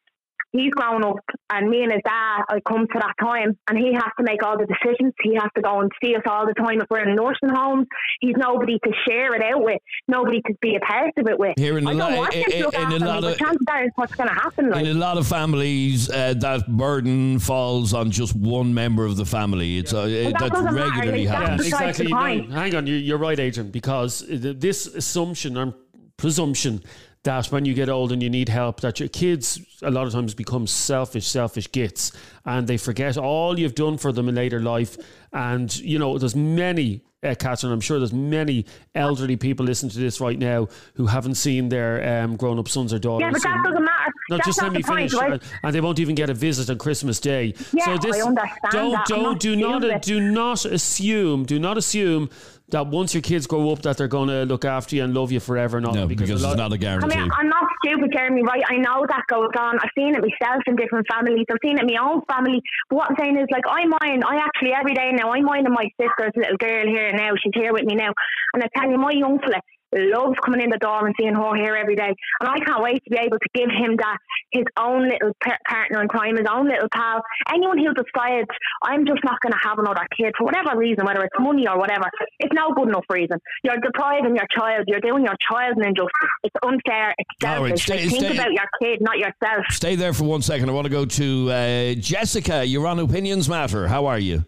he's 0.51 0.71
grown 0.71 1.03
up 1.03 1.17
and 1.49 1.69
me 1.69 1.83
and 1.83 1.91
his 1.91 1.99
dad 2.05 2.43
I 2.47 2.59
come 2.65 2.87
to 2.87 2.99
that 2.99 3.13
time 3.21 3.57
and 3.67 3.77
he 3.77 3.91
has 3.93 4.09
to 4.17 4.23
make 4.23 4.41
all 4.41 4.57
the 4.57 4.65
decisions. 4.65 5.13
He 5.21 5.33
has 5.35 5.49
to 5.55 5.61
go 5.61 5.81
and 5.81 5.91
see 6.01 6.15
us 6.15 6.21
all 6.29 6.45
the 6.47 6.53
time 6.53 6.79
if 6.79 6.87
we're 6.89 7.07
in 7.07 7.13
nursing 7.13 7.49
homes. 7.49 7.87
He's 8.21 8.35
nobody 8.37 8.79
to 8.85 8.91
share 9.05 9.35
it 9.35 9.43
out 9.43 9.61
with, 9.61 9.79
nobody 10.07 10.39
to 10.47 10.53
be 10.61 10.77
a 10.77 10.79
part 10.79 11.11
of 11.17 11.27
it 11.27 11.37
with. 11.37 11.55
Here 11.57 11.77
in 11.77 11.85
I 11.85 11.91
a 11.91 11.95
don't 11.97 12.15
want 12.15 12.33
him 12.33 12.43
to 12.49 12.55
in- 12.57 12.63
look 12.63 12.73
in 12.73 12.79
a 13.03 13.05
lot 13.05 13.21
me, 13.23 13.31
of- 13.33 13.37
but 13.37 13.45
chances 13.45 13.65
are 13.69 13.85
what's 13.95 14.15
going 14.15 14.29
to 14.29 14.33
happen. 14.35 14.69
Like. 14.69 14.85
In 14.85 14.95
a 14.95 14.99
lot 14.99 15.17
of 15.17 15.27
families, 15.27 16.09
uh, 16.09 16.33
that 16.39 16.65
burden 16.69 17.37
falls 17.39 17.93
on 17.93 18.09
just 18.11 18.33
one 18.33 18.73
member 18.73 19.03
of 19.05 19.17
the 19.17 19.25
family. 19.25 19.77
It's 19.79 19.93
uh, 19.93 20.05
that 20.05 20.35
that 20.39 20.51
doesn't 20.53 20.73
matter, 20.73 20.89
regularly 21.01 21.27
like, 21.27 21.37
happens. 21.37 21.63
besides 21.65 21.99
exactly. 21.99 22.47
No, 22.47 22.55
hang 22.55 22.75
on, 22.75 22.87
you, 22.87 22.95
you're 22.95 23.17
right, 23.17 23.37
Adrian, 23.37 23.71
because 23.71 24.23
this 24.29 24.87
assumption 24.87 25.57
and 25.57 25.73
presumption 26.17 26.81
that 27.25 27.47
when 27.47 27.65
you 27.65 27.73
get 27.73 27.89
old 27.89 28.11
and 28.11 28.23
you 28.23 28.29
need 28.29 28.49
help, 28.49 28.81
that 28.81 28.99
your 28.99 29.09
kids 29.09 29.59
a 29.81 29.91
lot 29.91 30.07
of 30.07 30.13
times 30.13 30.33
become 30.33 30.65
selfish, 30.65 31.27
selfish 31.27 31.71
gits, 31.71 32.11
and 32.45 32.67
they 32.67 32.77
forget 32.77 33.17
all 33.17 33.59
you've 33.59 33.75
done 33.75 33.97
for 33.97 34.11
them 34.11 34.29
in 34.29 34.35
later 34.35 34.61
life. 34.61 34.95
And 35.33 35.75
you 35.77 35.99
know, 35.99 36.17
there's 36.17 36.35
many. 36.35 37.01
Uh, 37.23 37.33
Catherine, 37.33 37.73
I'm 37.73 37.81
sure 37.81 37.97
there's 37.97 38.13
many 38.13 38.65
elderly 38.93 39.35
people 39.35 39.65
listening 39.65 39.89
to 39.91 39.99
this 39.99 40.21
right 40.21 40.37
now 40.37 40.67
who 40.93 41.07
haven't 41.07 41.35
seen 41.35 41.69
their 41.69 42.23
um, 42.23 42.35
grown-up 42.35 42.67
sons 42.67 42.93
or 42.93 42.99
daughters. 42.99 43.25
Yeah, 43.25 43.31
but 43.31 43.41
that 43.41 43.63
doesn't 43.65 43.83
matter. 43.83 43.94
No, 44.29 44.37
That's 44.37 44.47
just 44.47 44.61
not 44.61 44.67
let 44.67 44.73
me 44.73 44.81
the 44.81 44.87
point, 44.87 45.11
finish, 45.11 45.13
right? 45.13 45.31
and, 45.33 45.41
and 45.63 45.75
they 45.75 45.81
won't 45.81 45.99
even 45.99 46.15
get 46.15 46.29
a 46.29 46.33
visit 46.33 46.69
on 46.69 46.77
Christmas 46.77 47.19
Day. 47.19 47.53
Yeah, 47.73 47.85
so 47.85 47.97
this, 47.97 48.15
I 48.21 48.27
understand 48.27 48.71
don't, 48.71 48.91
that. 48.91 49.05
I'm 49.05 49.09
don't, 49.09 49.23
not 49.23 49.39
do 49.39 49.55
not, 49.55 49.83
uh, 49.83 49.87
stupid. 49.87 50.01
do 50.01 50.19
not 50.19 50.65
assume, 50.65 51.45
do 51.45 51.59
not 51.59 51.77
assume 51.77 52.29
that 52.69 52.87
once 52.87 53.13
your 53.13 53.21
kids 53.21 53.45
grow 53.45 53.69
up 53.69 53.83
that 53.83 53.95
they're 53.95 54.07
going 54.07 54.27
to 54.27 54.43
look 54.43 54.65
after 54.65 54.95
you 54.95 55.03
and 55.03 55.13
love 55.13 55.31
you 55.31 55.39
forever 55.39 55.77
and 55.77 55.85
all 55.85 55.93
No, 55.93 56.01
that, 56.01 56.07
because 56.07 56.31
it's 56.31 56.41
not 56.41 56.73
a 56.73 56.77
guarantee. 56.77 57.15
mean, 57.15 57.29
I'm 57.37 57.47
not 57.47 57.63
stupid, 57.85 58.11
Jeremy, 58.11 58.41
right? 58.41 58.63
I 58.67 58.77
know 58.77 59.05
that 59.07 59.21
goes 59.27 59.51
on. 59.59 59.77
I've 59.77 59.93
seen 59.95 60.15
it 60.15 60.21
myself 60.21 60.63
in 60.65 60.75
different 60.75 61.05
families. 61.11 61.45
I've 61.51 61.57
seen 61.63 61.77
it 61.77 61.81
in 61.83 61.93
my 61.93 62.01
own 62.01 62.21
family. 62.27 62.61
But 62.89 62.95
what 62.95 63.09
I'm 63.11 63.17
saying 63.19 63.37
is, 63.37 63.45
like, 63.51 63.65
I 63.69 63.85
mind, 63.85 64.23
I 64.27 64.37
actually, 64.37 64.73
every 64.73 64.95
day 64.95 65.11
now, 65.13 65.29
I 65.31 65.41
mind 65.41 65.67
my 65.69 65.87
sister's 66.01 66.31
little 66.35 66.57
girl 66.57 66.87
here 66.87 67.13
now. 67.13 67.31
She's 67.43 67.53
here 67.53 67.71
with 67.71 67.85
me 67.85 67.93
now. 67.93 68.11
And 68.55 68.63
I 68.63 68.67
tell 68.75 68.89
you, 68.89 68.97
my 68.97 69.11
young 69.11 69.37
fella 69.37 69.61
loves 69.93 70.35
coming 70.43 70.61
in 70.61 70.69
the 70.69 70.77
door 70.77 71.05
and 71.05 71.15
seeing 71.19 71.33
her 71.35 71.55
here 71.55 71.75
every 71.75 71.95
day. 71.95 72.13
And 72.41 72.49
I 72.49 72.57
can't 72.59 72.81
wait 72.83 73.03
to 73.03 73.09
be 73.09 73.17
able 73.17 73.37
to 73.37 73.49
give 73.53 73.69
him 73.69 73.95
that, 73.97 74.17
his 74.51 74.65
own 74.77 75.03
little 75.07 75.31
par- 75.43 75.59
partner 75.67 76.01
in 76.01 76.07
crime, 76.07 76.37
his 76.37 76.47
own 76.51 76.67
little 76.67 76.89
pal. 76.93 77.21
Anyone 77.53 77.77
who 77.77 77.93
decides, 77.93 78.47
I'm 78.83 79.05
just 79.05 79.23
not 79.23 79.39
going 79.41 79.53
to 79.53 79.59
have 79.63 79.79
another 79.79 80.05
kid 80.17 80.33
for 80.37 80.45
whatever 80.45 80.77
reason, 80.77 81.05
whether 81.05 81.21
it's 81.23 81.35
money 81.39 81.67
or 81.67 81.77
whatever, 81.77 82.09
it's 82.39 82.53
no 82.53 82.73
good 82.75 82.89
enough 82.89 83.05
reason. 83.09 83.37
You're 83.63 83.77
depriving 83.77 84.35
your 84.35 84.47
child. 84.51 84.85
You're 84.87 84.99
doing 85.01 85.23
your 85.23 85.35
child 85.49 85.77
an 85.77 85.85
injustice. 85.87 86.11
It's 86.43 86.55
unfair. 86.63 87.13
It's 87.17 87.29
All 87.45 87.63
right, 87.63 87.77
selfish. 87.77 87.83
stay- 87.83 87.93
like, 88.01 88.09
think 88.09 88.25
stay- 88.25 88.33
about 88.37 88.51
your 88.51 88.69
kid, 88.81 88.99
not 89.01 89.17
yourself. 89.17 89.65
Stay 89.69 89.95
there 89.95 90.13
for 90.13 90.23
one 90.25 90.41
second. 90.41 90.69
I 90.69 90.73
want 90.73 90.85
to 90.85 90.91
go 90.91 91.05
to 91.05 91.51
uh, 91.51 91.93
Jessica. 91.95 92.65
You're 92.65 92.87
on 92.87 92.99
Opinions 92.99 93.47
Matter. 93.47 93.87
How 93.87 94.05
are 94.07 94.19
you? 94.19 94.45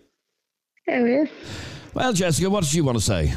How 0.88 0.96
are? 0.96 1.30
Well, 1.94 2.14
Jessica, 2.14 2.50
what 2.50 2.64
did 2.64 2.74
you 2.74 2.84
want 2.84 2.98
to 2.98 3.04
say? 3.04 3.34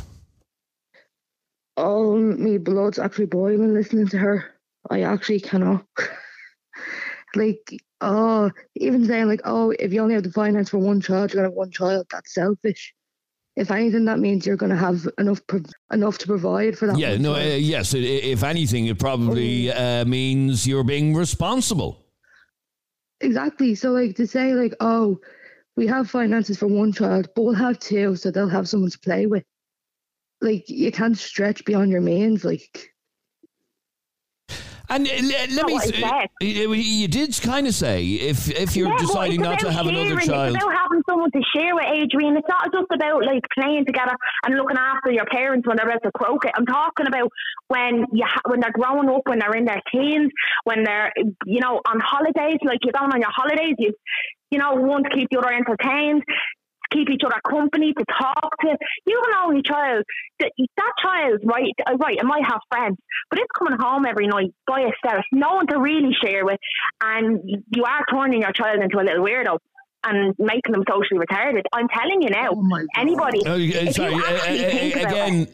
Oh, 1.76 2.16
me 2.16 2.59
blood's 2.59 2.98
actually 2.98 3.26
boiling 3.26 3.74
listening 3.74 4.09
to 4.09 4.18
her. 4.18 4.44
I 4.90 5.02
actually 5.02 5.40
cannot. 5.40 5.87
like, 7.35 7.80
oh, 8.00 8.50
even 8.76 9.06
saying 9.06 9.28
like, 9.28 9.40
oh, 9.44 9.70
if 9.78 9.92
you 9.92 10.00
only 10.00 10.14
have 10.14 10.24
the 10.24 10.33
finance 10.33 10.70
for 10.70 10.78
one 10.78 11.00
child, 11.00 11.33
you're 11.33 11.42
gonna 11.42 11.48
have 11.48 11.56
one 11.56 11.70
child. 11.70 12.06
That's 12.11 12.35
selfish. 12.35 12.94
If 13.56 13.70
anything, 13.70 14.04
that 14.06 14.18
means 14.18 14.46
you're 14.46 14.56
gonna 14.56 14.76
have 14.76 15.06
enough 15.18 15.40
enough 15.92 16.18
to 16.18 16.26
provide 16.26 16.78
for 16.78 16.87
that. 16.87 16.98
Yeah, 16.98 17.16
no, 17.16 17.35
uh, 17.35 17.40
yes. 17.40 17.94
If 17.94 18.42
anything, 18.42 18.87
it 18.87 18.98
probably 18.98 19.70
uh, 19.70 20.04
means 20.04 20.66
you're 20.66 20.85
being 20.85 21.14
responsible. 21.14 22.06
Exactly. 23.20 23.74
So 23.74 23.90
like 23.90 24.16
to 24.16 24.26
say 24.26 24.54
like, 24.54 24.74
oh, 24.80 25.20
we 25.76 25.87
have 25.87 26.11
finances 26.11 26.59
for 26.59 26.68
one 26.68 26.92
child, 26.92 27.28
but 27.35 27.42
we'll 27.42 27.54
have 27.54 27.78
two, 27.78 28.16
so 28.16 28.30
they'll 28.30 28.48
have 28.48 28.68
someone 28.68 28.90
to 28.90 28.98
play 28.98 29.26
with. 29.26 29.44
Like 30.40 30.68
you 30.68 30.90
can't 30.92 31.18
stretch 31.18 31.64
beyond 31.64 31.90
your 31.90 32.00
means. 32.00 32.44
Like 32.44 32.90
And 34.90 35.07
let, 35.07 35.50
let 35.53 35.66
me. 35.66 35.72
what 35.74 35.83
I 35.87 35.90
th- 35.90 36.05
said. 36.05 36.29
you 36.40 36.72
you 36.74 37.07
did 37.07 37.38
kind 37.42 37.68
of 37.68 37.74
say 37.74 38.05
if 38.05 38.50
if 38.50 38.74
you're 38.74 38.88
Yeah, 38.88 38.98
deciding 38.98 39.40
not 39.40 39.61
to 39.61 39.66
about 39.66 39.76
have 39.76 39.87
another 39.87 40.18
child. 40.18 40.57
It's 40.57 40.64
about 40.64 40.76
having 40.76 41.03
someone 41.09 41.31
to 41.31 41.42
share 41.55 41.76
with, 41.76 41.85
Adrian. 41.85 42.37
It's 42.37 42.48
not 42.48 42.72
just 42.72 42.90
about 42.92 43.24
like 43.24 43.42
playing 43.57 43.87
together 43.87 44.16
and 44.44 44.57
looking 44.57 44.76
after 44.76 45.12
your 45.12 45.26
parents 45.26 45.68
when 45.68 45.76
they're 45.76 45.87
about 45.88 46.03
to 46.03 46.11
croquet. 46.11 46.50
I'm 46.57 46.66
talking 46.66 47.07
about 47.07 47.31
when 47.68 48.05
you 48.12 48.24
ha- 48.26 48.42
when 48.50 48.59
they're 48.59 48.72
growing 48.72 49.09
up, 49.09 49.22
when 49.26 49.38
they're 49.38 49.55
in 49.55 49.64
their 49.64 49.81
teens, 49.92 50.33
when 50.64 50.83
they're 50.83 51.12
you 51.46 51.61
know 51.61 51.81
on 51.87 52.00
holidays. 52.00 52.59
Like 52.64 52.81
you're 52.83 52.92
going 52.98 53.12
on 53.12 53.20
your 53.20 53.31
holidays, 53.31 53.76
you 53.79 53.94
you 54.50 54.59
know 54.59 54.74
one 54.74 55.05
to 55.05 55.11
keep 55.11 55.29
the 55.31 55.38
other 55.38 55.53
entertained. 55.53 56.24
Keep 56.92 57.11
each 57.11 57.22
other 57.24 57.40
company 57.48 57.92
to 57.96 58.05
talk 58.18 58.50
to. 58.62 58.76
You 59.07 59.22
have 59.22 59.29
an 59.29 59.48
only 59.48 59.62
child. 59.62 60.05
That, 60.40 60.50
that 60.76 60.92
child, 61.03 61.40
right? 61.44 61.72
uh, 61.87 61.96
Right, 61.96 62.16
it 62.16 62.24
might 62.24 62.44
have 62.44 62.61
friends, 62.70 62.96
but 63.29 63.38
it's 63.38 63.48
coming 63.59 63.79
home 63.79 64.07
every 64.07 64.26
night 64.26 64.53
by 64.66 64.81
itself. 64.81 65.24
No 65.33 65.55
one 65.55 65.66
to 65.68 65.79
really 65.79 66.14
share 66.22 66.44
with, 66.44 66.59
and 67.03 67.40
you 67.74 67.85
are 67.85 68.05
turning 68.11 68.40
your 68.42 68.53
child 68.53 68.81
into 68.83 68.98
a 68.98 69.05
little 69.05 69.24
weirdo 69.24 69.59
and 70.03 70.35
making 70.38 70.72
them 70.72 70.83
socially 70.88 71.20
retarded. 71.20 71.61
I'm 71.74 71.87
telling 71.88 72.22
you 72.22 72.31
now. 72.31 72.53
anybody, 72.96 73.40
Oh, 73.44 73.53
uh, 73.53 73.92
sorry, 73.92 74.14
uh, 74.14 74.18
uh, 74.18 74.38
think 74.46 74.96
it, 74.96 75.05
again, 75.05 75.46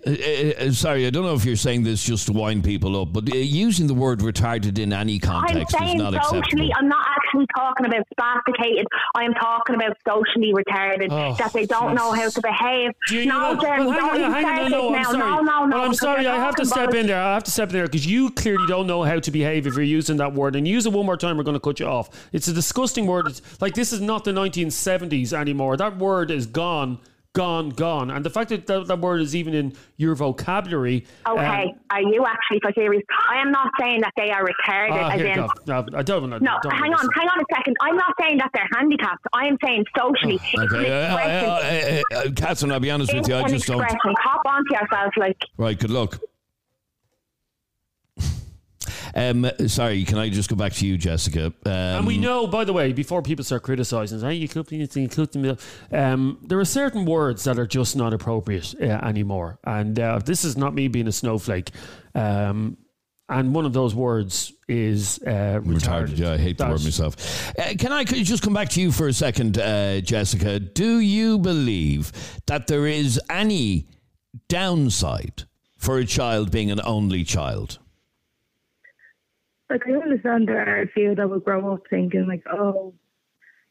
uh, 0.68 0.70
sorry, 0.70 1.04
I 1.04 1.10
don't 1.10 1.24
know 1.24 1.34
if 1.34 1.44
you're 1.44 1.56
saying 1.56 1.82
this 1.82 2.04
just 2.04 2.26
to 2.26 2.32
wind 2.32 2.62
people 2.62 3.00
up, 3.02 3.12
but 3.12 3.24
uh, 3.28 3.36
using 3.36 3.88
the 3.88 3.94
word 3.94 4.20
retarded 4.20 4.78
in 4.78 4.92
any 4.92 5.14
I'm 5.14 5.20
context 5.20 5.74
is 5.82 5.94
not 5.96 6.12
socially. 6.14 6.38
acceptable. 6.38 6.70
I'm 6.78 6.88
not 6.88 7.04
actually 7.08 7.25
actually 7.36 7.46
talking 7.54 7.86
about 7.86 8.06
spasticated. 8.16 8.84
I 9.14 9.24
am 9.24 9.34
talking 9.34 9.74
about 9.74 9.96
socially 10.06 10.52
retarded. 10.52 11.08
Oh, 11.10 11.34
that 11.38 11.52
they 11.52 11.66
don't 11.66 11.94
know 11.94 12.12
how 12.12 12.28
to 12.28 12.40
behave. 12.40 12.92
Do 13.08 13.16
you 13.16 13.26
no, 13.26 13.54
know, 13.54 13.60
Jeremy, 13.60 13.86
well, 13.86 14.10
hang 14.10 14.22
on, 14.22 14.32
hang 14.32 14.44
on, 14.44 14.68
start 14.68 14.70
no, 14.70 14.94
I'm 14.94 15.04
sorry. 15.04 15.18
No, 15.18 15.40
no, 15.40 15.66
no. 15.66 15.76
Well, 15.76 15.84
I'm 15.86 15.94
sorry, 15.94 16.26
I 16.26 16.36
have 16.36 16.56
to 16.56 16.66
step 16.66 16.94
in 16.94 17.06
there. 17.06 17.20
I 17.20 17.34
have 17.34 17.44
to 17.44 17.50
step 17.50 17.68
in 17.70 17.74
there 17.74 17.86
because 17.86 18.06
you 18.06 18.30
clearly 18.30 18.66
don't 18.66 18.86
know 18.86 19.02
how 19.02 19.18
to 19.18 19.30
behave 19.30 19.66
if 19.66 19.74
you're 19.74 19.82
using 19.82 20.16
that 20.18 20.32
word. 20.34 20.56
And 20.56 20.66
use 20.66 20.86
it 20.86 20.92
one 20.92 21.06
more 21.06 21.16
time, 21.16 21.36
we're 21.36 21.44
going 21.44 21.54
to 21.54 21.60
cut 21.60 21.80
you 21.80 21.86
off. 21.86 22.28
It's 22.32 22.48
a 22.48 22.52
disgusting 22.52 23.06
word. 23.06 23.28
It's, 23.28 23.60
like, 23.60 23.74
this 23.74 23.92
is 23.92 24.00
not 24.00 24.24
the 24.24 24.32
1970s 24.32 25.32
anymore. 25.32 25.76
That 25.76 25.98
word 25.98 26.30
is 26.30 26.46
gone, 26.46 26.98
gone, 27.36 27.68
gone. 27.70 28.10
And 28.10 28.24
the 28.24 28.30
fact 28.30 28.48
that 28.50 28.66
that, 28.66 28.86
that 28.86 28.98
word 28.98 29.20
is 29.20 29.36
even 29.36 29.54
in 29.54 29.74
your 29.96 30.14
vocabulary. 30.14 31.06
um, 31.26 31.38
Okay, 31.38 31.74
are 31.90 32.02
you 32.02 32.24
actually 32.26 32.60
for 32.62 32.72
serious? 32.74 33.02
I 33.30 33.40
am 33.40 33.52
not 33.52 33.70
saying 33.78 34.00
that 34.00 34.12
they 34.16 34.30
are 34.30 34.42
retarded, 34.44 34.90
ah, 34.92 35.10
as 35.10 35.20
in. 35.20 35.36
no, 35.36 35.48
no, 35.66 35.98
I 35.98 36.02
don't 36.02 36.30
know. 36.30 36.38
No, 36.38 36.58
hang 36.70 36.92
on, 36.94 37.08
hang 37.14 37.28
on 37.28 37.40
a 37.40 37.44
second. 37.54 37.76
I'm 37.80 37.96
not 37.96 38.14
saying 38.20 38.38
that 38.38 38.50
they're 38.54 38.68
handicapped. 38.74 39.26
I 39.32 39.46
am 39.46 39.56
saying 39.64 39.84
socially. 39.96 40.40
it's 40.42 40.72
Okay, 40.72 40.90
uh, 40.90 41.16
uh, 41.16 41.20
uh, 41.20 42.16
uh, 42.16 42.18
uh, 42.18 42.30
Catherine, 42.34 42.72
I'll 42.72 42.80
be 42.80 42.90
honest 42.90 43.14
with 43.14 43.28
you, 43.28 43.36
I 43.36 43.46
just 43.48 43.66
don't. 43.66 43.82
expression. 43.82 44.14
Cop 44.22 44.42
onto 44.46 44.72
yourself, 44.74 45.12
like. 45.16 45.36
Right, 45.56 45.78
good 45.78 45.90
luck. 45.90 46.18
Um, 49.16 49.50
sorry, 49.66 50.04
can 50.04 50.18
I 50.18 50.28
just 50.28 50.50
go 50.50 50.56
back 50.56 50.74
to 50.74 50.86
you, 50.86 50.98
Jessica? 50.98 51.46
Um, 51.64 51.72
and 51.72 52.06
we 52.06 52.18
know, 52.18 52.46
by 52.46 52.64
the 52.64 52.74
way, 52.74 52.92
before 52.92 53.22
people 53.22 53.46
start 53.46 53.62
criticising, 53.62 54.20
hey, 54.20 54.34
you 54.34 54.46
could 54.46 54.70
you 54.70 55.08
could 55.08 55.58
um, 55.90 56.38
there 56.42 56.60
are 56.60 56.64
certain 56.66 57.06
words 57.06 57.44
that 57.44 57.58
are 57.58 57.66
just 57.66 57.96
not 57.96 58.12
appropriate 58.12 58.74
uh, 58.78 58.84
anymore. 58.84 59.58
And 59.64 59.98
uh, 59.98 60.18
this 60.18 60.44
is 60.44 60.58
not 60.58 60.74
me 60.74 60.88
being 60.88 61.08
a 61.08 61.12
snowflake. 61.12 61.70
Um, 62.14 62.76
and 63.30 63.54
one 63.54 63.64
of 63.64 63.72
those 63.72 63.94
words 63.94 64.52
is 64.68 65.18
uh, 65.26 65.60
retarded. 65.60 65.62
retarded. 65.64 66.18
Yeah, 66.18 66.32
I 66.32 66.36
hate 66.36 66.58
the 66.58 66.66
word 66.66 66.84
myself. 66.84 67.52
Uh, 67.58 67.72
can 67.78 67.92
I 67.92 68.04
could 68.04 68.22
just 68.22 68.42
come 68.42 68.52
back 68.52 68.68
to 68.70 68.82
you 68.82 68.92
for 68.92 69.08
a 69.08 69.14
second, 69.14 69.58
uh, 69.58 70.00
Jessica? 70.02 70.60
Do 70.60 71.00
you 71.00 71.38
believe 71.38 72.12
that 72.46 72.66
there 72.66 72.86
is 72.86 73.18
any 73.30 73.88
downside 74.48 75.44
for 75.78 75.96
a 75.96 76.04
child 76.04 76.50
being 76.50 76.70
an 76.70 76.82
only 76.84 77.24
child? 77.24 77.78
Like 79.68 79.82
I 79.86 79.92
understand 79.92 80.48
there 80.48 80.60
are 80.60 80.82
a 80.82 80.88
few 80.88 81.14
that 81.14 81.28
will 81.28 81.40
grow 81.40 81.74
up 81.74 81.82
thinking 81.90 82.26
like, 82.26 82.44
oh, 82.52 82.94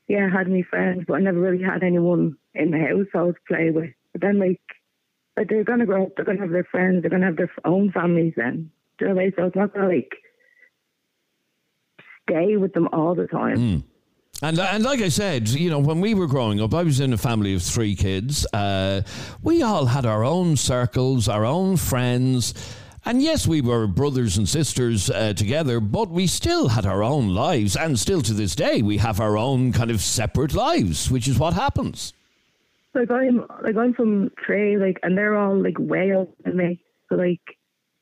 yeah, 0.07 0.27
I 0.31 0.37
had 0.37 0.49
my 0.49 0.61
friends, 0.69 1.05
but 1.07 1.15
I 1.15 1.19
never 1.19 1.39
really 1.39 1.63
had 1.63 1.83
anyone 1.83 2.37
in 2.53 2.71
the 2.71 2.79
house 2.79 3.07
I 3.13 3.27
to 3.27 3.33
play 3.47 3.71
with. 3.71 3.91
But 4.11 4.21
then 4.21 4.39
like, 4.39 4.61
like 5.37 5.49
they're 5.49 5.63
gonna 5.63 5.85
grow 5.85 6.05
up, 6.05 6.15
they're 6.15 6.25
gonna 6.25 6.41
have 6.41 6.51
their 6.51 6.65
friends, 6.65 7.01
they're 7.01 7.09
gonna 7.09 7.25
have 7.25 7.37
their 7.37 7.51
own 7.63 7.91
families 7.91 8.33
then. 8.35 8.71
Do 8.97 9.05
you 9.05 9.09
know 9.09 9.15
what 9.15 9.21
I 9.21 9.23
mean? 9.25 9.33
So 9.37 9.45
it's 9.45 9.55
not 9.55 9.73
gonna 9.73 9.87
like 9.87 10.11
stay 12.29 12.57
with 12.57 12.73
them 12.73 12.87
all 12.91 13.15
the 13.15 13.27
time. 13.27 13.83
And, 14.41 14.59
and 14.59 14.83
like 14.83 15.01
I 15.01 15.07
said, 15.07 15.47
you 15.47 15.69
know, 15.69 15.79
when 15.79 16.01
we 16.01 16.13
were 16.13 16.27
growing 16.27 16.59
up, 16.59 16.73
I 16.73 16.83
was 16.83 16.99
in 16.99 17.13
a 17.13 17.17
family 17.17 17.55
of 17.55 17.63
three 17.63 17.95
kids. 17.95 18.45
Uh, 18.51 19.01
we 19.41 19.61
all 19.63 19.85
had 19.85 20.05
our 20.05 20.25
own 20.25 20.57
circles, 20.57 21.29
our 21.29 21.45
own 21.45 21.77
friends. 21.77 22.53
And 23.07 23.21
yes, 23.21 23.45
we 23.45 23.61
were 23.61 23.85
brothers 23.85 24.35
and 24.35 24.49
sisters 24.49 25.11
uh, 25.11 25.33
together, 25.33 25.79
but 25.79 26.09
we 26.09 26.25
still 26.25 26.69
had 26.69 26.87
our 26.87 27.03
own 27.03 27.35
lives. 27.35 27.75
And 27.75 27.99
still 27.99 28.23
to 28.23 28.33
this 28.33 28.55
day, 28.55 28.81
we 28.81 28.97
have 28.97 29.19
our 29.19 29.37
own 29.37 29.71
kind 29.71 29.91
of 29.91 30.01
separate 30.01 30.55
lives, 30.55 31.11
which 31.11 31.27
is 31.27 31.37
what 31.37 31.53
happens. 31.53 32.13
Like 32.95 33.11
I'm 33.11 33.45
like 33.61 33.75
I'm 33.75 33.93
from 33.93 34.31
Trey, 34.43 34.77
like 34.77 34.99
and 35.03 35.15
they're 35.15 35.37
all 35.37 35.61
like 35.61 35.77
way 35.77 36.13
older 36.13 36.31
than 36.43 36.57
me. 36.57 36.81
So 37.09 37.15
like 37.15 37.41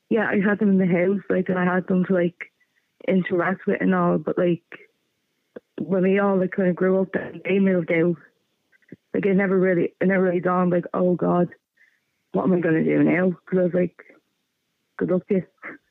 yeah, 0.10 0.30
I 0.30 0.39
had 0.39 0.60
them 0.60 0.70
in 0.70 0.78
the 0.78 0.86
house, 0.86 1.22
like 1.30 1.49
and 1.49 1.60
I 1.60 1.66
had 1.66 1.88
them 1.88 2.06
to 2.06 2.14
like 2.14 2.51
interact 3.06 3.68
with 3.68 3.82
and 3.82 3.93
all, 3.93 4.20
but 4.20 4.38
like 4.38 4.64
when 5.82 6.04
we 6.04 6.20
all 6.20 6.39
like 6.39 6.51
kind 6.51 6.70
of 6.70 6.76
grew 6.76 7.01
up 7.01 7.10
then 7.14 7.41
they 7.43 7.60
moved 7.60 7.91
out. 7.91 8.16
Like 9.14 9.26
it 9.26 9.34
never 9.34 9.60
really 9.60 9.95
it 9.99 10.08
never 10.08 10.24
really 10.24 10.39
dawned 10.39 10.72
like, 10.72 10.86
oh 10.93 11.16
God, 11.16 11.49
what 12.32 12.43
am 12.43 12.54
I 12.54 12.60
gonna 12.60 12.84
do 12.84 13.04
now? 13.04 13.30
Because 13.30 13.60
I 13.60 13.64
was 13.64 13.74
like, 13.74 13.95
good 14.97 15.11
luck 15.11 15.27
to 15.27 15.35
you. 15.35 15.43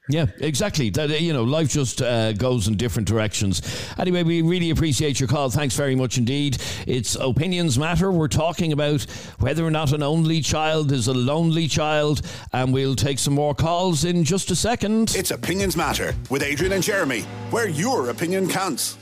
Yeah, 0.09 0.27
exactly. 0.41 0.91
That 0.91 1.21
you 1.21 1.33
know, 1.33 1.45
life 1.45 1.69
just 1.69 2.03
uh, 2.03 2.33
goes 2.33 2.67
in 2.67 2.77
different 2.77 3.07
directions. 3.07 3.63
Anyway, 3.99 4.25
we 4.25 4.43
really 4.43 4.71
appreciate 4.71 5.21
your 5.21 5.29
call. 5.29 5.49
Thanks 5.49 5.77
very 5.77 5.95
much 5.95 6.19
indeed. 6.19 6.59
It's 6.89 7.15
opinions 7.15 7.79
matter. 7.79 8.11
We're 8.11 8.27
talking 8.27 8.73
about 8.73 9.03
whether 9.39 9.65
or 9.65 9.71
not 9.71 9.93
an 9.93 10.03
only 10.03 10.41
child 10.41 10.91
is 10.91 11.07
a 11.07 11.15
lonely 11.15 11.69
child, 11.69 12.23
and 12.53 12.73
we'll 12.73 12.97
take 12.97 13.21
some 13.21 13.35
more 13.35 13.55
calls 13.55 14.05
in 14.05 14.25
just 14.25 14.51
a 14.51 14.57
second. 14.57 15.15
It's 15.15 15.31
Opinions 15.31 15.77
Matter 15.77 16.15
with 16.31 16.43
Adrian 16.43 16.73
and 16.73 16.83
Jeremy, 16.83 17.21
where 17.51 17.69
your 17.69 18.11
opinion 18.11 18.49
counts. 18.49 18.99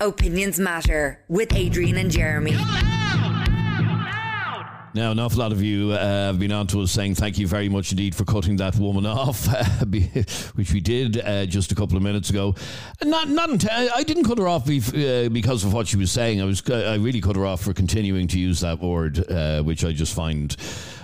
Opinions 0.00 0.58
Matter 0.58 1.22
with 1.28 1.54
Adrian 1.54 1.98
and 1.98 2.10
Jeremy. 2.10 2.56
Now, 4.94 5.10
an 5.10 5.18
awful 5.18 5.40
lot 5.40 5.50
of 5.50 5.60
you 5.60 5.90
uh, 5.90 5.98
have 5.98 6.38
been 6.38 6.52
on 6.52 6.68
to 6.68 6.80
us 6.82 6.92
saying 6.92 7.16
thank 7.16 7.36
you 7.36 7.48
very 7.48 7.68
much 7.68 7.90
indeed 7.90 8.14
for 8.14 8.24
cutting 8.24 8.58
that 8.58 8.76
woman 8.76 9.04
off, 9.06 9.44
which 10.54 10.72
we 10.72 10.80
did 10.80 11.20
uh, 11.20 11.46
just 11.46 11.72
a 11.72 11.74
couple 11.74 11.96
of 11.96 12.04
minutes 12.04 12.30
ago. 12.30 12.54
Not, 13.02 13.28
not 13.28 13.68
I 13.68 14.04
didn't 14.04 14.22
cut 14.22 14.38
her 14.38 14.46
off 14.46 14.66
bef- 14.66 15.26
uh, 15.26 15.28
because 15.30 15.64
of 15.64 15.72
what 15.72 15.88
she 15.88 15.96
was 15.96 16.12
saying. 16.12 16.40
I 16.40 16.44
was, 16.44 16.62
I 16.70 16.94
really 16.94 17.20
cut 17.20 17.34
her 17.34 17.44
off 17.44 17.62
for 17.62 17.72
continuing 17.72 18.28
to 18.28 18.38
use 18.38 18.60
that 18.60 18.80
word, 18.80 19.28
uh, 19.28 19.64
which 19.64 19.84
I 19.84 19.90
just 19.90 20.14
find 20.14 20.56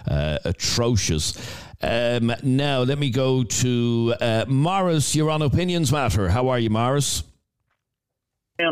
uh, 0.09 0.39
atrocious. 0.45 1.37
Um, 1.83 2.33
now, 2.45 2.83
let 2.83 2.97
me 2.97 3.11
go 3.11 3.43
to 3.43 4.15
uh, 4.21 4.45
Morris. 4.47 5.17
You're 5.17 5.31
on 5.31 5.43
Opinions 5.43 5.91
Matter. 5.91 6.29
How 6.29 6.49
are 6.51 6.61
you, 6.61 6.71
Morris? 6.71 7.25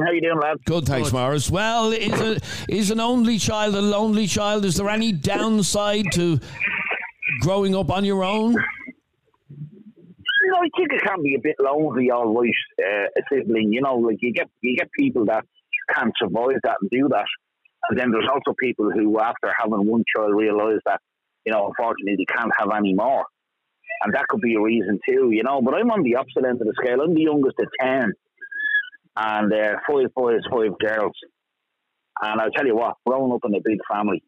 How 0.05 0.13
you 0.13 0.21
doing, 0.21 0.39
lads? 0.39 0.61
Good, 0.65 0.87
thanks, 0.87 1.13
Morris. 1.13 1.51
Well, 1.51 1.93
is 1.93 2.21
a, 2.21 2.39
is 2.69 2.91
an 2.91 3.01
only 3.01 3.39
child 3.39 3.75
a 3.75 3.81
lonely 3.81 4.27
child? 4.27 4.65
Is 4.65 4.77
there 4.77 4.89
any 4.89 5.13
downside 5.13 6.07
to 6.13 6.39
growing 7.41 7.75
up 7.75 7.91
on 7.91 8.05
your 8.05 8.25
own? 8.25 8.53
You 8.53 10.53
know, 10.53 10.59
I 10.59 10.69
think 10.77 10.93
it 10.93 11.03
can 11.03 11.23
be 11.23 11.35
a 11.35 11.41
bit 11.41 11.57
lonely, 11.61 12.11
all 12.11 12.35
right, 12.35 12.51
uh, 12.83 13.07
a 13.17 13.23
sibling. 13.31 13.73
You 13.73 13.83
know, 13.83 13.97
like 13.97 14.19
you 14.21 14.33
get 14.33 14.49
you 14.63 14.77
get 14.77 14.91
people 14.93 15.27
that 15.27 15.45
can't 15.95 16.13
survive 16.19 16.57
that 16.65 16.77
and 16.81 16.91
do 16.91 17.09
that, 17.11 17.27
and 17.91 17.99
then 17.99 18.11
there's 18.11 18.29
also 18.33 18.55
people 18.63 18.91
who, 18.91 19.21
after 19.21 19.53
having 19.59 19.87
one 19.87 20.05
child, 20.15 20.35
realise 20.35 20.81
that 20.87 21.01
you 21.45 21.53
know, 21.53 21.67
unfortunately, 21.67 22.17
they 22.17 22.35
can't 22.35 22.53
have 22.59 22.71
any 22.77 22.95
more, 22.95 23.25
and 24.03 24.15
that 24.15 24.27
could 24.29 24.41
be 24.41 24.55
a 24.55 24.61
reason 24.61 24.99
too. 25.09 25.31
You 25.33 25.43
know, 25.43 25.61
but 25.61 25.75
I'm 25.75 25.91
on 25.91 26.03
the 26.03 26.17
opposite 26.17 26.45
end 26.47 26.61
of 26.61 26.67
the 26.67 26.75
scale. 26.83 27.01
I'm 27.01 27.15
the 27.15 27.23
youngest 27.23 27.59
of 27.59 27.67
ten, 27.81 28.13
and 29.19 29.53
uh, 29.53 29.77
five 29.87 30.15
boys, 30.15 30.41
five 30.51 30.79
girls, 30.79 31.13
and 32.23 32.41
I'll 32.41 32.51
tell 32.51 32.67
you 32.67 32.77
what, 32.77 32.95
growing 33.05 33.33
up 33.33 33.41
in 33.45 33.55
a 33.55 33.61
big 33.65 33.79
family, 33.91 34.23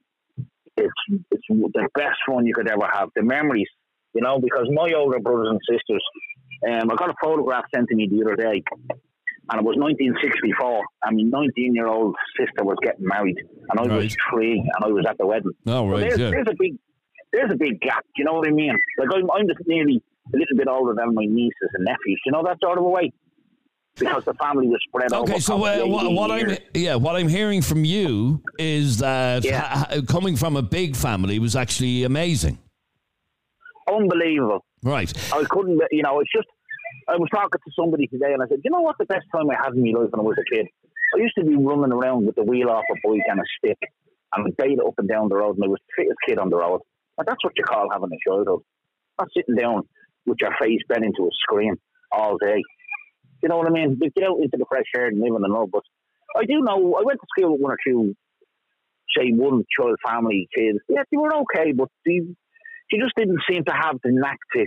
it's 0.76 0.92
it's 1.30 1.42
the 1.48 1.88
best 1.94 2.16
fun 2.28 2.46
you 2.46 2.54
could 2.54 2.68
ever 2.68 2.88
have. 2.92 3.10
The 3.14 3.22
memories, 3.22 3.68
you 4.14 4.22
know, 4.22 4.40
because 4.40 4.68
my 4.72 4.90
older 4.96 5.20
brothers 5.20 5.48
and 5.50 5.60
sisters, 5.68 6.02
um, 6.68 6.90
I 6.90 6.94
got 6.96 7.10
a 7.10 7.14
photograph 7.22 7.64
sent 7.74 7.88
to 7.88 7.94
me 7.94 8.08
the 8.10 8.24
other 8.24 8.36
day, 8.36 8.62
and 9.50 9.60
it 9.60 9.64
was 9.64 9.76
1964, 9.78 10.82
and 11.04 11.16
my 11.16 11.38
19 11.38 11.74
year 11.74 11.86
old 11.86 12.16
sister 12.36 12.64
was 12.64 12.76
getting 12.82 13.06
married, 13.06 13.38
and 13.68 13.78
I 13.80 13.94
was 13.94 14.16
three, 14.30 14.58
and 14.58 14.84
I 14.84 14.88
was 14.88 15.04
at 15.08 15.18
the 15.18 15.26
wedding. 15.26 15.52
Oh, 15.66 15.86
So 15.86 15.88
right, 15.88 16.00
there's, 16.00 16.18
yeah. 16.18 16.30
there's 16.30 16.48
a 16.48 16.56
big 16.58 16.78
there's 17.32 17.52
a 17.52 17.56
big 17.56 17.80
gap. 17.80 18.04
You 18.16 18.24
know 18.24 18.34
what 18.34 18.48
I 18.48 18.50
mean? 18.50 18.74
Like 18.98 19.08
I'm, 19.14 19.30
I'm 19.30 19.46
just 19.46 19.60
nearly 19.66 20.02
a 20.34 20.36
little 20.36 20.56
bit 20.56 20.66
older 20.68 20.94
than 20.96 21.14
my 21.14 21.24
nieces 21.24 21.70
and 21.74 21.84
nephews. 21.84 22.20
You 22.26 22.32
know 22.32 22.42
that 22.44 22.58
sort 22.60 22.78
of 22.78 22.84
a 22.84 22.88
way. 22.88 23.12
Because 24.00 24.24
the 24.24 24.34
family 24.34 24.66
was 24.66 24.80
spread 24.88 25.12
over. 25.12 25.30
Okay, 25.30 25.40
so 25.40 25.54
uh, 25.64 25.84
what, 25.86 26.10
what 26.12 26.30
I'm 26.30 26.56
yeah, 26.74 26.94
what 26.96 27.14
I'm 27.16 27.28
hearing 27.28 27.62
from 27.62 27.84
you 27.84 28.42
is 28.58 28.98
that 28.98 29.44
Yeah. 29.44 29.60
ha- 29.60 30.00
coming 30.08 30.36
from 30.36 30.56
a 30.56 30.62
big 30.62 30.96
family 30.96 31.38
was 31.38 31.54
actually 31.54 32.04
amazing. 32.04 32.58
unbelievable. 33.88 34.64
Right. 34.82 35.12
I 35.32 35.44
couldn't, 35.48 35.80
you 35.90 36.02
know, 36.02 36.20
it's 36.20 36.30
just, 36.34 36.48
I 37.08 37.16
was 37.16 37.28
talking 37.34 37.60
to 37.64 37.72
somebody 37.78 38.06
today 38.06 38.32
and 38.32 38.42
I 38.42 38.46
said, 38.48 38.58
you 38.64 38.70
know 38.70 38.80
what 38.80 38.96
the 38.98 39.04
best 39.06 39.26
time 39.34 39.50
I 39.50 39.54
had 39.62 39.74
in 39.74 39.82
my 39.82 39.98
life 40.00 40.10
when 40.10 40.20
I 40.20 40.22
was 40.22 40.36
a 40.38 40.54
kid? 40.54 40.66
I 41.14 41.18
used 41.18 41.34
to 41.38 41.44
be 41.44 41.56
running 41.56 41.92
around 41.92 42.26
with 42.26 42.36
the 42.36 42.44
wheel 42.44 42.70
off 42.70 42.84
a 42.90 42.94
bike 43.06 43.22
and 43.28 43.40
a 43.40 43.44
stick 43.58 43.78
and 44.32 44.46
I'd 44.46 44.70
it 44.70 44.78
up 44.86 44.94
and 44.98 45.08
down 45.08 45.28
the 45.28 45.36
road 45.36 45.56
and 45.56 45.64
I 45.64 45.68
was 45.68 45.80
the 45.88 46.02
fittest 46.02 46.18
kid 46.26 46.38
on 46.38 46.50
the 46.50 46.56
road. 46.56 46.80
And 47.18 47.26
that's 47.26 47.42
what 47.44 47.52
you 47.56 47.64
call 47.64 47.88
having 47.92 48.10
a 48.12 48.30
childhood. 48.30 48.60
Not 49.18 49.28
sitting 49.36 49.56
down 49.56 49.82
with 50.26 50.38
your 50.40 50.54
face 50.60 50.80
bent 50.88 51.04
into 51.04 51.24
a 51.24 51.30
screen 51.42 51.74
all 52.12 52.36
day. 52.38 52.62
You 53.42 53.48
know 53.48 53.56
what 53.58 53.66
I 53.66 53.70
mean? 53.70 53.96
But 53.98 54.14
get 54.14 54.28
out 54.28 54.38
into 54.38 54.56
the 54.58 54.66
fresh 54.68 54.84
air 54.96 55.06
and 55.06 55.18
live 55.18 55.34
in 55.34 55.42
the 55.42 55.48
love. 55.48 55.70
But 55.72 55.82
I 56.36 56.44
do 56.44 56.60
know, 56.60 56.94
I 56.94 57.02
went 57.04 57.20
to 57.20 57.26
school 57.36 57.52
with 57.52 57.60
one 57.60 57.72
or 57.72 57.78
two, 57.86 58.14
say, 59.16 59.30
one 59.32 59.64
child 59.76 59.96
family 60.06 60.48
kids. 60.56 60.78
Yeah, 60.88 61.02
they 61.10 61.16
were 61.16 61.34
okay, 61.34 61.72
but 61.72 61.88
they, 62.04 62.20
she 62.90 62.98
just 62.98 63.14
didn't 63.16 63.40
seem 63.50 63.64
to 63.64 63.72
have 63.72 63.96
the 64.04 64.10
knack 64.12 64.38
to 64.54 64.66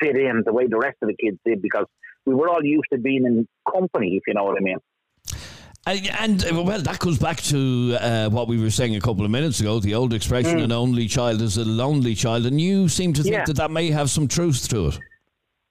fit 0.00 0.16
in 0.16 0.42
the 0.44 0.52
way 0.52 0.66
the 0.68 0.78
rest 0.78 0.96
of 1.02 1.08
the 1.08 1.16
kids 1.16 1.38
did 1.44 1.60
because 1.60 1.86
we 2.26 2.34
were 2.34 2.48
all 2.48 2.64
used 2.64 2.86
to 2.92 2.98
being 2.98 3.24
in 3.26 3.46
company, 3.70 4.16
if 4.16 4.22
you 4.26 4.34
know 4.34 4.44
what 4.44 4.56
I 4.56 4.60
mean. 4.60 4.78
And, 5.86 6.44
and 6.44 6.66
well, 6.66 6.80
that 6.82 6.98
goes 6.98 7.18
back 7.18 7.38
to 7.44 7.96
uh, 7.98 8.28
what 8.28 8.46
we 8.46 8.60
were 8.60 8.68
saying 8.70 8.94
a 8.96 9.00
couple 9.00 9.24
of 9.24 9.30
minutes 9.30 9.60
ago. 9.60 9.80
The 9.80 9.94
old 9.94 10.12
expression, 10.12 10.58
Mm. 10.58 10.64
"an 10.64 10.72
only 10.72 11.06
child 11.08 11.40
is 11.40 11.56
a 11.56 11.64
lonely 11.64 12.14
child," 12.14 12.44
and 12.44 12.60
you 12.60 12.88
seem 12.88 13.14
to 13.14 13.22
think 13.22 13.34
Yeah. 13.34 13.44
that 13.46 13.56
that 13.56 13.70
may 13.70 13.90
have 13.90 14.10
some 14.10 14.28
truth 14.28 14.68
to 14.68 14.88
it. 14.88 14.98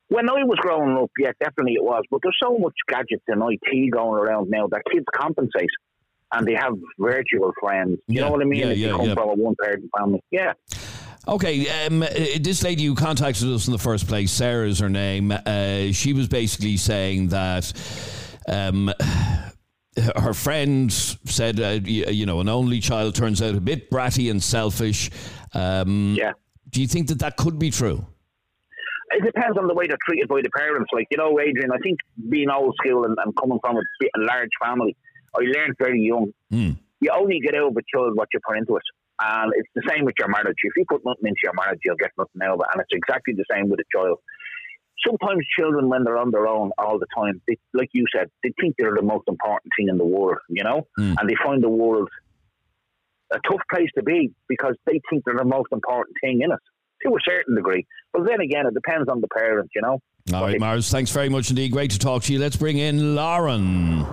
When 0.10 0.30
I 0.30 0.44
was 0.44 0.58
growing 0.60 0.98
up, 0.98 1.12
yeah, 1.20 1.32
definitely 1.40 1.74
it 1.74 1.84
was. 1.84 2.04
But 2.10 2.22
there's 2.24 2.38
so 2.42 2.58
much 2.58 2.76
gadgets 2.88 3.24
and 3.28 3.42
IT 3.44 3.92
going 3.92 4.20
around 4.20 4.50
now 4.50 4.68
that 4.68 4.82
kids 4.92 5.06
compensate 5.14 5.70
and 6.34 6.48
they 6.48 6.54
have 6.54 6.74
virtual 6.98 7.52
friends. 7.60 8.00
You 8.08 8.22
know 8.22 8.32
what 8.32 8.42
I 8.42 8.46
mean? 8.46 8.60
yeah, 8.60 8.68
if 8.68 8.78
yeah, 8.78 8.88
you 8.88 8.96
come 8.96 9.06
yeah. 9.08 9.14
from 9.16 9.30
a 9.30 9.34
one 9.34 9.56
parent 9.62 9.90
family. 9.98 10.24
Yeah. 10.32 10.54
Okay, 11.28 11.86
um, 11.86 12.04
uh, 12.04 12.08
this 12.40 12.64
lady 12.64 12.86
who 12.86 12.96
contacted 12.96 13.50
us 13.50 13.68
in 13.68 13.74
the 13.74 13.80
first 13.80 14.08
place, 14.08 14.32
Sarah 14.32 14.68
is 14.68 14.80
her 14.80 14.90
name. 14.90 15.32
Uh, 15.32 15.92
she 15.92 16.14
was 16.14 16.30
basically 16.30 16.78
saying 16.78 17.30
that 17.30 17.74
um, 18.48 18.94
her 20.16 20.34
friend 20.34 20.92
said, 20.92 21.60
uh, 21.60 21.80
you, 21.84 22.06
you 22.06 22.26
know, 22.26 22.40
an 22.40 22.48
only 22.48 22.80
child 22.80 23.16
turns 23.16 23.42
out 23.42 23.56
a 23.56 23.62
bit 23.62 23.92
bratty 23.92 24.32
and 24.32 24.42
selfish. 24.42 25.10
Um, 25.54 26.16
yeah. 26.18 26.32
Do 26.70 26.82
you 26.82 26.88
think 26.88 27.08
that 27.10 27.20
that 27.20 27.36
could 27.36 27.60
be 27.60 27.72
true? 27.72 28.06
It 29.10 29.24
depends 29.24 29.58
on 29.58 29.68
the 29.68 29.74
way 29.74 29.88
they're 29.88 29.98
treated 30.06 30.28
by 30.28 30.42
the 30.42 30.50
parents. 30.50 30.90
Like, 30.94 31.08
you 31.12 31.18
know, 31.18 31.40
Adrian, 31.40 31.72
I 31.72 31.78
think 31.82 32.00
being 32.30 32.50
old 32.50 32.76
school 32.76 33.06
and, 33.06 33.16
and 33.24 33.36
coming 33.38 33.60
from 33.62 33.78
a, 33.78 33.80
a 33.80 34.20
large 34.20 34.50
family, 34.62 34.96
I 35.36 35.42
learned 35.42 35.76
very 35.80 36.02
young. 36.02 36.34
Hmm. 36.52 36.72
You 37.00 37.12
only 37.16 37.40
get 37.40 37.56
out 37.56 37.72
of 37.72 37.78
a 37.78 37.82
child 37.94 38.16
what 38.16 38.28
you 38.34 38.40
put 38.46 38.58
into 38.58 38.76
it. 38.76 38.84
And 39.20 39.52
it's 39.56 39.70
the 39.76 39.84
same 39.90 40.06
with 40.06 40.16
your 40.20 40.28
marriage. 40.28 40.58
If 40.62 40.74
you 40.76 40.86
put 40.90 41.06
nothing 41.06 41.26
into 41.26 41.40
your 41.44 41.54
marriage, 41.54 41.80
you'll 41.86 41.96
get 41.96 42.12
nothing 42.18 42.42
out 42.44 42.56
of 42.56 42.60
it. 42.60 42.68
And 42.74 42.82
it's 42.82 42.92
exactly 42.92 43.34
the 43.34 43.46
same 43.52 43.70
with 43.70 43.80
a 43.80 43.84
child. 43.96 44.20
Sometimes 45.06 45.46
children, 45.58 45.90
when 45.90 46.04
they're 46.04 46.18
on 46.18 46.32
their 46.32 46.48
own 46.48 46.72
all 46.78 47.00
the 47.00 47.08
time, 47.16 47.42
they, 47.48 47.58
like 47.74 47.90
you 47.94 48.06
said, 48.14 48.30
they 48.44 48.52
think 48.60 48.76
they're 48.78 48.96
the 48.96 49.04
most 49.04 49.28
important 49.28 49.72
thing 49.78 49.90
in 49.90 49.98
the 49.98 50.06
world, 50.06 50.40
you 50.50 50.64
know? 50.64 50.88
And 51.20 51.30
they 51.30 51.36
find 51.44 51.64
the 51.64 51.70
world 51.70 52.10
a 53.32 53.40
tough 53.48 53.62
place 53.72 53.90
to 53.96 54.04
be 54.04 54.34
because 54.48 54.76
they 54.86 55.02
think 55.10 55.24
they're 55.26 55.38
the 55.38 55.46
most 55.46 55.68
important 55.72 56.16
thing 56.22 56.42
in 56.42 56.52
it 56.52 56.60
to 57.04 57.10
a 57.10 57.20
certain 57.26 57.56
degree. 57.56 57.86
But 58.14 58.26
then 58.26 58.42
again, 58.42 58.66
it 58.66 58.74
depends 58.74 59.10
on 59.10 59.22
the 59.22 59.28
parents, 59.28 59.72
you 59.76 59.82
know? 59.82 60.00
All 60.34 60.44
right, 60.44 60.60
Morris, 60.60 60.90
thanks 60.90 61.12
very 61.12 61.30
much 61.30 61.50
indeed. 61.50 61.72
Great 61.72 61.92
to 61.92 62.00
talk 62.00 62.24
to 62.24 62.34
you. 62.34 62.40
Let's 62.40 62.58
bring 62.58 62.78
in 62.78 63.16
Lauren. 63.16 64.06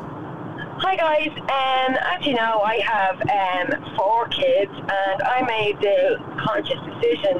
Hi 0.76 0.96
guys, 0.96 1.30
um, 1.38 1.96
as 1.96 2.26
you 2.26 2.34
know, 2.34 2.60
I 2.60 2.80
have 2.80 3.16
um, 3.22 3.96
four 3.96 4.28
kids, 4.28 4.70
and 4.70 5.22
I 5.22 5.42
made 5.46 5.78
the 5.80 6.18
conscious 6.44 6.78
decision 6.84 7.38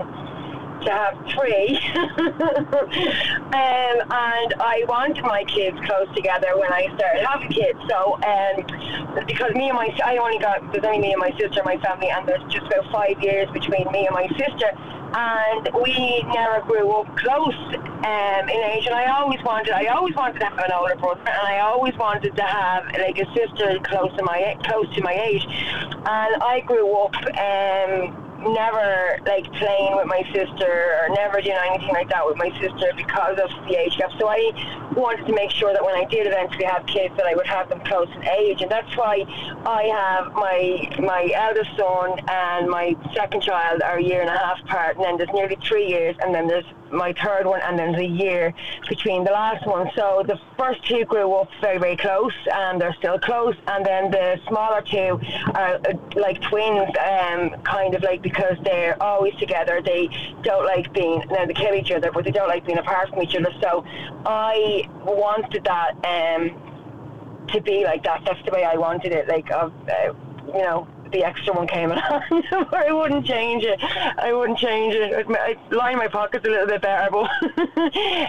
to 0.84 0.90
have 0.90 1.14
three. 1.34 1.76
um, 1.98 3.96
and 4.12 4.54
I 4.60 4.84
wanted 4.88 5.24
my 5.24 5.44
kids 5.44 5.76
close 5.84 6.08
together 6.14 6.56
when 6.56 6.72
I 6.72 6.86
started 6.96 7.26
having 7.26 7.50
kids. 7.50 7.78
So, 7.88 8.16
um, 8.22 9.26
because 9.26 9.52
me 9.54 9.68
and 9.68 9.76
my, 9.76 9.90
I 10.04 10.16
only 10.18 10.38
got 10.38 10.72
there's 10.72 10.84
only 10.84 11.00
me 11.00 11.12
and 11.12 11.20
my 11.20 11.30
sister, 11.38 11.60
in 11.60 11.64
my 11.64 11.76
family, 11.78 12.10
and 12.10 12.26
there's 12.28 12.42
just 12.52 12.66
about 12.66 12.90
five 12.92 13.20
years 13.20 13.48
between 13.52 13.90
me 13.92 14.06
and 14.06 14.14
my 14.14 14.28
sister. 14.38 14.70
And 15.16 15.68
we 15.82 16.22
never 16.34 16.60
grew 16.66 16.90
up 16.90 17.16
close 17.16 17.54
um, 17.54 18.48
in 18.48 18.60
age, 18.72 18.86
and 18.86 18.94
I 18.94 19.06
always 19.16 19.40
wanted, 19.44 19.72
I 19.72 19.86
always 19.86 20.14
wanted 20.16 20.40
to 20.40 20.46
have 20.46 20.58
an 20.58 20.72
older 20.72 20.96
brother, 20.96 21.20
and 21.20 21.46
I 21.46 21.60
always 21.60 21.94
wanted 21.96 22.34
to 22.34 22.42
have 22.42 22.86
like 22.86 23.18
a 23.18 23.26
sister 23.32 23.78
close 23.84 24.10
to 24.16 24.24
my 24.24 24.56
close 24.64 24.92
to 24.96 25.02
my 25.02 25.12
age. 25.12 25.46
And 25.46 26.42
I 26.42 26.62
grew 26.66 26.92
up 26.96 27.14
um, 27.14 28.23
never 28.52 29.18
like 29.26 29.50
playing 29.54 29.96
with 29.96 30.06
my 30.06 30.22
sister 30.32 30.98
or 31.00 31.14
never 31.14 31.40
doing 31.40 31.56
anything 31.70 31.92
like 31.92 32.08
that 32.10 32.26
with 32.26 32.36
my 32.36 32.50
sister 32.60 32.92
because 32.96 33.38
of 33.38 33.50
the 33.68 33.76
age 33.78 33.96
gap. 33.96 34.10
So 34.18 34.28
I 34.28 34.52
wanted 34.96 35.26
to 35.26 35.32
make 35.32 35.50
sure 35.50 35.72
that 35.72 35.84
when 35.84 35.94
I 35.94 36.04
did 36.04 36.26
eventually 36.26 36.64
have 36.64 36.86
kids 36.86 37.16
that 37.16 37.26
I 37.26 37.34
would 37.34 37.46
have 37.46 37.68
them 37.68 37.80
close 37.80 38.08
in 38.14 38.26
age 38.28 38.60
and 38.60 38.70
that's 38.70 38.96
why 38.96 39.24
I 39.66 39.82
have 39.84 40.32
my 40.34 40.88
my 40.98 41.30
eldest 41.34 41.70
son 41.76 42.18
and 42.28 42.68
my 42.68 42.96
second 43.14 43.42
child 43.42 43.82
are 43.82 43.98
a 43.98 44.02
year 44.02 44.20
and 44.20 44.30
a 44.30 44.38
half 44.38 44.60
apart 44.62 44.96
and 44.96 45.04
then 45.04 45.16
there's 45.16 45.32
nearly 45.32 45.56
three 45.66 45.86
years 45.86 46.16
and 46.20 46.34
then 46.34 46.46
there's 46.46 46.64
my 46.90 47.12
third 47.12 47.46
one 47.46 47.60
and 47.62 47.78
then 47.78 47.92
there's 47.92 48.04
a 48.04 48.08
year 48.08 48.54
between 48.88 49.24
the 49.24 49.30
last 49.30 49.66
one. 49.66 49.90
So 49.96 50.22
the 50.26 50.38
first 50.58 50.84
two 50.86 51.04
grew 51.04 51.32
up 51.34 51.48
very, 51.60 51.78
very 51.78 51.96
close 51.96 52.32
and 52.52 52.80
they're 52.80 52.94
still 52.94 53.18
close 53.18 53.54
and 53.68 53.84
then 53.84 54.10
the 54.10 54.40
smaller 54.48 54.82
two 54.82 55.20
are 55.54 55.74
uh, 55.74 55.94
like 56.14 56.40
twins 56.42 56.88
um, 57.04 57.50
kind 57.62 57.94
of 57.94 58.02
like 58.02 58.22
because 58.22 58.56
they're 58.64 59.00
always 59.02 59.34
together. 59.36 59.80
They 59.84 60.08
don't 60.42 60.64
like 60.64 60.92
being, 60.92 61.22
now 61.30 61.46
they 61.46 61.54
kill 61.54 61.74
each 61.74 61.90
other, 61.90 62.10
but 62.12 62.24
they 62.24 62.30
don't 62.30 62.48
like 62.48 62.66
being 62.66 62.78
apart 62.78 63.10
from 63.10 63.22
each 63.22 63.34
other. 63.34 63.52
So 63.60 63.84
I 64.26 64.88
wanted 65.04 65.64
that 65.64 65.92
um, 66.04 67.46
to 67.48 67.60
be 67.60 67.84
like 67.84 68.02
that. 68.04 68.22
That's 68.24 68.42
the 68.44 68.52
way 68.52 68.64
I 68.64 68.76
wanted 68.76 69.12
it. 69.12 69.28
Like, 69.28 69.50
of, 69.50 69.72
uh, 69.88 70.12
you 70.46 70.62
know, 70.62 70.88
the 71.14 71.24
extra 71.24 71.54
one 71.54 71.66
came 71.66 71.92
along, 71.92 72.22
I 72.72 72.92
wouldn't 72.92 73.24
change 73.24 73.64
it. 73.64 73.82
I 73.82 74.32
wouldn't 74.32 74.58
change 74.58 74.94
it. 74.94 75.14
I'd, 75.14 75.36
I'd 75.36 75.72
line 75.72 75.96
my 75.96 76.08
pockets 76.08 76.44
a 76.46 76.50
little 76.50 76.66
bit 76.66 76.82
better, 76.82 77.10
but 77.10 77.30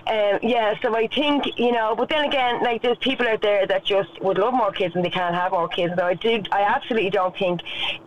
um, 0.07 0.39
yeah. 0.41 0.75
So 0.81 0.95
I 0.95 1.07
think 1.07 1.59
you 1.59 1.71
know. 1.71 1.95
But 1.95 2.09
then 2.09 2.25
again, 2.25 2.61
like 2.61 2.81
there's 2.81 2.97
people 2.99 3.27
out 3.27 3.41
there 3.41 3.65
that 3.65 3.83
just 3.83 4.21
would 4.21 4.37
love 4.37 4.53
more 4.53 4.71
kids 4.71 4.95
and 4.95 5.03
they 5.03 5.09
can't 5.09 5.35
have 5.35 5.51
more 5.51 5.67
kids. 5.67 5.93
So 5.97 6.05
I 6.05 6.13
did. 6.13 6.47
I 6.51 6.61
absolutely 6.61 7.09
don't 7.09 7.35
think 7.37 7.61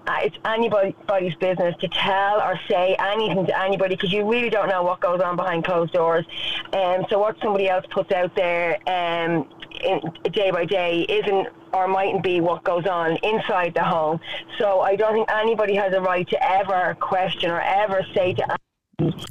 uh, 0.06 0.18
it's 0.22 0.36
anybody's 0.44 1.34
business 1.34 1.74
to 1.80 1.88
tell 1.88 2.40
or 2.40 2.58
say 2.68 2.94
anything 2.98 3.46
to 3.46 3.60
anybody 3.60 3.96
because 3.96 4.12
you 4.12 4.28
really 4.30 4.50
don't 4.50 4.68
know 4.68 4.82
what 4.82 5.00
goes 5.00 5.20
on 5.20 5.36
behind 5.36 5.64
closed 5.64 5.92
doors. 5.92 6.24
Um, 6.72 7.04
so 7.10 7.18
what 7.18 7.36
somebody 7.42 7.68
else 7.68 7.84
puts 7.90 8.12
out 8.12 8.34
there 8.36 8.78
um, 8.86 9.48
in, 9.82 10.00
day 10.32 10.50
by 10.50 10.64
day 10.64 11.02
isn't 11.08 11.48
or 11.72 11.88
mightn't 11.88 12.22
be 12.22 12.40
what 12.40 12.64
goes 12.64 12.86
on 12.86 13.16
inside 13.22 13.74
the 13.74 13.84
home. 13.84 14.20
So 14.58 14.80
I 14.80 14.96
don't 14.96 15.14
think 15.14 15.30
anybody 15.30 15.74
has 15.74 15.92
a 15.92 16.00
right 16.00 16.28
to 16.28 16.50
ever 16.52 16.96
question 17.00 17.50
or 17.50 17.60
ever 17.60 18.04
say 18.14 18.34
to 18.34 18.56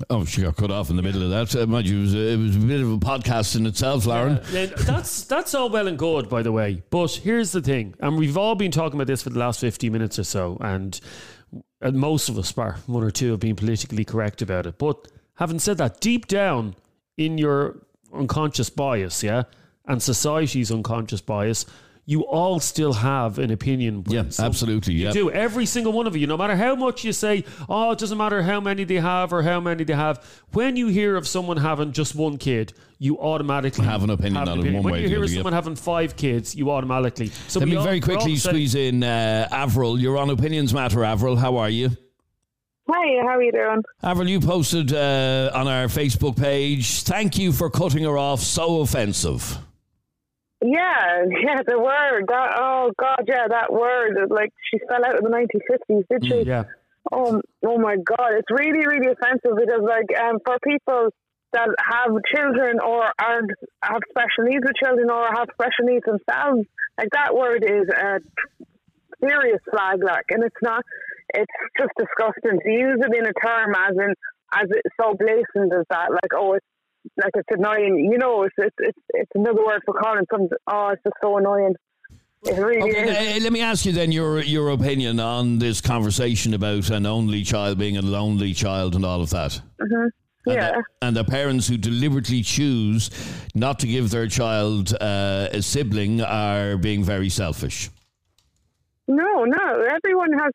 Oh, 0.10 0.24
she 0.24 0.44
got 0.44 0.56
cut 0.56 0.72
off 0.72 0.90
in 0.90 0.96
the 0.96 1.02
middle 1.02 1.22
of 1.24 1.30
that. 1.30 1.62
Uh, 1.62 1.68
mind 1.68 1.90
you, 1.90 2.00
it 2.00 2.02
was, 2.02 2.16
a, 2.16 2.20
it 2.20 2.38
was 2.38 2.56
a 2.56 2.60
bit 2.60 2.80
of 2.80 2.90
a 2.90 2.98
podcast 2.98 3.58
in 3.58 3.66
itself, 3.66 4.06
Lauren. 4.06 4.40
Yeah, 4.54 4.68
that's 4.68 5.26
that's 5.26 5.54
all 5.54 5.70
well 5.70 5.90
and 5.90 6.00
good, 6.00 6.30
by 6.30 6.42
the 6.42 6.54
way. 6.54 6.84
But 6.90 7.12
here's 7.12 7.52
the 7.52 7.62
thing, 7.62 7.94
and 8.00 8.18
we've 8.18 8.38
all 8.38 8.56
been 8.56 8.72
talking 8.72 8.98
about 8.98 9.08
this 9.08 9.24
for 9.24 9.30
the 9.30 9.40
last 9.40 9.60
50 9.60 9.90
minutes 9.90 10.18
or 10.18 10.24
so, 10.24 10.58
and, 10.62 10.98
and 11.82 11.98
most 11.98 12.30
of 12.30 12.38
us, 12.38 12.50
bar 12.54 12.78
one 12.86 13.04
or 13.04 13.12
two, 13.12 13.32
have 13.32 13.42
been 13.42 13.58
politically 13.58 14.06
correct 14.06 14.42
about 14.42 14.68
it. 14.68 14.78
But 14.78 15.10
having 15.36 15.60
said 15.60 15.80
that, 15.80 16.00
deep 16.00 16.28
down 16.28 16.76
in 17.18 17.38
your 17.38 17.82
unconscious 18.14 18.70
bias, 18.70 19.22
yeah, 19.22 19.44
and 19.88 20.02
society's 20.02 20.72
unconscious 20.72 21.22
bias, 21.22 21.66
you 22.10 22.22
all 22.26 22.60
still 22.62 22.94
have 22.94 23.38
an 23.38 23.52
opinion. 23.52 24.04
Yeah, 24.08 24.24
absolutely. 24.40 24.94
You 24.94 25.06
yeah. 25.08 25.12
do. 25.12 25.30
Every 25.30 25.66
single 25.66 25.92
one 25.92 26.08
of 26.08 26.16
you, 26.16 26.26
no 26.26 26.38
matter 26.38 26.56
how 26.56 26.74
much 26.74 27.04
you 27.04 27.12
say, 27.12 27.44
oh, 27.68 27.92
it 27.92 28.00
doesn't 28.00 28.18
matter 28.18 28.42
how 28.42 28.62
many 28.62 28.86
they 28.86 28.96
have 28.96 29.34
or 29.34 29.44
how 29.44 29.60
many 29.60 29.84
they 29.84 29.94
have. 29.94 30.26
When 30.54 30.78
you 30.78 30.88
hear 30.88 31.18
of 31.18 31.28
someone 31.28 31.58
having 31.58 31.92
just 31.92 32.16
one 32.16 32.38
kid, 32.38 32.72
you 32.98 33.20
automatically 33.20 33.84
Have 33.86 34.04
an 34.04 34.10
opinion 34.10 34.48
on 34.48 34.60
it 34.66 34.74
one 34.74 34.84
When 34.84 34.94
way 34.94 35.02
you 35.02 35.10
hear 35.10 35.22
of 35.22 35.30
yeah. 35.30 35.36
someone 35.36 35.52
having 35.52 35.76
five 35.76 36.16
kids, 36.16 36.56
you 36.56 36.72
automatically. 36.72 37.28
So 37.50 37.60
Let 37.60 37.66
we 37.66 37.72
me 37.72 37.78
all- 37.78 37.84
very 37.84 38.00
quickly 38.00 38.38
saying- 38.38 38.54
squeeze 38.56 38.76
in 38.76 39.04
uh, 39.04 39.50
Avril. 39.52 40.00
You're 40.00 40.18
on 40.18 40.30
Opinions 40.30 40.74
Matter, 40.74 41.04
Avril. 41.04 41.36
How 41.36 41.58
are 41.58 41.70
you? 41.70 41.90
Hi, 42.90 43.22
how 43.22 43.36
are 43.36 43.44
you 43.44 43.52
doing? 43.52 43.84
Avril, 44.02 44.30
you 44.30 44.40
posted 44.40 44.94
uh, 44.94 45.52
on 45.54 45.68
our 45.68 45.88
Facebook 45.88 46.38
page, 46.40 47.04
thank 47.04 47.38
you 47.38 47.52
for 47.52 47.70
cutting 47.70 48.06
her 48.06 48.18
off. 48.18 48.40
So 48.40 48.80
offensive. 48.80 49.58
Yeah, 50.62 51.26
yeah, 51.30 51.62
the 51.66 51.80
word. 51.80 52.26
That 52.28 52.58
oh 52.60 52.92
god, 52.98 53.24
yeah, 53.28 53.48
that 53.50 53.72
word. 53.72 54.18
Like 54.30 54.52
she 54.72 54.80
fell 54.88 55.06
out 55.06 55.18
of 55.18 55.24
the 55.24 55.30
1950s, 55.30 56.04
did 56.10 56.26
she? 56.26 56.48
Yeah. 56.48 56.64
Oh, 57.12 57.40
oh 57.66 57.78
my 57.78 57.96
god, 57.96 58.34
it's 58.34 58.52
really, 58.52 58.86
really 58.86 59.12
offensive 59.12 59.56
because 59.56 59.82
like 59.82 60.10
um, 60.20 60.40
for 60.46 60.58
people 60.64 61.10
that 61.54 61.70
have 61.80 62.12
children 62.36 62.80
or 62.84 63.06
are 63.06 63.42
have 63.82 64.02
special 64.10 64.44
needs 64.50 64.66
with 64.66 64.76
children 64.84 65.10
or 65.10 65.28
have 65.34 65.48
special 65.54 65.86
needs 65.86 66.06
themselves, 66.06 66.68
like 66.98 67.10
that 67.14 67.34
word 67.36 67.64
is 67.64 67.88
a 67.90 68.20
serious 69.22 69.62
flag, 69.72 70.04
like, 70.04 70.26
and 70.30 70.44
it's 70.44 70.62
not. 70.62 70.84
It's 71.34 71.52
just 71.78 71.92
disgusting 71.98 72.60
to 72.60 72.72
use 72.72 73.00
it 73.00 73.16
in 73.16 73.26
a 73.26 73.34
term 73.46 73.76
as 73.76 73.96
in 73.96 74.14
as 74.54 74.68
it's 74.72 74.96
so 75.00 75.14
blatant 75.14 75.74
as 75.74 75.86
that. 75.90 76.12
Like, 76.12 76.32
oh, 76.34 76.54
it's 76.54 76.66
like 77.18 77.32
it's 77.36 77.48
annoying. 77.52 78.10
You 78.12 78.18
know, 78.18 78.44
it's 78.44 78.56
it's 78.58 78.76
it's, 78.80 79.00
it's 79.10 79.32
another 79.36 79.66
word 79.66 79.82
for 79.86 79.94
calling 79.94 80.26
something. 80.32 80.50
Oh, 80.68 80.90
it's 80.90 81.04
just 81.04 81.16
so 81.22 81.38
annoying. 81.38 81.76
It 82.44 82.54
really 82.54 82.90
Okay, 82.90 83.34
is. 83.34 83.40
uh, 83.40 83.44
let 83.44 83.52
me 83.52 83.62
ask 83.62 83.86
you 83.86 83.92
then 83.92 84.12
your 84.12 84.42
your 84.42 84.70
opinion 84.70 85.20
on 85.20 85.60
this 85.60 85.82
conversation 85.82 86.54
about 86.54 86.90
an 86.90 87.06
only 87.06 87.44
child 87.44 87.78
being 87.80 87.98
a 87.98 88.02
lonely 88.02 88.54
child 88.54 88.96
and 88.96 89.04
all 89.06 89.22
of 89.22 89.30
that. 89.32 89.60
hmm 89.80 90.08
And 90.46 90.56
Yeah. 90.56 90.72
the, 90.72 90.84
and 91.02 91.16
the 91.16 91.24
parents 91.24 91.68
who 91.68 91.78
deliberately 91.78 92.42
choose 92.44 93.10
not 93.56 93.80
to 93.80 93.88
give 93.88 94.12
their 94.12 94.28
child 94.28 94.94
uh, 95.02 95.50
a 95.52 95.62
sibling 95.62 96.22
are 96.22 96.78
being 96.78 97.04
very 97.04 97.30
selfish. 97.30 97.90
No, 99.08 99.44
no. 99.46 99.82
Everyone 99.96 100.32
has. 100.34 100.52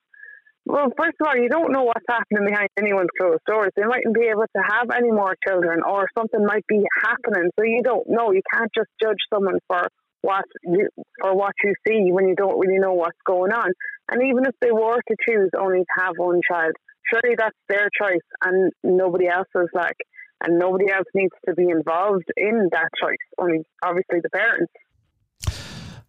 Well, 0.64 0.88
first 0.96 1.16
of 1.20 1.26
all, 1.26 1.36
you 1.36 1.48
don't 1.48 1.72
know 1.72 1.82
what's 1.82 2.06
happening 2.08 2.46
behind 2.46 2.68
anyone's 2.78 3.10
closed 3.18 3.42
doors. 3.46 3.70
They 3.76 3.82
mightn't 3.82 4.14
be 4.14 4.26
able 4.30 4.46
to 4.46 4.62
have 4.70 4.90
any 4.96 5.10
more 5.10 5.34
children, 5.46 5.80
or 5.82 6.06
something 6.16 6.44
might 6.46 6.66
be 6.68 6.82
happening. 7.02 7.50
So 7.58 7.64
you 7.64 7.82
don't 7.82 8.08
know. 8.08 8.32
You 8.32 8.42
can't 8.52 8.70
just 8.74 8.88
judge 9.02 9.18
someone 9.32 9.58
for 9.66 9.88
what 10.22 10.44
you 10.62 10.88
for 11.20 11.34
what 11.34 11.52
you 11.64 11.74
see 11.86 12.12
when 12.12 12.28
you 12.28 12.36
don't 12.36 12.58
really 12.58 12.78
know 12.78 12.94
what's 12.94 13.18
going 13.26 13.52
on. 13.52 13.72
And 14.10 14.22
even 14.22 14.46
if 14.46 14.54
they 14.60 14.70
were 14.70 15.00
to 15.00 15.16
choose 15.28 15.50
only 15.58 15.80
to 15.80 16.02
have 16.02 16.14
one 16.16 16.40
child, 16.48 16.72
surely 17.10 17.34
that's 17.36 17.58
their 17.68 17.88
choice 18.00 18.26
and 18.44 18.72
nobody 18.84 19.26
else's. 19.26 19.68
Like, 19.74 19.96
and 20.44 20.58
nobody 20.58 20.90
else 20.90 21.06
needs 21.14 21.34
to 21.48 21.54
be 21.54 21.68
involved 21.68 22.30
in 22.36 22.68
that 22.72 22.88
choice. 23.00 23.16
Only 23.38 23.62
obviously 23.82 24.20
the 24.22 24.30
parents. 24.30 24.72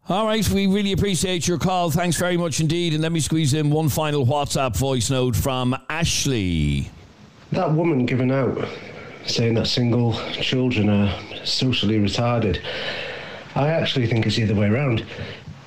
All 0.10 0.26
right, 0.26 0.46
we 0.50 0.68
really 0.68 0.92
appreciate 0.92 1.48
your 1.48 1.58
call. 1.58 1.90
Thanks 1.90 2.18
very 2.18 2.36
much 2.36 2.60
indeed. 2.60 2.92
And 2.92 3.02
let 3.02 3.14
me 3.14 3.22
squeeze 3.22 3.54
in 3.54 3.70
one 3.70 3.88
final 3.88 4.26
WhatsApp 4.26 4.76
voice 4.76 5.10
note 5.10 5.34
from 5.34 5.78
Ashley. 5.90 6.90
That 7.54 7.72
woman 7.72 8.06
giving 8.06 8.30
out, 8.30 8.68
saying 9.26 9.54
that 9.54 9.66
single 9.66 10.12
children 10.34 10.90
are 10.90 11.18
socially 11.46 12.00
retarded, 12.00 12.62
I 13.56 13.70
actually 13.70 14.08
think 14.08 14.26
it's 14.26 14.36
the 14.36 14.44
other 14.44 14.56
way 14.56 14.68
around. 14.68 15.06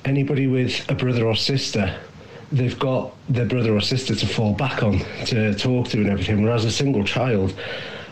Anybody 0.05 0.45
with 0.45 0.87
a 0.87 0.93
brother 0.93 1.25
or 1.25 1.35
sister, 1.35 1.99
they've 2.51 2.77
got 2.77 3.15
their 3.29 3.47
brother 3.47 3.75
or 3.75 3.81
sister 3.81 4.13
to 4.13 4.27
fall 4.27 4.53
back 4.53 4.83
on, 4.83 4.99
to 5.25 5.55
talk 5.55 5.87
to, 5.87 5.97
and 5.97 6.11
everything. 6.11 6.43
Whereas 6.43 6.63
a 6.63 6.69
single 6.69 7.03
child, 7.03 7.55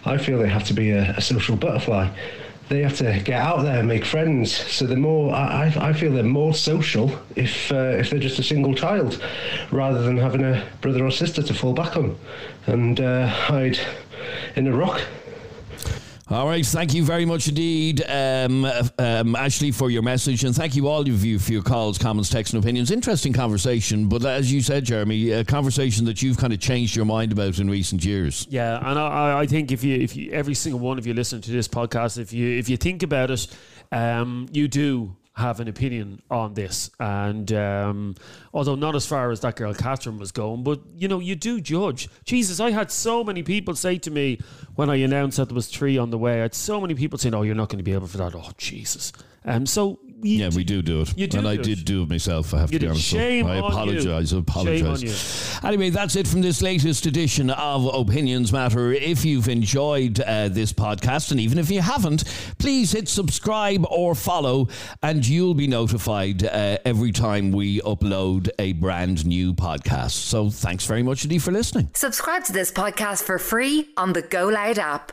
I 0.06 0.18
feel 0.18 0.40
they 0.40 0.50
have 0.50 0.64
to 0.64 0.74
be 0.74 0.90
a, 0.90 1.12
a 1.12 1.22
social 1.22 1.56
butterfly 1.56 2.10
they 2.70 2.82
have 2.82 2.98
to 2.98 3.20
get 3.24 3.42
out 3.42 3.62
there 3.62 3.80
and 3.80 3.88
make 3.88 4.06
friends. 4.06 4.52
So 4.52 4.86
they're 4.86 4.98
more. 4.98 5.34
I, 5.34 5.74
I 5.78 5.94
feel 5.94 6.12
they're 6.12 6.24
more 6.24 6.54
social 6.54 7.12
if 7.36 7.72
uh, 7.72 7.98
if 8.00 8.10
they're 8.10 8.20
just 8.20 8.40
a 8.40 8.44
single 8.44 8.74
child, 8.74 9.22
rather 9.72 10.02
than 10.02 10.18
having 10.18 10.44
a 10.44 10.64
brother 10.82 11.06
or 11.06 11.12
sister 11.12 11.44
to 11.44 11.54
fall 11.54 11.74
back 11.74 11.96
on 11.96 12.18
and 12.68 13.00
uh, 13.00 13.28
hide 13.28 13.80
in 14.56 14.68
a 14.68 14.76
rock. 14.76 15.02
All 16.28 16.48
right, 16.48 16.66
thank 16.66 16.96
you 16.96 17.06
very 17.06 17.24
much 17.24 17.48
indeed, 17.48 18.04
um, 18.10 18.66
um, 18.98 19.36
Ashley, 19.36 19.70
for 19.70 19.92
your 19.92 20.02
message, 20.02 20.44
and 20.44 20.56
thank 20.56 20.76
you 20.76 20.88
all 20.88 21.02
of 21.02 21.24
you 21.24 21.38
for 21.38 21.52
your 21.52 21.62
calls, 21.62 22.00
comments, 22.00 22.32
texts, 22.32 22.52
and 22.52 22.64
opinions. 22.64 22.90
Interesting 22.90 23.32
conversation, 23.32 24.10
but 24.10 24.26
as 24.26 24.52
you 24.52 24.60
said, 24.62 24.86
Jeremy, 24.86 25.30
a 25.30 25.46
conversation 25.46 26.04
that 26.06 26.24
you've 26.24 26.40
kind 26.40 26.52
of 26.52 26.60
changed 26.60 26.96
your 26.96 27.06
mind 27.06 27.32
about 27.32 27.60
in 27.60 27.70
recent 27.70 28.04
years. 28.04 28.48
Yeah, 28.50 28.80
and 28.90 28.98
I, 28.98 29.42
I 29.42 29.46
think 29.46 29.72
if 29.72 29.84
you, 29.84 29.98
if 29.98 30.16
you, 30.16 30.32
every 30.32 30.56
single 30.56 30.80
one 30.80 30.98
of 30.98 31.06
you 31.06 31.14
listening 31.14 31.44
to 31.44 31.52
this 31.52 31.68
podcast, 31.68 32.18
if 32.18 32.34
you, 32.34 32.58
if 32.58 32.70
you 32.70 32.78
think 32.78 33.04
about 33.04 33.30
it, 33.30 33.46
um, 33.92 34.48
you 34.52 34.68
do 34.68 35.16
have 35.36 35.60
an 35.60 35.68
opinion 35.68 36.22
on 36.32 36.54
this. 36.54 36.90
And 37.00 37.52
um, 37.52 38.16
although 38.54 38.76
not 38.76 38.96
as 38.96 39.06
far 39.06 39.32
as 39.32 39.42
that 39.42 39.58
girl 39.58 39.74
Catherine 39.74 40.18
was 40.18 40.32
going, 40.32 40.64
but 40.64 40.80
you 40.98 41.08
know, 41.08 41.20
you 41.20 41.36
do 41.36 41.60
judge. 41.60 42.10
Jesus, 42.24 42.60
I 42.60 42.72
had 42.72 42.92
so 42.92 43.24
many 43.24 43.44
people 43.44 43.76
say 43.76 43.98
to 44.00 44.12
me 44.12 44.40
when 44.76 44.90
I 44.90 44.96
announced 44.96 45.38
that 45.38 45.50
there 45.50 45.56
was 45.56 45.68
three 45.68 45.98
on 45.98 46.10
the 46.10 46.18
way, 46.18 46.40
I 46.40 46.44
had 46.44 46.56
so 46.56 46.80
many 46.80 46.96
people 46.96 47.20
saying, 47.20 47.34
Oh, 47.34 47.42
you're 47.42 47.56
not 47.56 47.70
going 47.70 47.80
to 47.80 47.84
be 47.84 47.94
able 47.94 48.08
for 48.08 48.18
that. 48.18 48.34
Oh, 48.34 48.52
Jesus. 48.58 49.12
Um, 49.44 49.66
so 49.66 50.00
yeah, 50.22 50.50
we 50.56 50.64
do 50.64 50.82
do 50.82 51.02
it. 51.02 51.18
You 51.18 51.28
do 51.28 51.40
and 51.40 51.48
I 51.48 51.58
do 51.58 51.64
did 51.64 51.86
do 51.86 52.04
it 52.04 52.10
myself, 52.10 52.54
I 52.54 52.60
have 52.60 52.72
You 52.72 52.80
to 52.80 52.86
be 52.86 52.90
honest. 52.90 53.06
Shame 53.06 53.46
I 53.48 53.60
on 53.60 53.72
apologise. 53.72 54.32
you. 54.32 54.38
I 54.38 54.42
apologise. 54.42 55.52
Shame 55.52 55.66
Anyway, 55.66 55.90
that's 55.90 56.16
it 56.16 56.28
from 56.28 56.42
this 56.42 56.62
latest 56.62 57.06
edition 57.06 57.50
of 57.50 57.86
Opinions 57.94 58.52
Matter. 58.52 58.92
If 58.94 59.26
you've 59.26 59.48
enjoyed 59.48 60.20
uh, 60.20 60.50
this 60.50 60.74
podcast, 60.74 61.32
and 61.32 61.40
even 61.40 61.58
if 61.58 61.70
you 61.70 61.82
haven't, 61.82 62.24
please 62.58 62.92
hit 62.92 63.08
subscribe 63.10 63.86
or 63.90 64.16
follow, 64.16 64.68
and 65.04 65.26
you'll 65.28 65.54
be 65.56 65.68
notified 65.68 66.44
uh, 66.44 66.78
every 66.86 67.12
time 67.12 67.52
we 67.52 67.82
upload 67.82 68.50
a 68.60 68.74
brand 68.74 69.26
new 69.26 69.54
podcast. 69.54 70.12
So 70.12 70.50
thanks 70.50 70.86
very 70.86 71.04
much 71.04 71.24
indeed 71.24 71.44
for 71.44 71.52
listening. 71.52 71.90
Subscribe 71.94 72.44
to 72.46 72.54
this 72.54 72.72
podcast 72.72 73.24
for 73.24 73.38
free 73.40 73.90
on 73.98 74.14
the 74.14 74.22
Go 74.22 74.48
Loud 74.48 74.80
app. 74.80 75.12